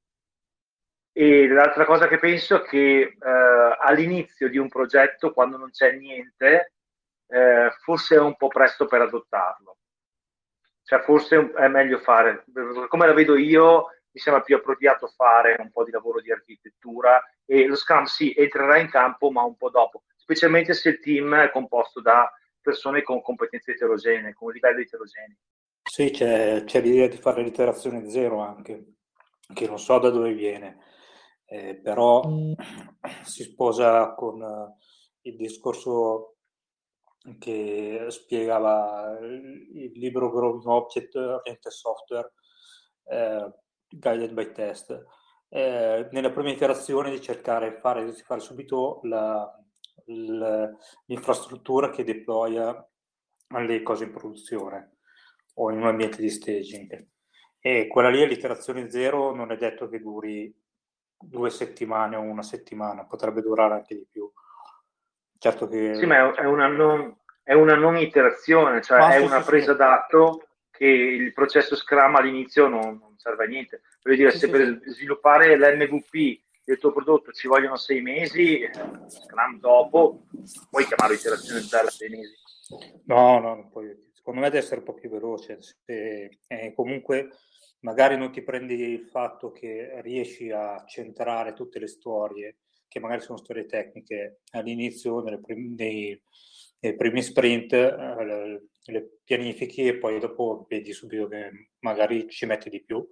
E 1.11 1.47
l'altra 1.47 1.85
cosa 1.85 2.07
che 2.07 2.17
penso 2.17 2.63
è 2.63 2.67
che 2.67 2.99
eh, 3.01 3.77
all'inizio 3.79 4.49
di 4.49 4.57
un 4.57 4.69
progetto, 4.69 5.33
quando 5.33 5.57
non 5.57 5.71
c'è 5.71 5.91
niente, 5.93 6.73
eh, 7.27 7.71
forse 7.81 8.15
è 8.15 8.19
un 8.19 8.35
po' 8.35 8.47
presto 8.47 8.85
per 8.85 9.01
adottarlo. 9.01 9.77
Cioè, 10.83 11.01
forse 11.01 11.51
è 11.53 11.67
meglio 11.67 11.99
fare, 11.99 12.45
come 12.87 13.05
la 13.05 13.13
vedo 13.13 13.35
io, 13.35 13.87
mi 14.11 14.19
sembra 14.19 14.41
più 14.41 14.55
appropriato 14.55 15.07
fare 15.07 15.55
un 15.59 15.71
po' 15.71 15.83
di 15.83 15.91
lavoro 15.91 16.19
di 16.19 16.31
architettura 16.31 17.23
e 17.45 17.67
lo 17.67 17.75
Scrum 17.75 18.05
sì, 18.05 18.33
entrerà 18.35 18.77
in 18.77 18.89
campo, 18.89 19.29
ma 19.29 19.43
un 19.43 19.55
po' 19.55 19.69
dopo, 19.69 20.03
specialmente 20.15 20.73
se 20.73 20.89
il 20.89 20.99
team 20.99 21.35
è 21.35 21.51
composto 21.51 22.01
da 22.01 22.31
persone 22.61 23.03
con 23.03 23.21
competenze 23.21 23.71
eterogenee, 23.71 24.33
con 24.33 24.51
livelli 24.51 24.81
eterogenei. 24.81 25.37
Sì, 25.91 26.11
c'è, 26.11 26.63
c'è 26.65 26.81
l'idea 26.81 27.07
di 27.07 27.17
fare 27.17 27.41
l'iterazione 27.41 28.07
zero 28.11 28.41
anche, 28.41 28.97
che 29.51 29.67
non 29.67 29.79
so 29.79 29.97
da 29.97 30.11
dove 30.11 30.33
viene, 30.33 30.77
eh, 31.45 31.75
però 31.81 32.21
si 33.23 33.41
sposa 33.43 34.13
con 34.13 34.39
eh, 34.39 34.75
il 35.29 35.35
discorso 35.35 36.35
che 37.39 38.05
spiegava 38.09 39.17
il 39.19 39.91
libro 39.95 40.29
Growing 40.29 40.63
Object 40.63 41.15
Oriented 41.15 41.71
Software 41.71 42.33
eh, 43.05 43.51
Guided 43.89 44.33
by 44.33 44.51
Test, 44.51 45.05
eh, 45.49 46.07
nella 46.11 46.29
prima 46.29 46.51
iterazione 46.51 47.09
di 47.09 47.19
cercare 47.19 47.71
di 47.71 47.77
fare, 47.79 48.05
di 48.05 48.21
fare 48.21 48.41
subito 48.41 48.99
la, 49.03 49.51
la, 50.05 50.69
l'infrastruttura 51.07 51.89
che 51.89 52.03
deploya 52.03 52.87
le 53.57 53.81
cose 53.81 54.03
in 54.03 54.11
produzione 54.11 54.98
o 55.61 55.71
in 55.71 55.77
un 55.77 55.87
ambiente 55.87 56.21
di 56.21 56.29
staging. 56.29 57.07
E 57.59 57.87
quella 57.87 58.09
lì 58.09 58.21
è 58.21 58.25
l'iterazione 58.25 58.89
zero, 58.89 59.35
non 59.35 59.51
è 59.51 59.57
detto 59.57 59.89
che 59.89 59.99
duri 59.99 60.53
due 61.21 61.49
settimane 61.49 62.15
o 62.15 62.21
una 62.21 62.43
settimana, 62.43 63.05
potrebbe 63.05 63.41
durare 63.41 63.73
anche 63.73 63.95
di 63.95 64.07
più. 64.09 64.31
Certo 65.37 65.67
che... 65.67 65.95
Sì, 65.95 66.05
ma 66.05 66.33
è 66.33 66.45
una 66.45 66.67
non, 66.67 67.17
è 67.43 67.53
una 67.53 67.75
non 67.75 67.97
iterazione, 67.97 68.81
cioè 68.81 68.99
ma 68.99 69.15
è 69.15 69.19
sì, 69.19 69.25
una 69.25 69.41
sì, 69.41 69.49
presa 69.49 69.71
sì. 69.73 69.77
d'atto 69.77 70.47
che 70.71 70.85
il 70.85 71.33
processo 71.33 71.75
Scrum 71.75 72.15
all'inizio 72.15 72.67
non, 72.67 72.97
non 72.97 73.17
serve 73.17 73.43
a 73.43 73.47
niente. 73.47 73.81
Voglio 74.01 74.15
dire, 74.15 74.31
se 74.31 74.49
per 74.49 74.79
sviluppare 74.85 75.57
l'MVP 75.57 76.41
del 76.63 76.77
tuo 76.77 76.93
prodotto 76.93 77.33
ci 77.33 77.49
vogliono 77.49 77.75
sei 77.75 78.01
mesi, 78.01 78.61
Scrum 79.07 79.59
dopo, 79.59 80.23
puoi 80.69 80.85
chiamarlo 80.85 81.15
iterazione 81.15 81.59
zero 81.61 81.89
sei 81.89 82.09
mesi. 82.09 82.35
No, 83.05 83.39
no, 83.39 83.67
puoi, 83.69 84.08
secondo 84.29 84.41
me 84.41 84.49
deve 84.49 84.63
essere 84.63 84.79
un 84.79 84.85
po' 84.85 84.93
più 84.93 85.09
veloce. 85.09 85.57
Se, 85.59 86.39
eh, 86.47 86.73
comunque 86.75 87.29
magari 87.79 88.15
non 88.15 88.31
ti 88.31 88.43
prendi 88.43 88.75
il 88.75 89.07
fatto 89.07 89.51
che 89.51 90.01
riesci 90.01 90.51
a 90.51 90.83
centrare 90.85 91.53
tutte 91.53 91.79
le 91.79 91.87
storie, 91.87 92.57
che 92.87 92.99
magari 92.99 93.21
sono 93.21 93.39
storie 93.39 93.65
tecniche, 93.65 94.41
all'inizio, 94.51 95.23
prim- 95.41 95.75
nei, 95.75 96.21
nei, 96.79 96.95
primi 96.95 97.23
sprint, 97.23 97.73
eh, 97.73 98.61
le 98.91 99.19
pianifichi 99.23 99.87
e 99.87 99.97
poi 99.97 100.19
dopo 100.19 100.65
vedi 100.69 100.93
subito 100.93 101.27
che 101.27 101.69
magari 101.79 102.29
ci 102.29 102.45
metti 102.45 102.69
di 102.69 102.83
più. 102.83 103.07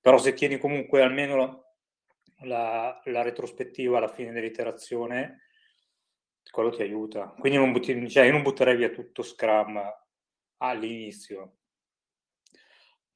Però 0.00 0.16
se 0.16 0.32
tieni 0.32 0.58
comunque 0.58 1.02
almeno 1.02 1.74
la, 2.44 2.98
la 3.04 3.22
retrospettiva 3.22 3.98
alla 3.98 4.08
fine 4.08 4.32
dell'iterazione, 4.32 5.42
quello 6.50 6.70
ti 6.70 6.80
aiuta. 6.80 7.34
Quindi 7.38 7.58
non 7.58 7.72
butti, 7.72 8.08
cioè 8.08 8.24
io 8.24 8.32
non 8.32 8.42
butterei 8.42 8.76
via 8.76 8.88
tutto 8.88 9.22
Scrum 9.22 9.78
all'inizio, 10.58 11.56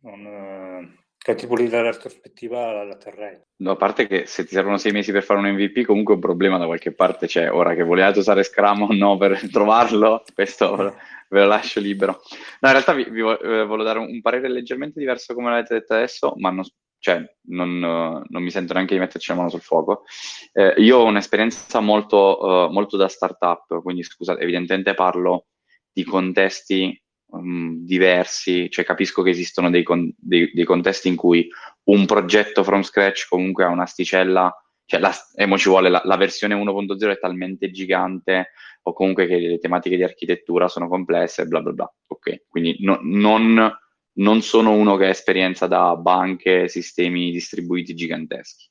non, 0.01 0.27
eh, 0.27 1.03
che 1.23 1.35
tipo 1.37 1.57
la 1.57 1.83
retrospettiva 1.83 2.85
la, 2.85 2.97
terrei. 2.97 3.41
No, 3.59 3.73
a 3.73 3.77
parte 3.77 4.07
che 4.09 4.27
se 4.27 4.45
ti 4.45 4.55
servono 4.55 4.77
sei 4.77 4.93
mesi 4.93 5.13
per 5.13 5.23
fare 5.23 5.39
un 5.39 5.53
MVP, 5.53 5.85
comunque 5.85 6.15
un 6.15 6.21
problema 6.21 6.59
da 6.59 6.67
qualche 6.67 6.93
parte 6.93 7.27
c'è. 7.27 7.51
Ora 7.51 7.75
che 7.75 7.85
volevate 7.85 8.19
usare 8.19 8.43
Scrum 8.43 8.83
o 8.83 8.93
no 8.93 9.17
per 9.17 9.41
trovarlo, 9.51 10.25
questo 10.35 10.77
ve 10.77 11.41
lo 11.41 11.47
lascio 11.47 11.79
libero. 11.79 12.21
No, 12.61 12.69
in 12.69 12.75
realtà 12.75 12.93
vi, 12.93 13.09
vi 13.09 13.21
eh, 13.21 13.65
volevo 13.65 13.83
dare 13.83 14.01
un 14.01 14.21
parere 14.21 14.49
leggermente 14.49 14.99
diverso 14.99 15.35
come 15.35 15.51
l'avete 15.51 15.75
detto 15.75 15.95
adesso, 15.95 16.35
ma 16.39 16.51
non, 16.51 16.65
cioè, 16.99 17.25
non, 17.49 17.79
non, 17.79 18.43
mi 18.43 18.51
sento 18.51 18.73
neanche 18.73 18.95
di 18.95 19.01
metterci 19.01 19.31
la 19.31 19.37
mano 19.37 19.49
sul 19.49 19.61
fuoco. 19.61 20.05
Eh, 20.53 20.75
io 20.79 20.99
ho 20.99 21.05
un'esperienza 21.05 21.81
molto, 21.81 22.39
uh, 22.41 22.73
molto 22.73 22.97
da 22.97 23.09
startup, 23.09 23.81
quindi 23.83 24.03
scusate, 24.03 24.41
evidentemente 24.41 24.95
parlo 24.95 25.47
di 25.93 26.05
contesti 26.05 27.02
um, 27.33 27.85
diversi, 27.85 28.71
cioè 28.71 28.85
capisco 28.85 29.23
che 29.23 29.31
esistono 29.31 29.71
dei, 29.71 29.83
con, 29.83 30.13
dei, 30.17 30.51
dei, 30.53 30.65
contesti 30.65 31.09
in 31.09 31.17
cui 31.17 31.49
un 31.85 32.07
progetto 32.07 32.63
from 32.63 32.83
scratch 32.83 33.27
comunque 33.29 33.65
ha 33.65 33.69
un'asticella, 33.69 34.55
cioè 34.85 35.01
la, 35.01 35.13
eh, 35.35 35.59
ci 35.59 35.69
vuole 35.69 35.89
la, 35.89 36.01
la 36.05 36.17
versione 36.17 36.55
1.0 36.55 37.11
è 37.11 37.19
talmente 37.19 37.71
gigante 37.71 38.51
o 38.83 38.93
comunque 38.93 39.27
che 39.27 39.39
le 39.39 39.59
tematiche 39.59 39.97
di 39.97 40.03
architettura 40.03 40.69
sono 40.69 40.89
complesse, 40.89 41.47
bla 41.47 41.61
bla 41.61 41.73
bla. 41.73 41.95
Ok, 42.09 42.45
quindi 42.49 42.77
no, 42.81 42.99
non, 43.03 43.73
non 44.15 44.43
sono 44.43 44.73
uno 44.73 44.97
che 44.97 45.07
ha 45.07 45.11
esperienza 45.11 45.67
da 45.67 45.97
banche, 45.97 46.69
sistemi 46.69 47.31
distribuiti 47.31 47.95
giganteschi. 47.95 48.69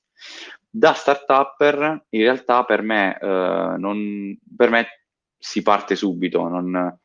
Da 0.70 0.94
startupper, 0.94 2.06
in 2.10 2.22
realtà 2.22 2.64
per 2.64 2.82
me, 2.82 3.18
eh, 3.20 3.76
non, 3.78 4.38
per 4.56 4.70
me 4.70 4.88
si 5.38 5.62
parte 5.64 5.96
subito, 5.96 6.48
non, 6.48 7.00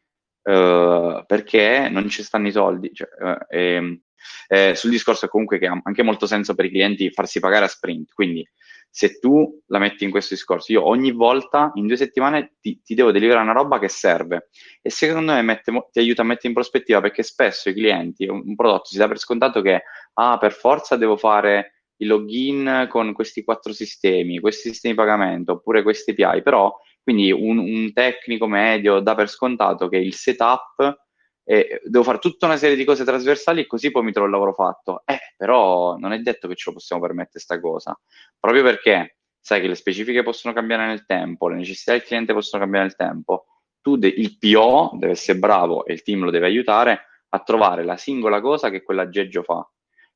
Uh, 0.46 1.24
perché 1.26 1.88
non 1.90 2.08
ci 2.08 2.22
stanno 2.22 2.46
i 2.46 2.52
soldi. 2.52 2.92
Cioè, 2.94 3.08
uh, 3.18 3.36
e, 3.48 4.00
eh, 4.48 4.74
sul 4.74 4.90
discorso 4.90 5.28
comunque 5.28 5.58
che 5.58 5.66
ha 5.66 5.80
anche 5.82 6.02
molto 6.02 6.26
senso 6.26 6.54
per 6.54 6.66
i 6.66 6.70
clienti 6.70 7.10
farsi 7.10 7.40
pagare 7.40 7.64
a 7.64 7.68
sprint, 7.68 8.12
quindi 8.12 8.48
se 8.88 9.18
tu 9.18 9.60
la 9.66 9.78
metti 9.78 10.04
in 10.04 10.10
questo 10.10 10.34
discorso, 10.34 10.72
io 10.72 10.86
ogni 10.86 11.12
volta 11.12 11.70
in 11.74 11.86
due 11.86 11.96
settimane 11.96 12.54
ti, 12.60 12.80
ti 12.82 12.94
devo 12.94 13.12
deliberare 13.12 13.44
una 13.44 13.52
roba 13.52 13.78
che 13.78 13.88
serve 13.88 14.48
e 14.80 14.88
secondo 14.88 15.32
me 15.32 15.42
mette, 15.42 15.88
ti 15.92 15.98
aiuta 15.98 16.22
a 16.22 16.24
mettere 16.24 16.48
in 16.48 16.54
prospettiva 16.54 17.00
perché 17.00 17.22
spesso 17.22 17.68
i 17.68 17.74
clienti, 17.74 18.26
un, 18.26 18.42
un 18.46 18.54
prodotto 18.54 18.86
si 18.86 18.96
dà 18.96 19.06
per 19.06 19.18
scontato 19.18 19.60
che 19.60 19.82
ah, 20.14 20.38
per 20.38 20.52
forza 20.52 20.96
devo 20.96 21.16
fare 21.16 21.72
il 21.98 22.08
login 22.08 22.86
con 22.88 23.12
questi 23.12 23.44
quattro 23.44 23.72
sistemi, 23.72 24.40
questi 24.40 24.68
sistemi 24.68 24.94
di 24.94 25.00
pagamento 25.00 25.52
oppure 25.52 25.82
questi 25.82 26.14
API, 26.16 26.42
però 26.42 26.74
quindi 27.06 27.30
un, 27.30 27.58
un 27.58 27.92
tecnico 27.92 28.48
medio 28.48 28.98
dà 28.98 29.14
per 29.14 29.28
scontato 29.28 29.86
che 29.86 29.96
il 29.96 30.12
setup 30.12 31.04
eh, 31.44 31.80
devo 31.84 32.02
fare 32.02 32.18
tutta 32.18 32.46
una 32.46 32.56
serie 32.56 32.74
di 32.74 32.84
cose 32.84 33.04
trasversali 33.04 33.60
e 33.60 33.66
così 33.68 33.92
poi 33.92 34.02
mi 34.02 34.10
trovo 34.10 34.26
il 34.26 34.32
lavoro 34.32 34.52
fatto. 34.52 35.02
Eh, 35.04 35.20
però 35.36 35.96
non 35.98 36.10
è 36.10 36.18
detto 36.18 36.48
che 36.48 36.56
ce 36.56 36.70
lo 36.70 36.74
possiamo 36.74 37.00
permettere 37.00 37.38
sta 37.38 37.60
cosa, 37.60 37.96
proprio 38.40 38.64
perché 38.64 39.18
sai 39.40 39.60
che 39.60 39.68
le 39.68 39.76
specifiche 39.76 40.24
possono 40.24 40.52
cambiare 40.52 40.88
nel 40.88 41.06
tempo, 41.06 41.46
le 41.46 41.54
necessità 41.54 41.92
del 41.92 42.02
cliente 42.02 42.32
possono 42.32 42.60
cambiare 42.60 42.86
nel 42.86 42.96
tempo. 42.96 43.44
Tu, 43.80 43.96
de- 43.96 44.08
il 44.08 44.36
PO 44.36 44.96
deve 44.98 45.12
essere 45.12 45.38
bravo 45.38 45.84
e 45.84 45.92
il 45.92 46.02
team 46.02 46.24
lo 46.24 46.32
deve 46.32 46.46
aiutare 46.46 47.02
a 47.28 47.38
trovare 47.38 47.84
la 47.84 47.96
singola 47.96 48.40
cosa 48.40 48.68
che 48.68 48.82
quell'aggeggio 48.82 49.44
fa. 49.44 49.64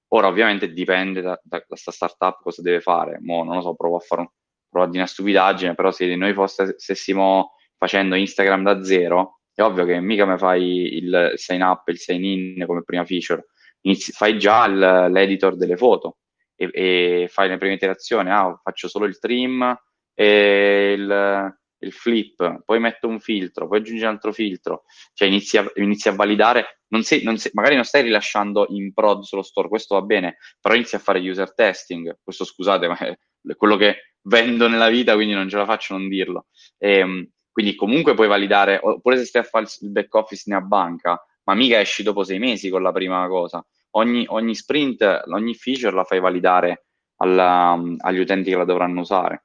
Ora, 0.08 0.26
ovviamente, 0.26 0.72
dipende 0.72 1.20
da, 1.20 1.40
questa 1.64 1.92
startup 1.92 2.42
cosa 2.42 2.62
deve 2.62 2.80
fare. 2.80 3.18
Mo, 3.20 3.44
non 3.44 3.54
lo 3.54 3.60
so, 3.60 3.74
provo 3.76 3.94
a 3.94 4.00
fare 4.00 4.22
un, 4.22 4.28
provo 4.70 4.86
a 4.86 4.88
dire 4.88 5.02
una 5.02 5.08
stupidaggine, 5.08 5.74
però 5.74 5.90
se 5.90 6.14
noi 6.16 6.32
fosse, 6.32 6.74
stessimo 6.78 7.54
facendo 7.76 8.14
Instagram 8.14 8.62
da 8.62 8.82
zero, 8.82 9.40
è 9.52 9.62
ovvio 9.62 9.84
che 9.84 10.00
mica 10.00 10.24
mi 10.24 10.38
fai 10.38 10.96
il 10.96 11.32
sign 11.34 11.62
up, 11.62 11.88
il 11.88 11.98
sign 11.98 12.24
in 12.24 12.64
come 12.66 12.82
prima 12.82 13.04
feature, 13.04 13.46
Inizi, 13.82 14.12
fai 14.12 14.38
già 14.38 14.66
il, 14.66 15.08
l'editor 15.10 15.56
delle 15.56 15.76
foto 15.76 16.18
e, 16.54 16.68
e, 16.72 17.28
fai 17.30 17.48
le 17.48 17.56
prime 17.56 17.74
iterazioni, 17.74 18.30
ah, 18.30 18.58
faccio 18.62 18.88
solo 18.88 19.06
il 19.06 19.18
trim 19.18 19.74
e 20.12 20.94
il, 20.96 21.56
il, 21.78 21.92
flip, 21.92 22.62
poi 22.64 22.78
metto 22.78 23.08
un 23.08 23.20
filtro, 23.20 23.68
poi 23.68 23.78
aggiungi 23.78 24.02
un 24.02 24.08
altro 24.08 24.32
filtro, 24.32 24.84
cioè 25.14 25.28
inizi 25.28 25.56
a, 25.56 25.70
inizi 25.76 26.08
a 26.08 26.12
validare, 26.12 26.82
non 26.88 27.02
sei, 27.02 27.22
non 27.22 27.38
sei, 27.38 27.52
magari 27.54 27.76
non 27.76 27.84
stai 27.84 28.02
rilasciando 28.02 28.66
in 28.68 28.92
prod 28.92 29.22
sullo 29.22 29.42
store, 29.42 29.68
questo 29.68 29.94
va 29.94 30.02
bene, 30.02 30.36
però 30.60 30.74
inizi 30.74 30.96
a 30.96 30.98
fare 30.98 31.20
user 31.20 31.54
testing, 31.54 32.18
questo 32.22 32.44
scusate, 32.44 32.86
ma 32.86 32.98
è 32.98 33.16
quello 33.56 33.76
che 33.76 34.14
vendo 34.22 34.68
nella 34.68 34.88
vita, 34.88 35.14
quindi 35.14 35.34
non 35.34 35.48
ce 35.48 35.56
la 35.56 35.64
faccio 35.64 35.96
non 35.96 36.08
dirlo. 36.08 36.46
E, 36.78 36.98
ehm, 36.98 37.28
quindi 37.50 37.74
comunque 37.74 38.14
puoi 38.14 38.28
validare, 38.28 38.78
oppure 38.82 39.18
se 39.18 39.24
stai 39.24 39.42
a 39.42 39.44
fare 39.44 39.66
il 39.80 39.90
back 39.90 40.14
office 40.14 40.44
nella 40.46 40.62
banca, 40.62 41.22
ma 41.44 41.54
mica 41.54 41.80
esci 41.80 42.02
dopo 42.02 42.22
sei 42.22 42.38
mesi 42.38 42.68
con 42.68 42.82
la 42.82 42.92
prima 42.92 43.26
cosa. 43.28 43.64
Ogni, 43.92 44.24
ogni 44.28 44.54
sprint, 44.54 45.22
ogni 45.26 45.54
feature 45.54 45.94
la 45.94 46.04
fai 46.04 46.20
validare 46.20 46.86
alla, 47.16 47.78
agli 47.98 48.20
utenti 48.20 48.50
che 48.50 48.56
la 48.56 48.64
dovranno 48.64 49.00
usare. 49.00 49.44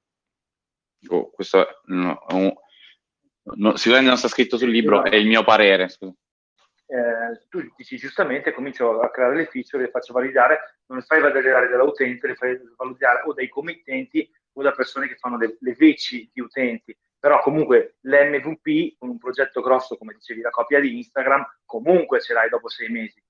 Oh, 1.07 1.29
questo 1.31 1.67
è, 1.67 1.71
no, 1.87 2.19
no, 3.55 3.75
sicuramente 3.75 4.09
non 4.09 4.17
sta 4.17 4.27
scritto 4.27 4.57
sul 4.57 4.69
libro, 4.69 5.03
è 5.03 5.15
il 5.15 5.27
mio 5.27 5.43
parere. 5.43 5.89
Scusa. 5.89 6.13
Eh, 6.87 7.47
tu 7.49 7.67
dici 7.75 7.97
giustamente 7.97 8.53
comincio 8.53 8.99
a 8.99 9.09
creare 9.09 9.35
le 9.35 9.45
feature, 9.47 9.83
le 9.83 9.89
faccio 9.89 10.13
validare, 10.13 10.77
non 10.87 10.99
le 10.99 11.03
fai 11.03 11.19
validare 11.19 11.67
dall'utente, 11.67 12.27
le 12.27 12.35
fai 12.35 12.59
validare 12.77 13.23
o 13.25 13.33
dai 13.33 13.49
committenti 13.49 14.29
o 14.53 14.61
da 14.61 14.71
persone 14.71 15.07
che 15.07 15.15
fanno 15.15 15.37
le, 15.37 15.57
le 15.59 15.73
veci 15.73 16.29
di 16.31 16.41
utenti. 16.41 16.95
Però 17.19 17.39
comunque 17.39 17.95
l'MVP 18.01 18.97
con 18.99 19.09
un 19.09 19.17
progetto 19.17 19.61
grosso, 19.61 19.97
come 19.97 20.13
dicevi, 20.13 20.41
la 20.41 20.51
copia 20.51 20.79
di 20.79 20.97
Instagram, 20.97 21.43
comunque 21.65 22.21
ce 22.21 22.33
l'hai 22.33 22.49
dopo 22.49 22.69
sei 22.69 22.89
mesi. 22.89 23.21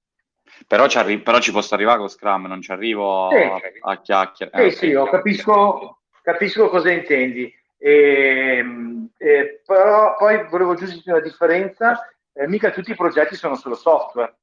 Però 0.67 0.87
ci, 0.87 0.97
arri- 0.97 1.21
però 1.21 1.39
ci 1.39 1.51
posso 1.51 1.73
arrivare 1.73 1.99
con 1.99 2.09
Scrum, 2.09 2.45
non 2.45 2.61
ci 2.61 2.71
arrivo 2.71 3.29
sì. 3.31 3.37
a, 3.37 3.91
a 3.91 4.01
chiacchiere. 4.01 4.51
Eh, 4.65 4.71
sì, 4.71 4.87
sì, 4.87 4.93
capisco, 5.09 6.01
capisco 6.21 6.69
cosa 6.69 6.91
intendi. 6.91 7.51
E, 7.77 8.57
ehm, 8.57 9.09
e, 9.17 9.61
però 9.65 10.15
poi 10.17 10.45
volevo 10.49 10.75
dire 10.75 10.91
la 11.05 11.19
differenza, 11.19 12.05
eh, 12.35 12.47
mica 12.47 12.71
tutti 12.71 12.91
i 12.91 12.95
progetti 12.95 13.35
sono 13.35 13.55
solo 13.55 13.75
software. 13.75 14.37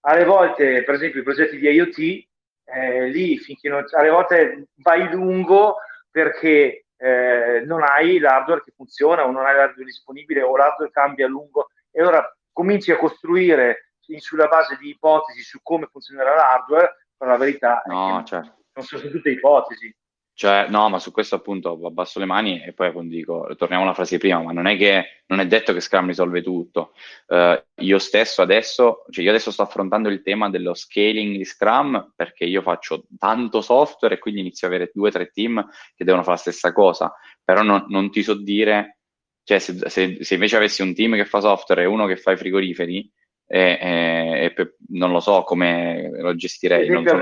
Alle 0.00 0.24
volte, 0.24 0.82
per 0.84 0.94
esempio, 0.94 1.20
i 1.20 1.24
progetti 1.24 1.58
di 1.58 1.68
IoT, 1.68 2.26
eh, 2.64 3.06
lì 3.08 3.38
finché 3.38 3.68
non, 3.68 3.84
alle 3.96 4.10
volte 4.10 4.68
vai 4.76 5.10
lungo 5.10 5.76
perché 6.10 6.86
eh, 6.96 7.62
non 7.64 7.82
hai 7.82 8.18
l'hardware 8.18 8.62
che 8.62 8.72
funziona 8.74 9.24
o 9.24 9.30
non 9.30 9.46
hai 9.46 9.54
l'hardware 9.54 9.84
disponibile 9.84 10.42
o 10.42 10.56
l'hardware 10.56 10.90
cambia 10.90 11.26
a 11.26 11.28
lungo 11.28 11.68
e 11.90 12.00
allora 12.00 12.36
cominci 12.52 12.90
a 12.90 12.98
costruire 12.98 13.92
in, 14.08 14.20
sulla 14.20 14.48
base 14.48 14.76
di 14.76 14.90
ipotesi 14.90 15.42
su 15.42 15.60
come 15.62 15.86
funzionerà 15.86 16.34
l'hardware, 16.34 17.08
però 17.16 17.30
la 17.30 17.36
verità 17.36 17.82
no, 17.86 18.16
è 18.16 18.18
che 18.18 18.26
certo. 18.26 18.56
non 18.72 18.84
sono 18.84 19.08
tutte 19.10 19.30
ipotesi. 19.30 19.94
Cioè, 20.38 20.68
no, 20.68 20.88
ma 20.88 21.00
su 21.00 21.10
questo 21.10 21.34
appunto 21.34 21.80
abbasso 21.84 22.20
le 22.20 22.24
mani 22.24 22.62
e 22.62 22.72
poi 22.72 22.86
appunto 22.86 23.12
dico, 23.12 23.52
torniamo 23.56 23.82
alla 23.82 23.92
frase 23.92 24.14
di 24.14 24.20
prima, 24.20 24.40
ma 24.40 24.52
non 24.52 24.68
è 24.68 24.76
che 24.76 25.22
non 25.26 25.40
è 25.40 25.46
detto 25.48 25.72
che 25.72 25.80
Scrum 25.80 26.06
risolve 26.06 26.42
tutto. 26.42 26.92
Uh, 27.26 27.60
io 27.82 27.98
stesso 27.98 28.40
adesso, 28.40 29.04
cioè 29.10 29.24
io 29.24 29.30
adesso 29.30 29.50
sto 29.50 29.62
affrontando 29.62 30.08
il 30.08 30.22
tema 30.22 30.48
dello 30.48 30.74
scaling 30.74 31.36
di 31.36 31.44
Scrum 31.44 32.12
perché 32.14 32.44
io 32.44 32.62
faccio 32.62 33.06
tanto 33.18 33.60
software 33.60 34.14
e 34.14 34.18
quindi 34.18 34.38
inizio 34.38 34.68
ad 34.68 34.74
avere 34.74 34.92
due 34.94 35.08
o 35.08 35.10
tre 35.10 35.32
team 35.32 35.60
che 35.96 36.04
devono 36.04 36.22
fare 36.22 36.36
la 36.36 36.42
stessa 36.42 36.72
cosa, 36.72 37.12
però 37.42 37.62
non, 37.62 37.86
non 37.88 38.08
ti 38.12 38.22
so 38.22 38.34
dire, 38.34 38.98
cioè 39.42 39.58
se, 39.58 39.90
se, 39.90 40.18
se, 40.20 40.34
invece 40.34 40.54
avessi 40.54 40.82
un 40.82 40.94
team 40.94 41.16
che 41.16 41.24
fa 41.24 41.40
software 41.40 41.82
e 41.82 41.86
uno 41.86 42.06
che 42.06 42.16
fa 42.16 42.30
i 42.30 42.36
frigoriferi, 42.36 43.10
e, 43.44 43.78
e, 43.80 44.54
e 44.56 44.74
non 44.90 45.10
lo 45.10 45.18
so 45.18 45.42
come 45.42 46.10
lo 46.12 46.36
gestirei. 46.36 46.88
Non 46.88 47.04
so. 47.04 47.20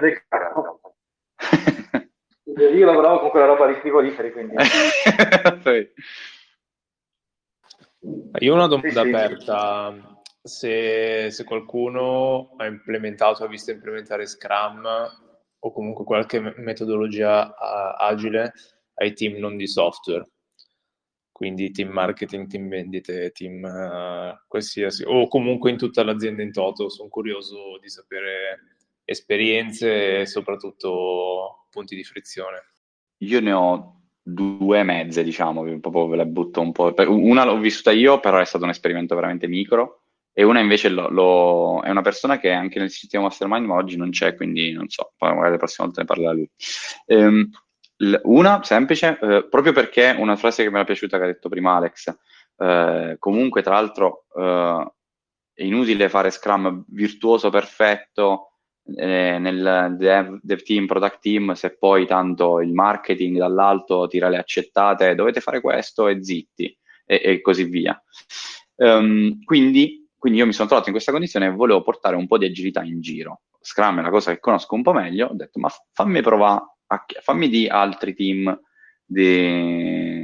Io 2.56 2.86
lavoravo 2.86 3.20
con 3.20 3.30
quella 3.30 3.46
roba 3.46 3.66
di 3.66 3.74
frigoriferi, 3.74 4.32
quindi... 4.32 4.54
Io 8.38 8.52
ho 8.52 8.54
una 8.54 8.66
domanda 8.66 9.02
sì, 9.02 9.08
aperta. 9.08 10.20
Se, 10.42 11.30
se, 11.30 11.44
qualcuno 11.44 12.54
ha 12.56 12.66
implementato, 12.66 13.44
ha 13.44 13.48
visto 13.48 13.72
implementare 13.72 14.26
Scrum 14.26 14.86
o 15.58 15.72
comunque 15.72 16.04
qualche 16.04 16.40
metodologia 16.58 17.48
uh, 17.48 17.94
agile 17.98 18.52
ai 18.94 19.12
team 19.12 19.38
non 19.38 19.56
di 19.56 19.66
software, 19.66 20.24
quindi 21.32 21.72
team 21.72 21.90
marketing, 21.90 22.46
team 22.46 22.68
vendite, 22.68 23.32
team 23.32 23.64
uh, 23.64 24.38
qualsiasi, 24.46 25.02
o 25.04 25.26
comunque 25.26 25.70
in 25.70 25.76
tutta 25.76 26.04
l'azienda 26.04 26.42
in 26.42 26.52
toto. 26.52 26.88
Sono 26.88 27.08
curioso 27.08 27.78
di 27.80 27.88
sapere 27.88 28.76
esperienze 29.04 30.20
e 30.20 30.26
soprattutto 30.26 31.65
punti 31.76 31.94
di 31.94 32.04
frizione? 32.04 32.70
Io 33.18 33.40
ne 33.40 33.52
ho 33.52 34.00
due 34.22 34.82
mezze, 34.82 35.22
diciamo, 35.22 35.62
proprio 35.78 36.06
ve 36.06 36.16
le 36.16 36.26
butto 36.26 36.62
un 36.62 36.72
po'. 36.72 36.94
Una 37.06 37.44
l'ho 37.44 37.58
vissuta 37.58 37.90
io, 37.92 38.18
però 38.18 38.38
è 38.38 38.44
stato 38.46 38.64
un 38.64 38.70
esperimento 38.70 39.14
veramente 39.14 39.46
micro, 39.46 40.00
e 40.32 40.42
una 40.42 40.60
invece 40.60 40.88
lo, 40.88 41.08
lo, 41.08 41.82
è 41.82 41.90
una 41.90 42.02
persona 42.02 42.38
che 42.38 42.50
anche 42.50 42.78
nel 42.78 42.90
sistema 42.90 43.24
mastermind, 43.24 43.66
ma 43.66 43.74
oggi 43.74 43.96
non 43.96 44.10
c'è, 44.10 44.34
quindi 44.34 44.72
non 44.72 44.88
so, 44.88 45.12
magari 45.18 45.50
la 45.50 45.56
prossima 45.56 45.86
volta 45.86 46.00
ne 46.00 46.06
parlerà 46.06 46.32
lui. 46.32 46.50
Um, 47.06 47.48
una 48.24 48.62
semplice, 48.62 49.18
eh, 49.20 49.46
proprio 49.48 49.72
perché 49.72 50.14
una 50.18 50.36
frase 50.36 50.62
che 50.62 50.68
mi 50.68 50.76
era 50.76 50.84
piaciuta 50.84 51.18
che 51.18 51.24
ha 51.24 51.28
detto 51.28 51.48
prima 51.48 51.76
Alex, 51.76 52.14
eh, 52.58 53.16
comunque 53.18 53.62
tra 53.62 53.74
l'altro 53.74 54.26
eh, 54.36 54.92
è 55.54 55.62
inutile 55.62 56.08
fare 56.08 56.30
Scrum 56.30 56.84
virtuoso, 56.88 57.48
perfetto, 57.48 58.55
eh, 58.94 59.38
nel 59.38 59.96
dev, 59.98 60.38
dev, 60.42 60.62
team, 60.62 60.86
product 60.86 61.20
team, 61.20 61.52
se 61.52 61.76
poi 61.76 62.06
tanto 62.06 62.60
il 62.60 62.72
marketing 62.72 63.38
dall'alto 63.38 64.06
tira 64.06 64.28
le 64.28 64.38
accettate, 64.38 65.14
dovete 65.14 65.40
fare 65.40 65.60
questo 65.60 66.08
e 66.08 66.22
zitti 66.22 66.76
e, 67.04 67.20
e 67.24 67.40
così 67.40 67.64
via. 67.64 68.00
Um, 68.76 69.42
quindi, 69.44 70.08
quindi, 70.16 70.38
io 70.38 70.46
mi 70.46 70.52
sono 70.52 70.68
trovato 70.68 70.88
in 70.88 70.94
questa 70.94 71.12
condizione 71.12 71.46
e 71.46 71.50
volevo 71.50 71.82
portare 71.82 72.16
un 72.16 72.26
po' 72.26 72.38
di 72.38 72.46
agilità 72.46 72.82
in 72.82 73.00
giro. 73.00 73.42
Scrum 73.60 73.98
è 73.98 74.02
la 74.02 74.10
cosa 74.10 74.32
che 74.32 74.38
conosco 74.38 74.74
un 74.74 74.82
po' 74.82 74.92
meglio, 74.92 75.28
ho 75.28 75.34
detto 75.34 75.58
ma 75.58 75.68
fammi 75.92 76.20
provare, 76.22 76.62
fammi 77.22 77.48
di 77.48 77.66
altri 77.66 78.14
team, 78.14 78.60
di... 79.04 80.22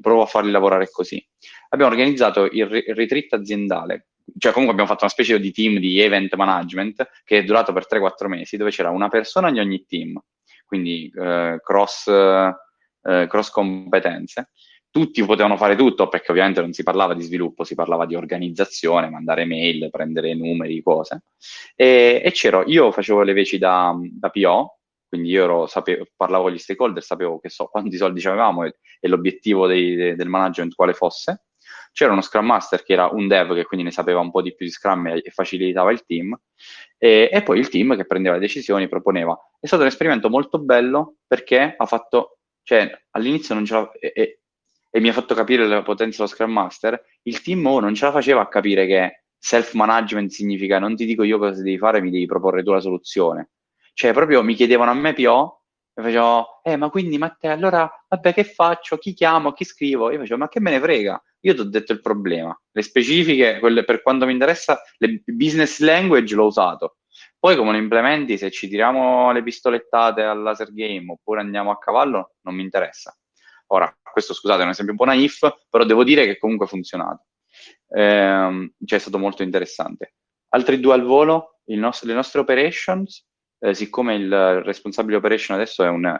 provo 0.00 0.22
a 0.22 0.26
farli 0.26 0.50
lavorare 0.50 0.88
così. 0.90 1.24
Abbiamo 1.70 1.90
organizzato 1.90 2.44
il, 2.44 2.68
il 2.86 2.94
retreat 2.94 3.32
aziendale 3.32 4.09
cioè 4.38 4.52
comunque 4.52 4.72
abbiamo 4.72 4.90
fatto 4.90 5.04
una 5.04 5.12
specie 5.12 5.38
di 5.38 5.52
team 5.52 5.78
di 5.78 6.00
event 6.00 6.34
management 6.34 7.08
che 7.24 7.38
è 7.38 7.44
durato 7.44 7.72
per 7.72 7.86
3-4 7.90 8.26
mesi, 8.26 8.56
dove 8.56 8.70
c'era 8.70 8.90
una 8.90 9.08
persona 9.08 9.50
di 9.50 9.58
ogni 9.58 9.84
team, 9.86 10.20
quindi 10.66 11.12
eh, 11.14 11.60
cross, 11.62 12.08
eh, 12.08 13.26
cross 13.28 13.50
competenze. 13.50 14.50
Tutti 14.90 15.24
potevano 15.24 15.56
fare 15.56 15.76
tutto 15.76 16.08
perché 16.08 16.32
ovviamente 16.32 16.60
non 16.60 16.72
si 16.72 16.82
parlava 16.82 17.14
di 17.14 17.22
sviluppo, 17.22 17.62
si 17.62 17.76
parlava 17.76 18.06
di 18.06 18.16
organizzazione, 18.16 19.08
mandare 19.08 19.44
mail, 19.44 19.88
prendere 19.88 20.34
numeri, 20.34 20.82
cose. 20.82 21.22
E, 21.76 22.20
e 22.24 22.30
c'ero, 22.32 22.64
io 22.66 22.90
facevo 22.90 23.22
le 23.22 23.32
veci 23.32 23.56
da, 23.56 23.96
da 24.00 24.30
PO, 24.30 24.78
quindi 25.08 25.28
io 25.30 25.44
ero, 25.44 25.66
sapevo, 25.66 26.06
parlavo 26.16 26.44
con 26.44 26.52
gli 26.52 26.58
stakeholder, 26.58 27.02
sapevo 27.02 27.40
so 27.44 27.66
quanti 27.66 27.96
soldi 27.96 28.24
avevamo 28.26 28.64
e, 28.64 28.78
e 28.98 29.08
l'obiettivo 29.08 29.66
dei, 29.68 29.94
de, 29.94 30.16
del 30.16 30.28
management 30.28 30.74
quale 30.74 30.92
fosse 30.92 31.44
c'era 31.92 32.12
uno 32.12 32.20
Scrum 32.20 32.46
Master 32.46 32.82
che 32.82 32.92
era 32.92 33.08
un 33.08 33.28
dev 33.28 33.54
che 33.54 33.64
quindi 33.64 33.86
ne 33.86 33.92
sapeva 33.92 34.20
un 34.20 34.30
po' 34.30 34.42
di 34.42 34.54
più 34.54 34.66
di 34.66 34.72
Scrum 34.72 35.08
e, 35.08 35.22
e 35.24 35.30
facilitava 35.30 35.90
il 35.92 36.04
team, 36.04 36.38
e, 36.98 37.28
e, 37.32 37.42
poi 37.42 37.58
il 37.58 37.68
team 37.68 37.96
che 37.96 38.06
prendeva 38.06 38.34
le 38.34 38.40
decisioni, 38.40 38.88
proponeva. 38.88 39.36
È 39.58 39.66
stato 39.66 39.82
un 39.82 39.88
esperimento 39.88 40.28
molto 40.28 40.58
bello 40.58 41.16
perché 41.26 41.74
ha 41.76 41.86
fatto, 41.86 42.38
cioè 42.62 42.90
all'inizio 43.10 43.54
non 43.54 43.64
ce 43.64 43.74
l'ha, 43.74 43.90
e, 43.98 44.12
e, 44.14 44.40
e 44.90 45.00
mi 45.00 45.08
ha 45.08 45.12
fatto 45.12 45.34
capire 45.34 45.66
la 45.66 45.82
potenza 45.82 46.18
dello 46.18 46.28
Scrum 46.28 46.52
Master, 46.52 47.02
il 47.22 47.40
team 47.42 47.64
oh, 47.66 47.80
non 47.80 47.94
ce 47.94 48.04
la 48.04 48.12
faceva 48.12 48.40
a 48.40 48.48
capire 48.48 48.86
che 48.86 49.24
self-management 49.42 50.30
significa 50.30 50.78
non 50.78 50.94
ti 50.94 51.06
dico 51.06 51.22
io 51.22 51.38
cosa 51.38 51.62
devi 51.62 51.78
fare, 51.78 52.02
mi 52.02 52.10
devi 52.10 52.26
proporre 52.26 52.62
tu 52.62 52.72
la 52.72 52.80
soluzione. 52.80 53.50
Cioè, 53.92 54.12
proprio 54.12 54.42
mi 54.42 54.54
chiedevano 54.54 54.90
a 54.90 54.94
me 54.94 55.12
PO 55.12 55.59
e 56.00 56.02
facevo, 56.02 56.62
eh, 56.62 56.76
ma 56.76 56.90
quindi 56.90 57.18
Matteo, 57.18 57.52
allora, 57.52 57.90
vabbè, 58.08 58.34
che 58.34 58.44
faccio? 58.44 58.98
Chi 58.98 59.14
chiamo? 59.14 59.52
Chi 59.52 59.64
scrivo? 59.64 60.10
Io 60.10 60.18
facevo, 60.18 60.38
ma 60.38 60.48
che 60.48 60.60
me 60.60 60.70
ne 60.70 60.80
frega? 60.80 61.22
Io 61.40 61.54
ti 61.54 61.60
ho 61.60 61.64
detto 61.64 61.92
il 61.92 62.00
problema. 62.00 62.58
Le 62.70 62.82
specifiche, 62.82 63.58
quelle 63.58 63.84
per 63.84 64.02
quanto 64.02 64.26
mi 64.26 64.32
interessa, 64.32 64.80
le 64.98 65.22
business 65.26 65.78
language 65.80 66.34
l'ho 66.34 66.46
usato. 66.46 66.96
Poi 67.38 67.56
come 67.56 67.72
lo 67.72 67.78
implementi, 67.78 68.36
se 68.36 68.50
ci 68.50 68.68
tiriamo 68.68 69.32
le 69.32 69.42
pistolettate 69.42 70.22
al 70.22 70.42
laser 70.42 70.72
game 70.72 71.12
oppure 71.12 71.40
andiamo 71.40 71.70
a 71.70 71.78
cavallo, 71.78 72.34
non 72.42 72.54
mi 72.54 72.62
interessa. 72.62 73.16
Ora, 73.68 73.94
questo 74.02 74.34
scusate 74.34 74.60
è 74.60 74.64
un 74.64 74.70
esempio 74.70 74.92
un 74.92 74.98
po' 74.98 75.06
naif, 75.06 75.64
però 75.68 75.84
devo 75.84 76.04
dire 76.04 76.26
che 76.26 76.38
comunque 76.38 76.66
ha 76.66 76.68
funzionato. 76.68 77.24
Eh, 77.88 78.72
cioè 78.84 78.98
è 78.98 79.00
stato 79.00 79.18
molto 79.18 79.42
interessante. 79.42 80.14
Altri 80.50 80.80
due 80.80 80.94
al 80.94 81.02
volo, 81.02 81.60
nostro, 81.66 82.08
le 82.08 82.14
nostre 82.14 82.40
operations, 82.40 83.26
eh, 83.60 83.74
siccome 83.74 84.14
il 84.14 84.62
responsabile 84.62 85.16
operation 85.16 85.56
adesso 85.56 85.84
è 85.84 85.88
un 85.88 86.18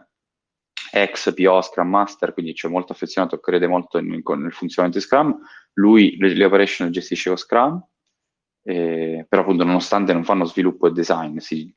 ex 0.93 1.35
PO 1.35 1.61
Scrum 1.61 1.89
Master, 1.89 2.33
quindi 2.33 2.53
c'è 2.53 2.69
molto 2.69 2.93
affezionato, 2.93 3.39
crede 3.39 3.67
molto 3.67 3.99
in, 3.99 4.13
in, 4.13 4.23
nel 4.41 4.53
funzionamento 4.53 4.99
di 4.99 5.05
Scrum, 5.05 5.39
lui 5.75 6.17
le, 6.19 6.35
le 6.35 6.45
operation 6.45 6.89
le 6.89 6.93
gestisce 6.93 7.29
con 7.29 7.39
Scrum, 7.39 7.85
eh, 8.63 9.27
però 9.29 9.43
appunto 9.43 9.65
nonostante 9.65 10.13
non 10.13 10.25
fanno 10.25 10.45
sviluppo 10.45 10.87
e 10.87 10.93
design, 10.93 11.39
si, 11.39 11.73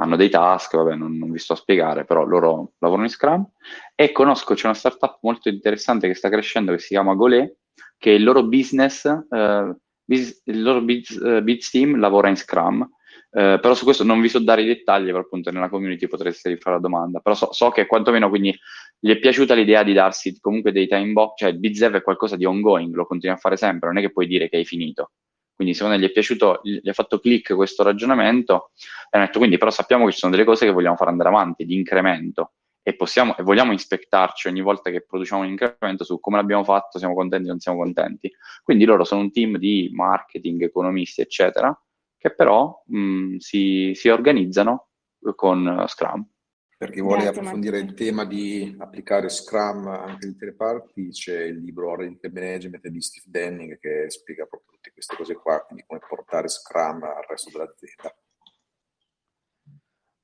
hanno 0.00 0.16
dei 0.16 0.28
task, 0.28 0.76
vabbè 0.76 0.94
non, 0.94 1.16
non, 1.16 1.30
vi 1.30 1.38
sto 1.38 1.54
a 1.54 1.56
spiegare, 1.56 2.04
però 2.04 2.24
loro 2.24 2.74
lavorano 2.78 3.06
in 3.06 3.12
Scrum 3.12 3.48
e 3.94 4.12
conosco, 4.12 4.54
c'è 4.54 4.66
una 4.66 4.74
startup 4.74 5.18
molto 5.22 5.48
interessante 5.48 6.06
che 6.06 6.14
sta 6.14 6.28
crescendo 6.28 6.72
che 6.72 6.78
si 6.78 6.88
chiama 6.88 7.14
Golé, 7.14 7.58
che 7.96 8.10
il 8.10 8.22
loro 8.22 8.44
business, 8.44 9.04
eh, 9.06 9.76
biz, 10.04 10.42
il 10.44 10.62
loro 10.62 10.82
biz, 10.82 11.10
uh, 11.10 11.42
biz 11.42 11.70
team 11.70 11.98
lavora 11.98 12.28
in 12.28 12.36
Scrum, 12.36 12.88
eh, 13.30 13.58
però 13.60 13.74
su 13.74 13.84
questo 13.84 14.04
non 14.04 14.20
vi 14.20 14.28
so 14.28 14.38
dare 14.38 14.62
i 14.62 14.66
dettagli, 14.66 15.06
però 15.06 15.20
appunto 15.20 15.50
nella 15.50 15.68
community 15.68 16.06
potreste 16.06 16.56
fare 16.56 16.76
la 16.76 16.82
domanda. 16.82 17.20
Però 17.20 17.34
so, 17.34 17.52
so, 17.52 17.70
che 17.70 17.86
quantomeno 17.86 18.28
quindi 18.28 18.56
gli 18.98 19.10
è 19.10 19.18
piaciuta 19.18 19.54
l'idea 19.54 19.82
di 19.82 19.92
darsi 19.92 20.38
comunque 20.40 20.72
dei 20.72 20.86
time 20.86 21.12
box, 21.12 21.38
cioè 21.38 21.50
il 21.50 21.58
BizDev 21.58 21.96
è 21.96 22.02
qualcosa 22.02 22.36
di 22.36 22.44
ongoing, 22.44 22.94
lo 22.94 23.06
continui 23.06 23.36
a 23.36 23.38
fare 23.38 23.56
sempre, 23.56 23.88
non 23.88 23.98
è 23.98 24.00
che 24.00 24.12
puoi 24.12 24.26
dire 24.26 24.48
che 24.48 24.56
hai 24.56 24.64
finito. 24.64 25.12
Quindi 25.54 25.74
secondo 25.74 25.96
me 25.96 26.02
gli 26.02 26.08
è 26.08 26.12
piaciuto, 26.12 26.60
gli 26.62 26.88
ha 26.88 26.92
fatto 26.92 27.18
click 27.18 27.54
questo 27.54 27.82
ragionamento 27.82 28.70
e 29.10 29.16
hanno 29.16 29.26
detto 29.26 29.38
quindi 29.38 29.58
però 29.58 29.72
sappiamo 29.72 30.06
che 30.06 30.12
ci 30.12 30.18
sono 30.18 30.30
delle 30.30 30.44
cose 30.44 30.64
che 30.64 30.70
vogliamo 30.70 30.94
fare 30.94 31.10
andare 31.10 31.30
avanti, 31.30 31.64
di 31.64 31.74
incremento 31.74 32.52
e, 32.88 32.94
possiamo, 32.94 33.36
e 33.36 33.42
vogliamo 33.42 33.72
inspettarci 33.72 34.48
ogni 34.48 34.60
volta 34.60 34.90
che 34.90 35.04
produciamo 35.04 35.42
un 35.42 35.48
incremento 35.48 36.04
su 36.04 36.20
come 36.20 36.36
l'abbiamo 36.36 36.64
fatto, 36.64 36.98
siamo 36.98 37.14
contenti 37.14 37.48
o 37.48 37.50
non 37.50 37.60
siamo 37.60 37.78
contenti. 37.78 38.32
Quindi 38.62 38.84
loro 38.84 39.04
sono 39.04 39.20
un 39.20 39.32
team 39.32 39.58
di 39.58 39.90
marketing, 39.92 40.62
economisti, 40.62 41.20
eccetera, 41.20 41.76
che 42.18 42.34
però 42.34 42.82
mh, 42.86 43.36
si, 43.36 43.92
si, 43.94 44.08
organizzano 44.08 44.88
con 45.34 45.84
Scrum. 45.86 46.28
Per 46.76 46.90
chi 46.90 47.00
vuole 47.00 47.22
Grazie, 47.22 47.40
approfondire 47.40 47.80
Matteo. 47.80 47.90
il 47.90 47.96
tema 47.96 48.24
di 48.24 48.76
applicare 48.78 49.28
Scrum 49.28 49.86
anche 49.88 50.26
in 50.26 50.32
altre 50.32 50.54
parti, 50.54 51.08
c'è 51.10 51.42
il 51.42 51.58
libro 51.58 51.90
Oriented 51.90 52.32
Management 52.32 52.86
di 52.86 53.00
Steve 53.00 53.26
Denning 53.28 53.78
che 53.78 54.10
spiega 54.10 54.46
proprio 54.46 54.72
tutte 54.74 54.92
queste 54.92 55.16
cose 55.16 55.34
qua, 55.34 55.60
quindi 55.64 55.84
come 55.86 56.00
portare 56.06 56.48
Scrum 56.48 57.02
al 57.02 57.24
resto 57.26 57.50
dell'azienda. 57.50 58.14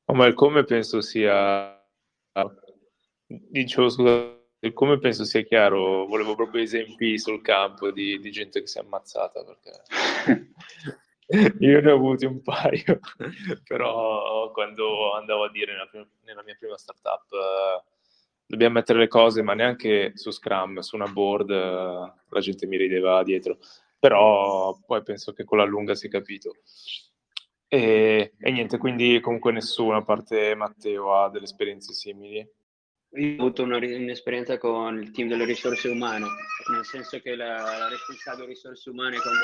Oh, 0.07 0.15
ma 0.15 0.27
il 0.27 0.35
come 0.35 0.65
penso 0.65 1.01
sia... 1.01 1.81
Dicevo, 3.27 3.89
scusa, 3.89 4.39
il 4.61 4.73
come 4.73 4.99
penso 4.99 5.25
sia 5.25 5.43
chiaro, 5.43 6.07
volevo 6.07 6.35
proprio 6.35 6.63
esempi 6.63 7.19
sul 7.19 7.43
campo 7.43 7.91
di, 7.91 8.19
di 8.19 8.31
gente 8.31 8.61
che 8.61 8.67
si 8.67 8.79
è 8.79 8.83
ammazzata, 8.83 9.45
perché 9.45 10.51
Io 11.61 11.81
ne 11.81 11.91
ho 11.91 11.95
avuti 11.95 12.27
un 12.27 12.43
paio, 12.43 13.01
però 13.67 14.51
quando 14.53 15.15
andavo 15.15 15.45
a 15.45 15.51
dire 15.51 15.73
nella, 15.73 15.87
prima, 15.87 16.07
nella 16.25 16.43
mia 16.43 16.57
prima 16.59 16.77
startup 16.77 17.25
uh, 17.31 17.83
dobbiamo 18.47 18.75
mettere 18.75 18.99
le 18.99 19.09
cose, 19.09 19.43
ma 19.43 19.55
neanche 19.55 20.13
su 20.17 20.31
Scrum, 20.31 20.81
su 20.81 20.97
una 20.97 21.07
board, 21.07 21.49
uh, 21.49 22.13
la 22.29 22.41
gente 22.41 22.67
mi 22.67 22.77
rideva 22.77 23.23
dietro. 23.23 23.59
Però 23.99 24.79
poi 24.85 25.03
penso 25.03 25.33
che 25.33 25.45
con 25.45 25.57
la 25.57 25.65
lunga 25.65 25.95
si 25.95 26.09
è 26.09 26.11
capito. 26.11 26.57
E, 27.69 28.35
e 28.39 28.51
niente, 28.51 28.77
quindi 28.77 29.19
comunque 29.21 29.51
nessuno, 29.51 29.97
a 29.97 30.05
parte 30.05 30.55
Matteo, 30.55 31.15
ha 31.17 31.31
delle 31.31 31.47
esperienze 31.47 31.95
simili. 31.95 32.47
io 33.13 33.37
ho 33.39 33.41
avuto 33.41 33.63
una, 33.63 33.79
un'esperienza 33.79 34.59
con 34.59 35.01
il 35.01 35.11
team 35.11 35.29
delle 35.29 35.47
risorse 35.47 35.89
umane, 35.89 36.27
nel 36.71 36.85
senso 36.85 37.19
che 37.21 37.35
la, 37.35 37.79
la 37.79 37.89
responsabile 37.89 38.49
risorse 38.49 38.91
umane 38.91 39.19
quando 39.19 39.41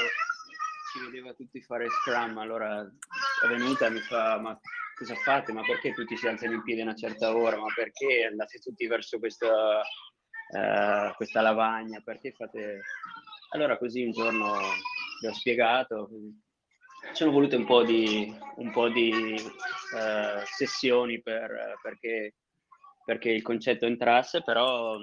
ci 0.93 1.05
vedeva 1.05 1.33
tutti 1.35 1.63
fare 1.63 1.89
Scrum, 1.89 2.39
allora 2.39 2.83
è 2.83 3.47
venuta 3.49 3.87
e 3.87 3.91
mi 3.91 4.01
fa, 4.01 4.39
ma 4.39 4.59
cosa 4.97 5.15
fate? 5.15 5.53
Ma 5.53 5.63
perché 5.63 5.93
tutti 5.93 6.17
si 6.17 6.27
alzano 6.27 6.55
in 6.55 6.63
piedi 6.63 6.81
a 6.81 6.85
una 6.85 6.95
certa 6.95 7.35
ora? 7.35 7.57
Ma 7.57 7.73
perché 7.75 8.25
andate 8.25 8.59
tutti 8.59 8.87
verso 8.87 9.19
questa, 9.19 9.81
uh, 9.81 11.15
questa 11.17 11.41
lavagna? 11.41 12.01
Perché 12.01 12.33
fate... 12.33 12.81
Allora 13.51 13.79
così 13.79 14.05
un 14.05 14.13
giorno 14.13 14.55
gli 15.21 15.27
ho 15.27 15.33
spiegato, 15.33 16.09
ci 17.09 17.15
sono 17.15 17.33
volute 17.33 17.57
un 17.57 17.67
po' 17.67 17.83
di, 17.83 18.33
un 18.57 18.71
po 18.71 18.89
di 18.89 19.35
uh, 19.43 20.45
sessioni 20.45 21.21
per, 21.21 21.79
perché 21.83 22.35
perché 23.11 23.31
il 23.31 23.43
concetto 23.43 23.87
entrasse, 23.87 24.43
però 24.43 24.97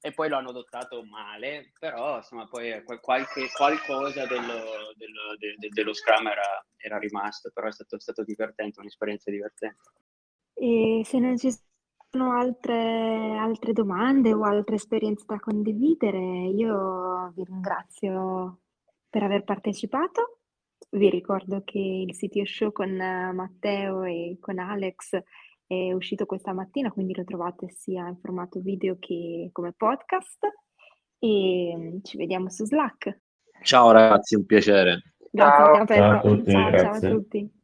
e 0.00 0.12
poi 0.12 0.28
lo 0.28 0.36
hanno 0.36 0.50
adottato 0.50 1.02
male, 1.04 1.72
però 1.78 2.16
insomma 2.16 2.46
poi 2.46 2.82
qualche, 3.00 3.48
qualcosa 3.54 4.26
dello, 4.26 4.92
dello, 4.94 5.36
de, 5.36 5.54
de, 5.58 5.68
dello 5.70 5.92
Scrum 5.92 6.26
era, 6.26 6.64
era, 6.76 6.98
rimasto, 6.98 7.50
però 7.52 7.66
è 7.66 7.72
stato, 7.72 7.98
stato 7.98 8.22
divertente, 8.22 8.80
un'esperienza 8.80 9.30
divertente. 9.30 9.90
E 10.54 11.02
se 11.04 11.18
non 11.18 11.36
ci 11.36 11.50
sono 12.10 12.32
altre, 12.32 13.36
altre 13.36 13.72
domande 13.72 14.32
o 14.32 14.44
altre 14.44 14.76
esperienze 14.76 15.24
da 15.26 15.40
condividere, 15.40 16.18
io 16.18 17.32
vi 17.34 17.44
ringrazio 17.44 18.60
per 19.10 19.24
aver 19.24 19.42
partecipato. 19.42 20.38
Vi 20.90 21.10
ricordo 21.10 21.62
che 21.64 21.78
il 21.78 22.16
CTO 22.16 22.46
Show 22.46 22.72
con 22.72 22.90
Matteo 22.94 24.04
e 24.04 24.38
con 24.40 24.58
Alex 24.58 25.20
è 25.68 25.92
uscito 25.92 26.24
questa 26.24 26.54
mattina, 26.54 26.90
quindi 26.90 27.14
lo 27.14 27.24
trovate 27.24 27.68
sia 27.68 28.08
in 28.08 28.16
formato 28.16 28.58
video 28.60 28.96
che 28.98 29.50
come 29.52 29.74
podcast 29.76 30.38
e 31.18 31.74
mm, 31.76 31.98
ci 32.02 32.16
vediamo 32.16 32.48
su 32.48 32.64
Slack. 32.64 33.20
Ciao 33.62 33.90
ragazzi, 33.90 34.34
un 34.34 34.46
piacere. 34.46 35.14
Grazie 35.30 35.64
ciao, 35.64 35.74
a 35.74 35.84
te, 35.84 35.94
ciao 35.94 36.16
a 36.16 36.20
tutti. 36.20 36.50
Ciao, 36.50 36.78
ciao 36.78 36.92
a 36.92 37.00
tutti. 37.00 37.57